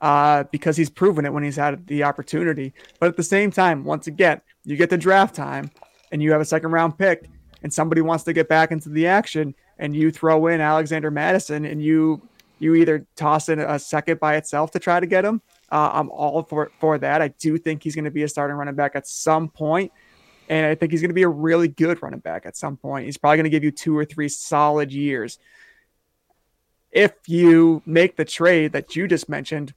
uh, 0.00 0.44
because 0.44 0.76
he's 0.76 0.90
proven 0.90 1.24
it 1.24 1.32
when 1.32 1.42
he's 1.42 1.56
had 1.56 1.86
the 1.86 2.04
opportunity. 2.04 2.72
But 3.00 3.08
at 3.08 3.16
the 3.16 3.22
same 3.22 3.50
time, 3.50 3.84
once 3.84 4.06
again, 4.06 4.40
you 4.64 4.76
get 4.76 4.90
the 4.90 4.98
draft 4.98 5.34
time 5.34 5.70
and 6.12 6.22
you 6.22 6.32
have 6.32 6.40
a 6.40 6.44
second 6.44 6.72
round 6.72 6.98
pick 6.98 7.28
and 7.62 7.72
somebody 7.72 8.00
wants 8.00 8.24
to 8.24 8.32
get 8.32 8.48
back 8.48 8.70
into 8.70 8.88
the 8.88 9.06
action 9.06 9.54
and 9.78 9.94
you 9.94 10.10
throw 10.10 10.46
in 10.46 10.60
Alexander 10.60 11.10
Mattison 11.10 11.64
and 11.64 11.82
you 11.82 12.22
you 12.58 12.74
either 12.74 13.06
toss 13.16 13.50
in 13.50 13.60
a 13.60 13.78
second 13.78 14.18
by 14.18 14.36
itself 14.36 14.70
to 14.70 14.78
try 14.78 14.98
to 14.98 15.06
get 15.06 15.24
him. 15.24 15.42
Uh, 15.70 15.90
I'm 15.92 16.10
all 16.10 16.42
for 16.42 16.70
for 16.78 16.98
that. 16.98 17.20
I 17.20 17.28
do 17.28 17.58
think 17.58 17.82
he's 17.82 17.94
going 17.94 18.04
to 18.04 18.10
be 18.10 18.22
a 18.22 18.28
starting 18.28 18.56
running 18.56 18.74
back 18.74 18.96
at 18.96 19.06
some 19.06 19.48
point, 19.48 19.92
and 20.48 20.66
I 20.66 20.74
think 20.74 20.92
he's 20.92 21.00
going 21.00 21.10
to 21.10 21.14
be 21.14 21.22
a 21.22 21.28
really 21.28 21.68
good 21.68 22.02
running 22.02 22.20
back 22.20 22.46
at 22.46 22.56
some 22.56 22.76
point. 22.76 23.06
He's 23.06 23.16
probably 23.16 23.38
going 23.38 23.44
to 23.44 23.50
give 23.50 23.64
you 23.64 23.70
two 23.70 23.96
or 23.96 24.04
three 24.04 24.28
solid 24.28 24.92
years. 24.92 25.38
If 26.92 27.12
you 27.26 27.82
make 27.84 28.16
the 28.16 28.24
trade 28.24 28.72
that 28.72 28.96
you 28.96 29.06
just 29.08 29.28
mentioned, 29.28 29.74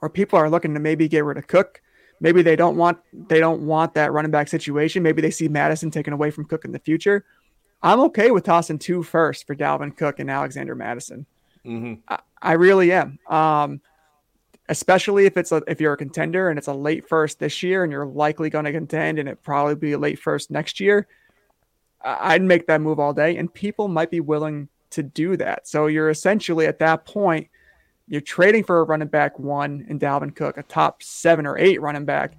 or 0.00 0.08
people 0.08 0.38
are 0.38 0.50
looking 0.50 0.74
to 0.74 0.80
maybe 0.80 1.08
get 1.08 1.24
rid 1.24 1.38
of 1.38 1.46
Cook, 1.46 1.80
maybe 2.20 2.42
they 2.42 2.56
don't 2.56 2.76
want 2.76 2.98
they 3.12 3.38
don't 3.38 3.66
want 3.66 3.94
that 3.94 4.12
running 4.12 4.30
back 4.30 4.48
situation. 4.48 5.02
Maybe 5.02 5.22
they 5.22 5.30
see 5.30 5.48
Mattison 5.48 5.90
taken 5.90 6.12
away 6.12 6.30
from 6.30 6.46
Cook 6.46 6.64
in 6.64 6.72
the 6.72 6.78
future. 6.78 7.24
I'm 7.82 8.00
okay 8.00 8.30
with 8.30 8.44
tossing 8.44 8.78
two 8.78 9.02
first 9.02 9.46
for 9.46 9.54
Dalvin 9.54 9.96
Cook 9.96 10.20
and 10.20 10.30
Alexander 10.30 10.74
Mattison. 10.74 11.26
Mm-hmm. 11.66 11.94
I, 12.08 12.18
I, 12.40 12.52
really 12.52 12.92
am. 12.92 13.18
Um, 13.28 13.80
especially 14.72 15.26
if 15.26 15.36
it's 15.36 15.52
a, 15.52 15.62
if 15.66 15.82
you're 15.82 15.92
a 15.92 15.98
contender 15.98 16.48
and 16.48 16.58
it's 16.58 16.66
a 16.66 16.72
late 16.72 17.06
first 17.06 17.38
this 17.38 17.62
year 17.62 17.84
and 17.84 17.92
you're 17.92 18.06
likely 18.06 18.48
going 18.48 18.64
to 18.64 18.72
contend 18.72 19.18
and 19.18 19.28
it 19.28 19.42
probably 19.42 19.74
be 19.74 19.92
a 19.92 19.98
late 19.98 20.18
first 20.18 20.50
next 20.50 20.80
year. 20.80 21.06
I'd 22.02 22.42
make 22.42 22.66
that 22.66 22.80
move 22.80 22.98
all 22.98 23.12
day, 23.12 23.36
and 23.36 23.52
people 23.52 23.86
might 23.86 24.10
be 24.10 24.20
willing 24.20 24.68
to 24.90 25.02
do 25.02 25.36
that. 25.36 25.68
So 25.68 25.86
you're 25.86 26.10
essentially 26.10 26.66
at 26.66 26.78
that 26.80 27.04
point 27.04 27.48
you're 28.08 28.20
trading 28.20 28.64
for 28.64 28.80
a 28.80 28.84
running 28.84 29.08
back 29.08 29.38
one 29.38 29.86
in 29.88 29.98
Dalvin 29.98 30.34
Cook, 30.34 30.56
a 30.56 30.62
top 30.62 31.02
seven 31.02 31.46
or 31.46 31.56
eight 31.58 31.80
running 31.80 32.04
back. 32.04 32.34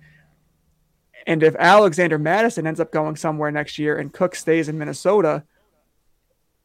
And 1.25 1.41
if 1.41 1.55
Alexander 1.55 2.19
Mattison 2.19 2.67
ends 2.67 2.79
up 2.79 2.91
going 2.91 3.15
somewhere 3.15 3.51
next 3.51 3.79
year 3.79 3.97
and 3.97 4.11
Cook 4.11 4.35
stays 4.35 4.69
in 4.69 4.77
Minnesota, 4.77 5.43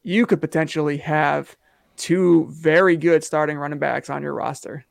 you 0.03 0.25
could 0.25 0.41
potentially 0.41 0.97
have 0.97 1.55
two 1.95 2.47
very 2.49 2.97
good 2.97 3.23
starting 3.23 3.57
running 3.57 3.79
backs 3.79 4.09
on 4.09 4.21
your 4.21 4.33
roster. 4.33 4.85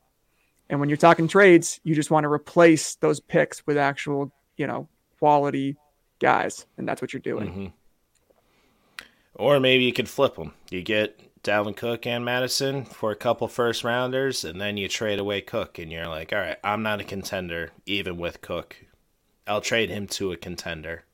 And 0.70 0.80
when 0.80 0.88
you're 0.88 0.98
talking 0.98 1.28
trades, 1.28 1.80
you 1.82 1.94
just 1.94 2.10
want 2.10 2.24
to 2.24 2.30
replace 2.30 2.96
those 2.96 3.20
picks 3.20 3.66
with 3.66 3.78
actual, 3.78 4.32
you 4.56 4.66
know, 4.66 4.88
quality 5.18 5.76
guys. 6.18 6.66
And 6.76 6.86
that's 6.86 7.00
what 7.00 7.12
you're 7.12 7.20
doing. 7.20 7.48
Mm-hmm. 7.48 7.66
Or 9.34 9.60
maybe 9.60 9.84
you 9.84 9.92
could 9.92 10.08
flip 10.08 10.34
them. 10.34 10.52
You 10.70 10.82
get 10.82 11.42
Dalvin 11.42 11.76
Cook 11.76 12.06
and 12.06 12.24
Mattison 12.24 12.84
for 12.84 13.10
a 13.10 13.16
couple 13.16 13.46
first 13.48 13.84
rounders, 13.84 14.44
and 14.44 14.60
then 14.60 14.76
you 14.76 14.88
trade 14.88 15.18
away 15.18 15.40
Cook, 15.40 15.78
and 15.78 15.92
you're 15.92 16.08
like, 16.08 16.32
all 16.32 16.40
right, 16.40 16.58
I'm 16.64 16.82
not 16.82 17.00
a 17.00 17.04
contender 17.04 17.70
even 17.86 18.18
with 18.18 18.40
Cook. 18.40 18.76
I'll 19.46 19.60
trade 19.60 19.90
him 19.90 20.06
to 20.08 20.32
a 20.32 20.36
contender 20.36 21.04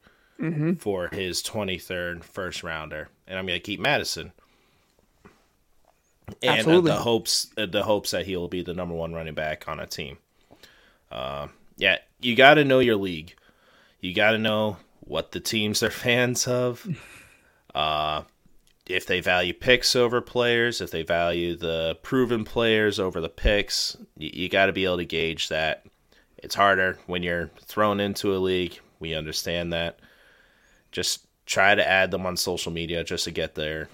mm-hmm. 0.41 0.75
for 0.75 1.09
his 1.13 1.43
23rd 1.43 2.25
first 2.25 2.63
rounder, 2.63 3.09
and 3.27 3.39
I'm 3.39 3.47
going 3.47 3.59
to 3.59 3.63
keep 3.63 3.79
Mattison. 3.79 4.33
And 6.43 6.59
Absolutely. 6.59 6.91
the 6.91 6.99
hopes, 6.99 7.53
the 7.57 7.83
hopes 7.83 8.13
that 8.13 8.27
he'll 8.27 8.49
be 8.49 8.63
the 8.63 8.75
number 8.75 8.95
one 8.95 9.13
running 9.13 9.35
back 9.35 9.69
on 9.69 9.81
a 9.81 9.87
team. 9.87 10.19
Uh, 11.11 11.49
yeah, 11.77 11.99
you 12.21 12.35
got 12.35 12.55
to 12.55 12.65
know 12.65 12.79
your 12.79 12.97
league. 12.97 13.35
You 14.01 14.15
got 14.15 14.33
to 14.33 14.39
know 14.39 14.79
what 15.01 15.33
the 15.33 15.41
teams 15.41 15.83
are 15.83 15.91
fans 15.91 16.47
of. 16.47 16.87
Uh, 17.75 18.23
if 18.87 19.07
they 19.07 19.21
value 19.21 19.55
picks 19.55 19.97
over 19.97 20.21
players, 20.21 20.81
if 20.81 20.91
they 20.91 21.03
value 21.03 21.57
the 21.57 21.99
proven 22.03 22.45
players 22.45 23.01
over 23.01 23.21
the 23.21 23.29
picks, 23.29 23.97
you, 24.19 24.31
you 24.33 24.49
got 24.49 24.67
to 24.67 24.73
be 24.73 24.85
able 24.85 24.99
to 24.99 25.05
gauge 25.05 25.49
that. 25.49 25.85
It's 26.37 26.55
harder 26.55 26.99
when 27.07 27.23
you're 27.23 27.51
thrown 27.63 28.01
into 28.01 28.37
a 28.37 28.39
league. 28.39 28.79
We 29.01 29.15
understand 29.15 29.73
that. 29.73 30.01
Just 30.93 31.27
try 31.47 31.75
to 31.75 31.87
add 31.87 32.11
them 32.11 32.27
on 32.27 32.37
social 32.37 32.73
media 32.73 33.05
just 33.05 33.25
to 33.25 33.31
get 33.31 33.55
their 33.55 33.89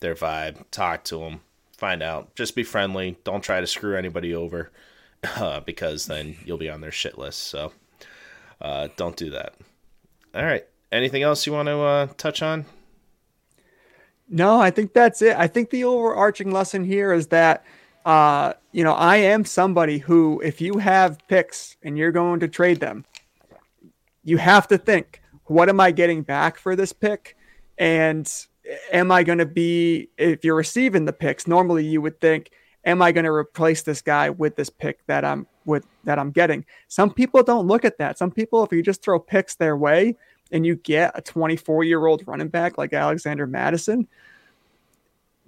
their 0.00 0.14
vibe. 0.14 0.64
Talk 0.70 1.04
to 1.04 1.18
them, 1.18 1.40
find 1.76 2.02
out. 2.02 2.34
Just 2.34 2.54
be 2.54 2.62
friendly. 2.62 3.18
Don't 3.24 3.42
try 3.42 3.60
to 3.60 3.66
screw 3.66 3.96
anybody 3.96 4.34
over, 4.34 4.70
uh, 5.36 5.60
because 5.60 6.06
then 6.06 6.36
you'll 6.44 6.58
be 6.58 6.70
on 6.70 6.80
their 6.80 6.92
shit 6.92 7.18
list. 7.18 7.44
So 7.44 7.72
uh, 8.60 8.88
don't 8.96 9.16
do 9.16 9.30
that. 9.30 9.54
All 10.34 10.44
right. 10.44 10.64
Anything 10.92 11.22
else 11.22 11.46
you 11.46 11.52
want 11.52 11.66
to 11.68 11.80
uh, 11.80 12.06
touch 12.16 12.42
on? 12.42 12.64
No, 14.28 14.60
I 14.60 14.70
think 14.70 14.92
that's 14.92 15.22
it. 15.22 15.36
I 15.36 15.46
think 15.46 15.70
the 15.70 15.84
overarching 15.84 16.50
lesson 16.50 16.84
here 16.84 17.12
is 17.12 17.28
that, 17.28 17.64
uh, 18.04 18.54
you 18.72 18.82
know, 18.82 18.92
I 18.92 19.16
am 19.16 19.44
somebody 19.44 19.98
who, 19.98 20.40
if 20.40 20.60
you 20.60 20.78
have 20.78 21.18
picks 21.28 21.76
and 21.82 21.96
you're 21.96 22.12
going 22.12 22.40
to 22.40 22.48
trade 22.48 22.80
them, 22.80 23.04
you 24.24 24.38
have 24.38 24.66
to 24.68 24.78
think, 24.78 25.22
what 25.44 25.68
am 25.68 25.78
I 25.78 25.92
getting 25.92 26.22
back 26.22 26.58
for 26.58 26.74
this 26.74 26.92
pick? 26.92 27.36
And 27.78 28.30
am 28.92 29.10
I 29.10 29.22
going 29.22 29.38
to 29.38 29.46
be, 29.46 30.08
if 30.18 30.44
you're 30.44 30.56
receiving 30.56 31.04
the 31.04 31.12
picks, 31.12 31.46
normally 31.46 31.84
you 31.84 32.00
would 32.00 32.20
think, 32.20 32.50
am 32.84 33.02
I 33.02 33.12
going 33.12 33.24
to 33.24 33.32
replace 33.32 33.82
this 33.82 34.00
guy 34.00 34.30
with 34.30 34.56
this 34.56 34.70
pick 34.70 35.04
that 35.06 35.24
I'm 35.24 35.46
with 35.64 35.86
that 36.04 36.18
I'm 36.18 36.30
getting? 36.30 36.64
Some 36.88 37.12
people 37.12 37.42
don't 37.42 37.66
look 37.66 37.84
at 37.84 37.98
that. 37.98 38.18
Some 38.18 38.30
people, 38.30 38.64
if 38.64 38.72
you 38.72 38.82
just 38.82 39.02
throw 39.02 39.18
picks 39.18 39.54
their 39.54 39.76
way 39.76 40.16
and 40.52 40.64
you 40.64 40.76
get 40.76 41.12
a 41.14 41.20
24 41.20 41.84
year 41.84 42.06
old 42.06 42.26
running 42.26 42.48
back 42.48 42.78
like 42.78 42.92
Alexander 42.92 43.46
Mattison, 43.46 44.06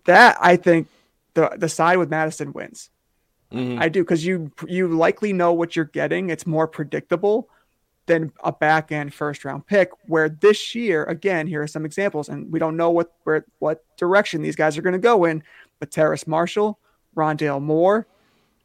that 0.04 0.36
I 0.40 0.56
think 0.56 0.88
the 1.34 1.50
the 1.56 1.68
side 1.68 1.98
with 1.98 2.10
Mattison 2.10 2.52
wins. 2.52 2.90
Mhm. 3.52 3.80
I 3.80 3.88
do 3.88 4.02
because 4.02 4.24
you 4.24 4.50
you 4.66 4.88
likely 4.88 5.32
know 5.32 5.52
what 5.52 5.76
you're 5.76 5.84
getting. 5.84 6.30
It's 6.30 6.46
more 6.46 6.66
predictable 6.66 7.48
than 8.08 8.32
a 8.42 8.50
back 8.50 8.90
end 8.90 9.14
first 9.14 9.44
round 9.44 9.66
pick. 9.66 9.90
Where 10.06 10.28
this 10.28 10.74
year, 10.74 11.04
again, 11.04 11.46
here 11.46 11.62
are 11.62 11.68
some 11.68 11.84
examples, 11.84 12.28
and 12.28 12.50
we 12.50 12.58
don't 12.58 12.76
know 12.76 12.90
what 12.90 13.12
where 13.22 13.44
what 13.60 13.84
direction 13.96 14.42
these 14.42 14.56
guys 14.56 14.76
are 14.76 14.82
going 14.82 14.94
to 14.94 14.98
go 14.98 15.24
in. 15.24 15.44
But 15.78 15.92
Terrace 15.92 16.26
Marshall, 16.26 16.80
Rondale 17.16 17.62
Moore, 17.62 18.08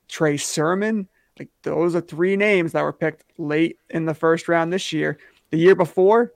Trey 0.07 0.37
Sermon, 0.37 1.07
like 1.37 1.49
those 1.61 1.95
are 1.95 2.01
three 2.01 2.35
names 2.35 2.71
that 2.71 2.83
were 2.83 2.93
picked 2.93 3.25
late 3.37 3.77
in 3.91 4.05
the 4.05 4.15
first 4.15 4.47
round 4.47 4.73
this 4.73 4.91
year. 4.91 5.17
The 5.51 5.57
year 5.57 5.75
before, 5.75 6.31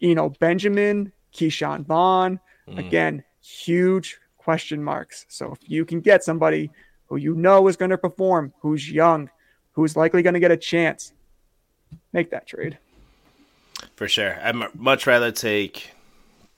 you 0.00 0.14
know, 0.14 0.28
Benjamin, 0.28 1.12
Ke'Shawn 1.32 1.86
Vaughn, 1.86 2.38
hmm. 2.66 2.78
again, 2.78 3.24
huge 3.40 4.18
question 4.36 4.82
marks. 4.82 5.24
So 5.28 5.52
if 5.52 5.58
you 5.68 5.84
can 5.84 6.00
get 6.00 6.24
somebody 6.24 6.70
who 7.06 7.16
you 7.16 7.34
know 7.34 7.68
is 7.68 7.76
going 7.76 7.90
to 7.90 7.98
perform, 7.98 8.52
who's 8.60 8.90
young, 8.90 9.30
who's 9.72 9.96
likely 9.96 10.22
going 10.22 10.34
to 10.34 10.40
get 10.40 10.50
a 10.50 10.56
chance, 10.56 11.12
make 12.12 12.30
that 12.30 12.46
trade. 12.46 12.78
For 13.96 14.08
sure. 14.08 14.38
I'd 14.42 14.54
mu- 14.54 14.66
much 14.74 15.06
rather 15.06 15.30
take 15.30 15.90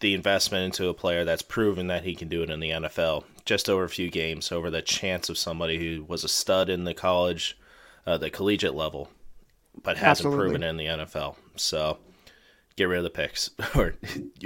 the 0.01 0.15
investment 0.15 0.65
into 0.65 0.89
a 0.89 0.95
player 0.95 1.25
that's 1.25 1.43
proven 1.43 1.89
that 1.89 2.05
he 2.05 2.15
can 2.15 2.29
do 2.29 2.43
it 2.43 2.51
in 2.51 2.61
the 2.61 2.71
NFL 2.71 3.25
just 3.45 3.69
over 3.69 3.85
a 3.85 3.89
few 3.89 4.11
games 4.11 4.51
over 4.53 4.71
the 4.71 4.81
chance 4.83 5.29
of 5.29 5.37
somebody 5.37 5.79
who 5.79 6.05
was 6.05 6.25
a 6.25 6.29
stud 6.29 6.71
in 6.71 6.85
the 6.85 6.95
college, 6.95 7.59
uh, 8.07 8.17
the 8.17 8.31
collegiate 8.31 8.75
level, 8.75 9.11
but 9.83 9.97
hasn't 9.99 10.27
Absolutely. 10.27 10.39
proven 10.39 10.63
it 10.63 10.69
in 10.69 10.77
the 10.79 10.87
NFL. 10.87 11.37
So 11.57 11.99
get 12.77 12.85
rid 12.85 12.99
of 12.99 13.05
the 13.05 13.11
picks 13.11 13.51
or, 13.77 13.95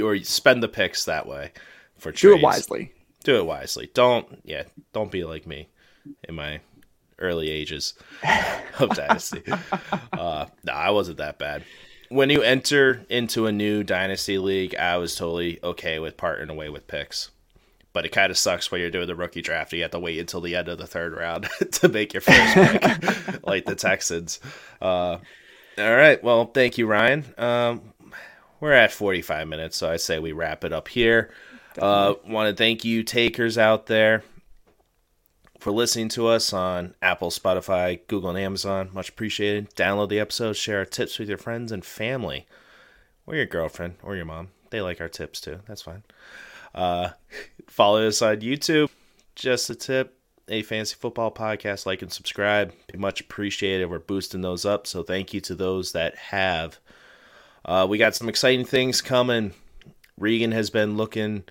or 0.03 0.19
spend 0.25 0.63
the 0.63 0.69
picks 0.69 1.05
that 1.05 1.27
way 1.27 1.53
for 1.97 2.11
Do 2.11 2.31
trades. 2.31 2.39
it 2.41 2.43
wisely. 2.43 2.93
Do 3.23 3.37
it 3.37 3.47
wisely. 3.47 3.91
Don't, 3.95 4.41
yeah, 4.45 4.65
don't 4.93 5.11
be 5.13 5.23
like 5.25 5.47
me 5.47 5.69
in 6.29 6.35
my 6.35 6.61
early 7.19 7.51
ages 7.51 7.95
of 8.79 8.91
Dynasty. 8.91 9.43
Uh, 10.13 10.47
no, 10.65 10.73
I 10.73 10.91
wasn't 10.91 11.19
that 11.19 11.39
bad. 11.39 11.65
When 12.09 12.31
you 12.31 12.43
enter 12.43 13.05
into 13.09 13.47
a 13.47 13.53
new 13.53 13.83
Dynasty 13.83 14.39
league, 14.39 14.75
I 14.75 14.97
was 14.99 15.17
totally 15.17 15.59
okay 15.63 15.99
with 15.99 16.17
parting 16.17 16.51
away 16.51 16.69
with 16.69 16.87
picks. 16.87 17.31
But 17.93 18.05
it 18.05 18.11
kind 18.11 18.31
of 18.31 18.37
sucks 18.37 18.71
when 18.73 18.81
you're 18.81 18.91
doing 18.91 19.07
the 19.07 19.15
rookie 19.15 19.41
draft. 19.41 19.73
You 19.73 19.83
have 19.83 19.93
to 19.93 20.01
wait 20.01 20.19
until 20.19 20.41
the 20.41 20.57
end 20.57 20.69
of 20.69 20.79
the 20.79 20.87
third 20.87 21.13
round 21.13 21.49
to 21.73 21.89
make 21.89 22.13
your 22.13 22.23
first 22.23 22.55
pick, 22.55 23.45
like 23.47 23.65
the 23.67 23.77
Texans. 23.77 24.41
Uh, 24.83 25.19
all 25.79 25.97
right. 25.97 26.23
Well, 26.23 26.47
thank 26.47 26.77
you, 26.77 26.87
Ryan. 26.87 27.25
Um, 27.39 27.93
we're 28.59 28.73
at 28.73 28.93
45 28.93 29.47
minutes, 29.47 29.77
so 29.77 29.91
I 29.91 29.97
say 29.97 30.19
we 30.19 30.33
wrap 30.33 30.65
it 30.65 30.73
up 30.73 30.89
here. 30.89 31.31
Uh, 31.79 32.15
Want 32.27 32.49
to 32.49 32.57
thank 32.57 32.85
you, 32.85 33.03
takers 33.03 33.59
out 33.59 33.87
there, 33.87 34.23
for 35.65 35.73
listening 35.73 36.11
to 36.11 36.27
us 36.27 36.53
on 36.53 36.95
Apple, 37.01 37.31
Spotify, 37.31 37.99
Google, 38.07 38.29
and 38.29 38.39
Amazon. 38.39 38.91
Much 38.93 39.09
appreciated. 39.09 39.75
Download 39.75 40.11
the 40.11 40.21
episode, 40.21 40.57
share 40.57 40.81
our 40.81 40.85
tips 40.85 41.19
with 41.19 41.27
your 41.27 41.39
friends 41.39 41.73
and 41.73 41.83
family, 41.83 42.47
or 43.27 43.35
your 43.35 43.47
girlfriend, 43.47 43.95
or 44.03 44.15
your 44.15 44.27
mom. 44.27 44.49
They 44.69 44.83
like 44.83 45.01
our 45.01 45.09
tips 45.09 45.41
too. 45.41 45.61
That's 45.67 45.81
fine. 45.81 46.03
Uh, 46.75 47.13
follow 47.67 48.07
us 48.07 48.21
on 48.21 48.43
YouTube. 48.43 48.91
Just 49.37 49.71
a 49.71 49.75
tip. 49.75 50.19
A 50.49 50.61
fantasy 50.61 50.97
football 51.01 51.33
podcast. 51.33 51.87
Like 51.87 52.03
and 52.03 52.13
subscribe. 52.13 52.75
Be 52.93 52.99
much 52.99 53.23
appreciated. 53.23 53.89
We're 53.89 54.01
boosting 54.01 54.43
those 54.43 54.67
up. 54.67 54.87
So 54.87 55.03
thank 55.03 55.33
you 55.33 55.41
to 55.41 55.55
those 55.55 55.93
that 55.93 56.15
have. 56.17 56.79
Uh, 57.65 57.87
we 57.89 57.97
got 57.97 58.15
some 58.15 58.29
exciting 58.29 58.67
things 58.67 59.01
coming. 59.01 59.55
Regan 60.19 60.53
has 60.53 60.69
been 60.69 60.99
looking, 60.99 61.45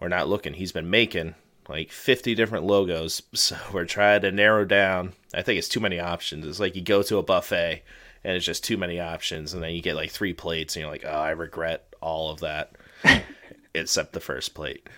or 0.00 0.08
not 0.08 0.28
looking, 0.28 0.54
he's 0.54 0.72
been 0.72 0.90
making 0.90 1.36
like 1.68 1.90
50 1.90 2.34
different 2.34 2.64
logos. 2.64 3.22
So 3.34 3.56
we're 3.72 3.84
trying 3.84 4.22
to 4.22 4.32
narrow 4.32 4.64
down. 4.64 5.12
I 5.34 5.42
think 5.42 5.58
it's 5.58 5.68
too 5.68 5.80
many 5.80 6.00
options. 6.00 6.46
It's 6.46 6.60
like 6.60 6.76
you 6.76 6.82
go 6.82 7.02
to 7.02 7.18
a 7.18 7.22
buffet 7.22 7.82
and 8.24 8.36
it's 8.36 8.46
just 8.46 8.64
too 8.64 8.76
many 8.76 9.00
options. 9.00 9.54
And 9.54 9.62
then 9.62 9.72
you 9.72 9.82
get 9.82 9.96
like 9.96 10.10
three 10.10 10.32
plates 10.32 10.74
and 10.74 10.82
you're 10.82 10.90
like, 10.90 11.04
oh, 11.04 11.10
I 11.10 11.30
regret 11.30 11.94
all 12.00 12.30
of 12.30 12.40
that 12.40 12.72
except 13.74 14.12
the 14.12 14.20
first 14.20 14.54
plate. 14.54 14.88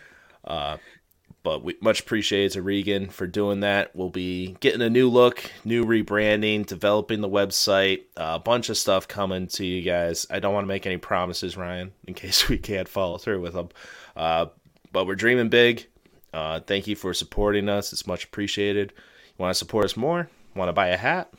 Uh, 0.45 0.79
but 1.43 1.63
we 1.63 1.77
much 1.81 2.01
appreciated 2.01 2.53
to 2.53 2.63
Regan 2.63 3.09
for 3.09 3.27
doing 3.27 3.61
that. 3.61 3.95
We'll 3.95 4.11
be 4.11 4.57
getting 4.61 4.83
a 4.83 4.91
new 4.91 5.09
look, 5.09 5.51
new 5.65 5.85
rebranding, 5.85 6.67
developing 6.67 7.21
the 7.21 7.29
website, 7.29 8.03
a 8.17 8.39
bunch 8.39 8.69
of 8.69 8.77
stuff 8.77 9.09
coming 9.09 9.47
to 9.49 9.65
you 9.65 9.83
guys. 9.83 10.27
I 10.31 10.41
don't 10.41 10.53
want 10.53 10.65
to 10.65 10.69
make 10.69 10.87
any 10.87 10.99
promises, 10.99 11.57
Ryan, 11.57 11.93
in 12.07 12.15
case 12.15 12.49
we 12.49 12.59
can't 12.59 12.89
follow 12.89 13.19
through 13.19 13.41
with 13.41 13.55
them. 13.55 13.69
Uh, 14.17 14.47
but 14.93 15.07
we're 15.07 15.15
dreaming 15.15 15.49
big. 15.49 15.87
Uh, 16.33 16.61
thank 16.61 16.87
you 16.87 16.97
for 16.97 17.15
supporting 17.15 17.69
us. 17.69 17.93
It's 17.93 18.07
much 18.07 18.25
appreciated. 18.25 18.93
You 18.97 19.43
want 19.43 19.51
to 19.51 19.59
support 19.59 19.85
us 19.85 19.97
more? 19.97 20.29
Want 20.55 20.69
to 20.69 20.73
buy 20.73 20.89
a 20.89 20.97
hat? 20.97 21.33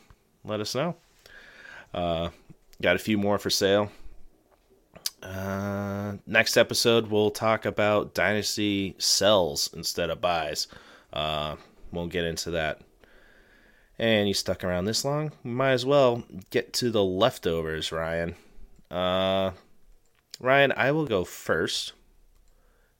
Let 0.44 0.60
us 0.60 0.74
know. 0.74 0.96
Uh, 1.92 2.30
got 2.80 2.96
a 2.96 3.00
few 3.00 3.18
more 3.18 3.38
for 3.38 3.50
sale. 3.50 3.90
Uh, 5.22 6.14
next 6.26 6.56
episode, 6.56 7.08
we'll 7.08 7.30
talk 7.30 7.66
about 7.66 8.14
dynasty 8.14 8.94
sells 8.98 9.70
instead 9.74 10.10
of 10.10 10.20
buys. 10.20 10.66
Uh, 11.12 11.56
we'll 11.92 12.06
get 12.06 12.24
into 12.24 12.52
that. 12.52 12.80
And 13.98 14.26
you 14.26 14.34
stuck 14.34 14.64
around 14.64 14.86
this 14.86 15.04
long? 15.04 15.32
Might 15.44 15.72
as 15.72 15.84
well 15.84 16.24
get 16.48 16.72
to 16.74 16.90
the 16.90 17.04
leftovers, 17.04 17.92
Ryan. 17.92 18.34
Uh, 18.90 19.50
Ryan, 20.40 20.72
I 20.74 20.90
will 20.92 21.04
go 21.04 21.24
first, 21.24 21.92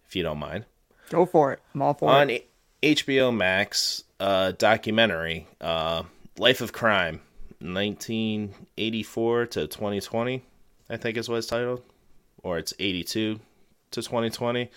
if 0.06 0.14
you 0.14 0.22
don't 0.22 0.38
mind. 0.38 0.66
Go 1.10 1.26
for 1.26 1.52
it. 1.52 1.60
I'm 1.74 1.82
all 1.82 1.94
for 1.94 2.08
On 2.08 2.30
it. 2.30 2.48
H- 2.82 3.04
HBO 3.06 3.36
Max, 3.36 4.04
uh, 4.18 4.52
documentary, 4.52 5.46
uh, 5.60 6.04
Life 6.38 6.62
of 6.62 6.72
Crime, 6.72 7.20
1984 7.58 9.46
to 9.46 9.66
2020, 9.66 10.42
I 10.88 10.96
think 10.96 11.16
is 11.18 11.28
what 11.28 11.36
it's 11.36 11.46
titled, 11.46 11.82
or 12.42 12.58
it's 12.58 12.72
82 12.78 13.34
to 13.90 14.02
2020. 14.02 14.70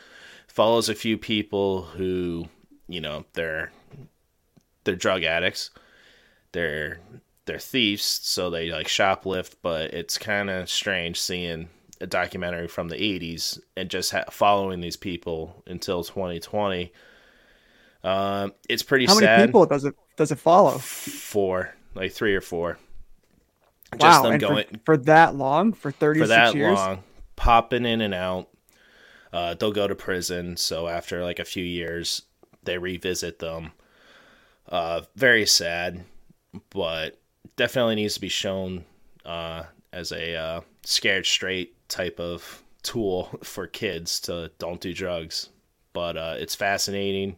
Follows 0.47 0.89
a 0.89 0.95
few 0.95 1.17
people 1.17 1.83
who, 1.83 2.47
you 2.87 2.99
know, 2.99 3.25
they're 3.33 3.71
they're 4.83 4.95
drug 4.95 5.23
addicts, 5.23 5.69
they're 6.51 6.99
they're 7.45 7.59
thieves, 7.59 8.03
so 8.03 8.49
they 8.49 8.69
like 8.71 8.87
shoplift, 8.87 9.55
but 9.61 9.93
it's 9.93 10.17
kind 10.17 10.49
of 10.49 10.69
strange 10.69 11.19
seeing 11.19 11.69
a 12.03 12.07
documentary 12.07 12.67
from 12.67 12.89
the 12.89 12.97
80s 12.97 13.59
and 13.77 13.89
just 13.89 14.11
ha- 14.11 14.25
following 14.29 14.81
these 14.81 14.97
people 14.97 15.63
until 15.65 16.03
2020. 16.03 16.91
Um, 18.03 18.51
it's 18.67 18.83
pretty 18.83 19.05
How 19.05 19.13
sad. 19.13 19.39
many 19.39 19.47
people 19.47 19.65
does 19.65 19.85
it 19.85 19.95
does 20.17 20.31
it 20.31 20.37
follow? 20.37 20.77
Four, 20.77 21.73
like 21.95 22.11
three 22.11 22.35
or 22.35 22.41
four. 22.41 22.77
Just 23.97 24.23
wow, 24.23 24.29
and 24.29 24.39
going 24.39 24.65
for, 24.65 24.79
for 24.85 24.97
that 24.97 25.35
long, 25.35 25.71
for 25.71 25.91
36 25.91 26.23
for 26.23 26.27
that 26.27 26.55
years. 26.55 26.75
long, 26.75 27.03
popping 27.35 27.85
in 27.85 28.01
and 28.01 28.13
out. 28.13 28.49
Uh, 29.31 29.53
they'll 29.53 29.71
go 29.71 29.87
to 29.87 29.95
prison. 29.95 30.57
So 30.57 30.87
after 30.87 31.23
like 31.23 31.39
a 31.39 31.45
few 31.45 31.63
years, 31.63 32.23
they 32.63 32.77
revisit 32.77 33.39
them. 33.39 33.71
Uh, 34.67 35.01
very 35.15 35.45
sad, 35.45 36.03
but 36.69 37.19
definitely 37.55 37.95
needs 37.95 38.15
to 38.15 38.21
be 38.21 38.29
shown 38.29 38.83
uh, 39.25 39.63
as 39.93 40.11
a 40.11 40.35
uh, 40.35 40.61
scared 40.83 41.25
straight 41.25 41.75
type 41.87 42.19
of 42.19 42.63
tool 42.81 43.39
for 43.43 43.67
kids 43.67 44.19
to 44.21 44.51
don't 44.59 44.81
do 44.81 44.93
drugs. 44.93 45.49
But 45.93 46.17
uh, 46.17 46.35
it's 46.39 46.55
fascinating. 46.55 47.37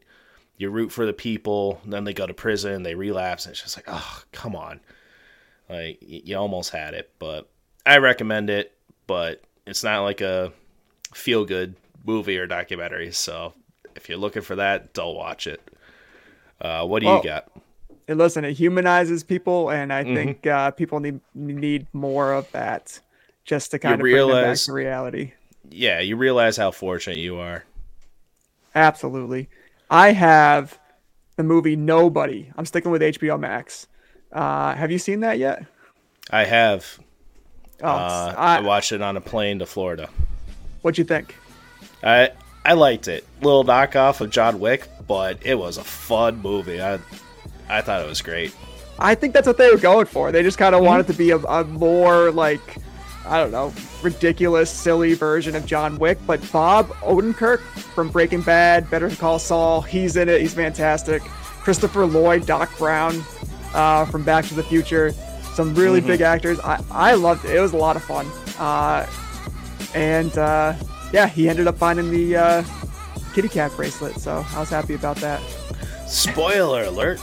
You 0.58 0.70
root 0.70 0.92
for 0.92 1.06
the 1.06 1.14
people, 1.14 1.82
then 1.86 2.06
they 2.06 2.14
go 2.14 2.26
to 2.26 2.34
prison, 2.34 2.84
they 2.84 2.96
relapse, 2.96 3.46
and 3.46 3.52
it's 3.52 3.62
just 3.62 3.78
like, 3.78 3.86
oh, 3.90 4.24
come 4.32 4.56
on. 4.56 4.80
Like 5.70 5.98
you 6.02 6.38
almost 6.38 6.72
had 6.72 6.94
it, 6.94 7.12
but 7.20 7.50
I 7.86 7.98
recommend 7.98 8.50
it. 8.50 8.72
But 9.08 9.44
it's 9.68 9.84
not 9.84 10.04
like 10.04 10.22
a 10.22 10.54
feel 11.14 11.46
good 11.46 11.76
movie 12.06 12.38
or 12.38 12.48
documentary. 12.48 13.12
So 13.12 13.54
if 13.96 14.08
you're 14.10 14.18
looking 14.18 14.42
for 14.44 14.56
that, 14.56 14.94
don't 14.94 15.16
watch 15.16 15.48
it. 15.48 15.62
Uh, 16.62 16.86
what 16.86 17.02
do 17.02 17.08
Well, 17.08 17.18
you 17.18 17.24
got? 17.24 17.52
And 18.08 18.18
listen, 18.20 18.46
it 18.46 18.54
humanizes 18.54 19.24
people, 19.24 19.70
and 19.72 19.92
I 19.92 20.04
Mm-hmm. 20.04 20.16
think 20.16 20.48
uh, 20.48 20.72
people 20.72 21.00
need 21.00 21.20
need 21.34 21.88
more 21.94 22.34
of 22.34 22.52
that, 22.52 23.00
just 23.46 23.72
to 23.72 23.80
kind 23.80 23.96
of 23.96 24.02
realize- 24.02 24.32
bring 24.34 24.42
them 24.44 24.52
back 24.52 24.60
to 24.60 24.72
reality. 24.74 25.34
Yeah, 25.72 26.00
you 26.00 26.16
realize 26.16 26.58
how 26.58 26.70
fortunate 26.72 27.18
you 27.18 27.38
are. 27.38 27.64
Absolutely. 28.76 29.50
I 29.90 30.12
have 30.12 30.78
the 31.38 31.44
movie 31.44 31.76
Nobody. 31.76 32.52
I'm 32.58 32.66
sticking 32.66 32.92
with 32.92 33.02
HBO 33.02 33.40
Max. 33.40 33.88
Uh, 34.32 34.76
have 34.76 34.92
you 34.92 35.00
seen 35.00 35.22
that 35.22 35.40
yet? 35.40 35.66
I 36.30 36.46
have. 36.46 37.00
Oh, 37.82 37.88
Uh, 37.88 38.34
I 38.38 38.58
I, 38.58 38.60
watched 38.62 38.92
it 38.92 39.02
on 39.02 39.18
a 39.18 39.22
plane 39.22 39.60
to 39.60 39.66
Florida. 39.66 40.10
what'd 40.82 40.98
you 40.98 41.04
think? 41.04 41.36
I 42.04 42.32
I 42.66 42.74
liked 42.74 43.08
it. 43.08 43.26
Little 43.42 43.64
knockoff 43.64 44.22
of 44.22 44.30
John 44.32 44.60
Wick, 44.60 44.88
but 45.08 45.40
it 45.46 45.56
was 45.56 45.78
a 45.78 45.84
fun 45.84 46.42
movie. 46.42 46.82
I 46.82 47.00
I 47.70 47.82
thought 47.82 48.02
it 48.02 48.08
was 48.08 48.22
great. 48.22 48.56
I 48.98 49.16
think 49.16 49.34
that's 49.34 49.48
what 49.48 49.58
they 49.58 49.70
were 49.70 49.78
going 49.78 50.06
for. 50.06 50.32
They 50.32 50.44
just 50.44 50.58
kind 50.58 50.74
of 50.74 50.84
wanted 50.84 51.08
to 51.08 51.14
be 51.14 51.32
a, 51.32 51.38
a 51.38 51.64
more 51.66 52.32
like 52.32 52.78
I 53.28 53.40
don't 53.40 53.52
know, 53.52 53.74
ridiculous, 54.04 54.70
silly 54.70 55.16
version 55.16 55.56
of 55.56 55.66
John 55.66 55.98
Wick. 55.98 56.20
But 56.28 56.52
Bob 56.52 56.90
Odenkirk 56.98 57.60
from 57.60 58.10
Breaking 58.10 58.42
Bad, 58.42 58.90
Better 58.90 59.10
Call 59.10 59.40
Saul, 59.40 59.82
he's 59.82 60.16
in 60.16 60.30
it. 60.30 60.42
He's 60.42 60.54
fantastic. 60.54 61.24
Christopher 61.24 62.06
Lloyd, 62.06 62.46
Doc 62.46 62.70
Brown 62.78 63.24
uh, 63.74 64.06
from 64.06 64.24
Back 64.24 64.46
to 64.46 64.54
the 64.54 64.64
Future, 64.64 65.12
some 65.56 65.74
really 65.74 66.02
big 66.02 66.22
actors. 66.22 66.60
I, 66.60 66.84
I 66.92 67.14
loved 67.16 67.46
it. 67.46 67.56
It 67.56 67.60
was 67.60 67.74
a 67.74 67.78
lot 67.78 67.96
of 67.96 68.04
fun. 68.04 68.28
Uh, 68.60 69.08
and 69.96 70.38
uh, 70.38 70.76
yeah, 71.12 71.28
he 71.28 71.50
ended 71.50 71.66
up 71.68 71.78
finding 71.78 72.12
the 72.12 72.36
uh, 72.36 72.64
kitty 73.34 73.50
cat 73.50 73.72
bracelet, 73.76 74.20
so 74.20 74.46
I 74.50 74.60
was 74.60 74.70
happy 74.70 74.94
about 74.94 75.18
that. 75.18 75.42
Spoiler 76.08 76.84
alert. 76.84 77.20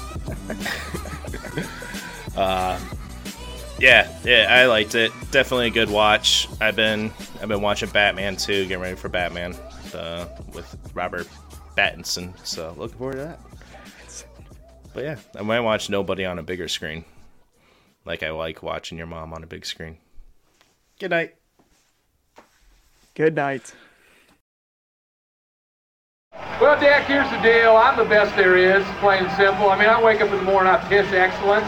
Uh, 2.37 2.79
yeah, 3.79 4.09
yeah, 4.25 4.47
I 4.49 4.67
liked 4.67 4.95
it. 4.95 5.13
Definitely 5.31 5.69
a 5.69 5.71
good 5.71 5.91
watch. 5.91 6.49
I've 6.61 6.77
been 6.77 7.11
I've 7.41 7.49
been 7.49 7.63
watching 7.63 7.91
Batman 7.91 8.37
too, 8.37 8.67
getting 8.67 8.83
ready 8.83 8.97
for 8.97 9.09
Batman 9.09 9.55
uh, 9.95 10.27
with 10.55 10.75
Robert 10.95 11.29
Pattinson. 11.77 12.35
So 12.47 12.75
looking 12.77 12.99
forward 12.99 13.17
to 13.17 13.19
that. 13.19 13.41
But 14.95 15.05
yeah, 15.05 15.17
I 15.37 15.43
might 15.43 15.61
watch 15.61 15.89
Nobody 15.89 16.25
on 16.25 16.39
a 16.39 16.43
bigger 16.43 16.69
screen, 16.69 17.05
like 18.05 18.23
I 18.23 18.31
like 18.31 18.63
watching 18.63 18.99
your 18.99 19.07
mom 19.07 19.33
on 19.33 19.43
a 19.43 19.47
big 19.47 19.65
screen. 19.65 19.97
Good 20.99 21.11
night. 21.11 21.35
Good 23.15 23.35
night. 23.35 23.75
Well, 26.61 26.79
Dak, 26.79 27.07
here's 27.07 27.29
the 27.31 27.39
deal. 27.39 27.77
I'm 27.77 27.97
the 27.97 28.05
best 28.05 28.37
there 28.37 28.57
is, 28.57 28.85
plain 29.01 29.25
and 29.25 29.33
simple. 29.33 29.69
I 29.71 29.77
mean, 29.77 29.89
I 29.89 30.01
wake 30.01 30.21
up 30.21 30.31
in 30.31 30.37
the 30.37 30.45
morning, 30.45 30.73
I 30.73 30.79
piss 30.89 31.13
excellence. 31.13 31.67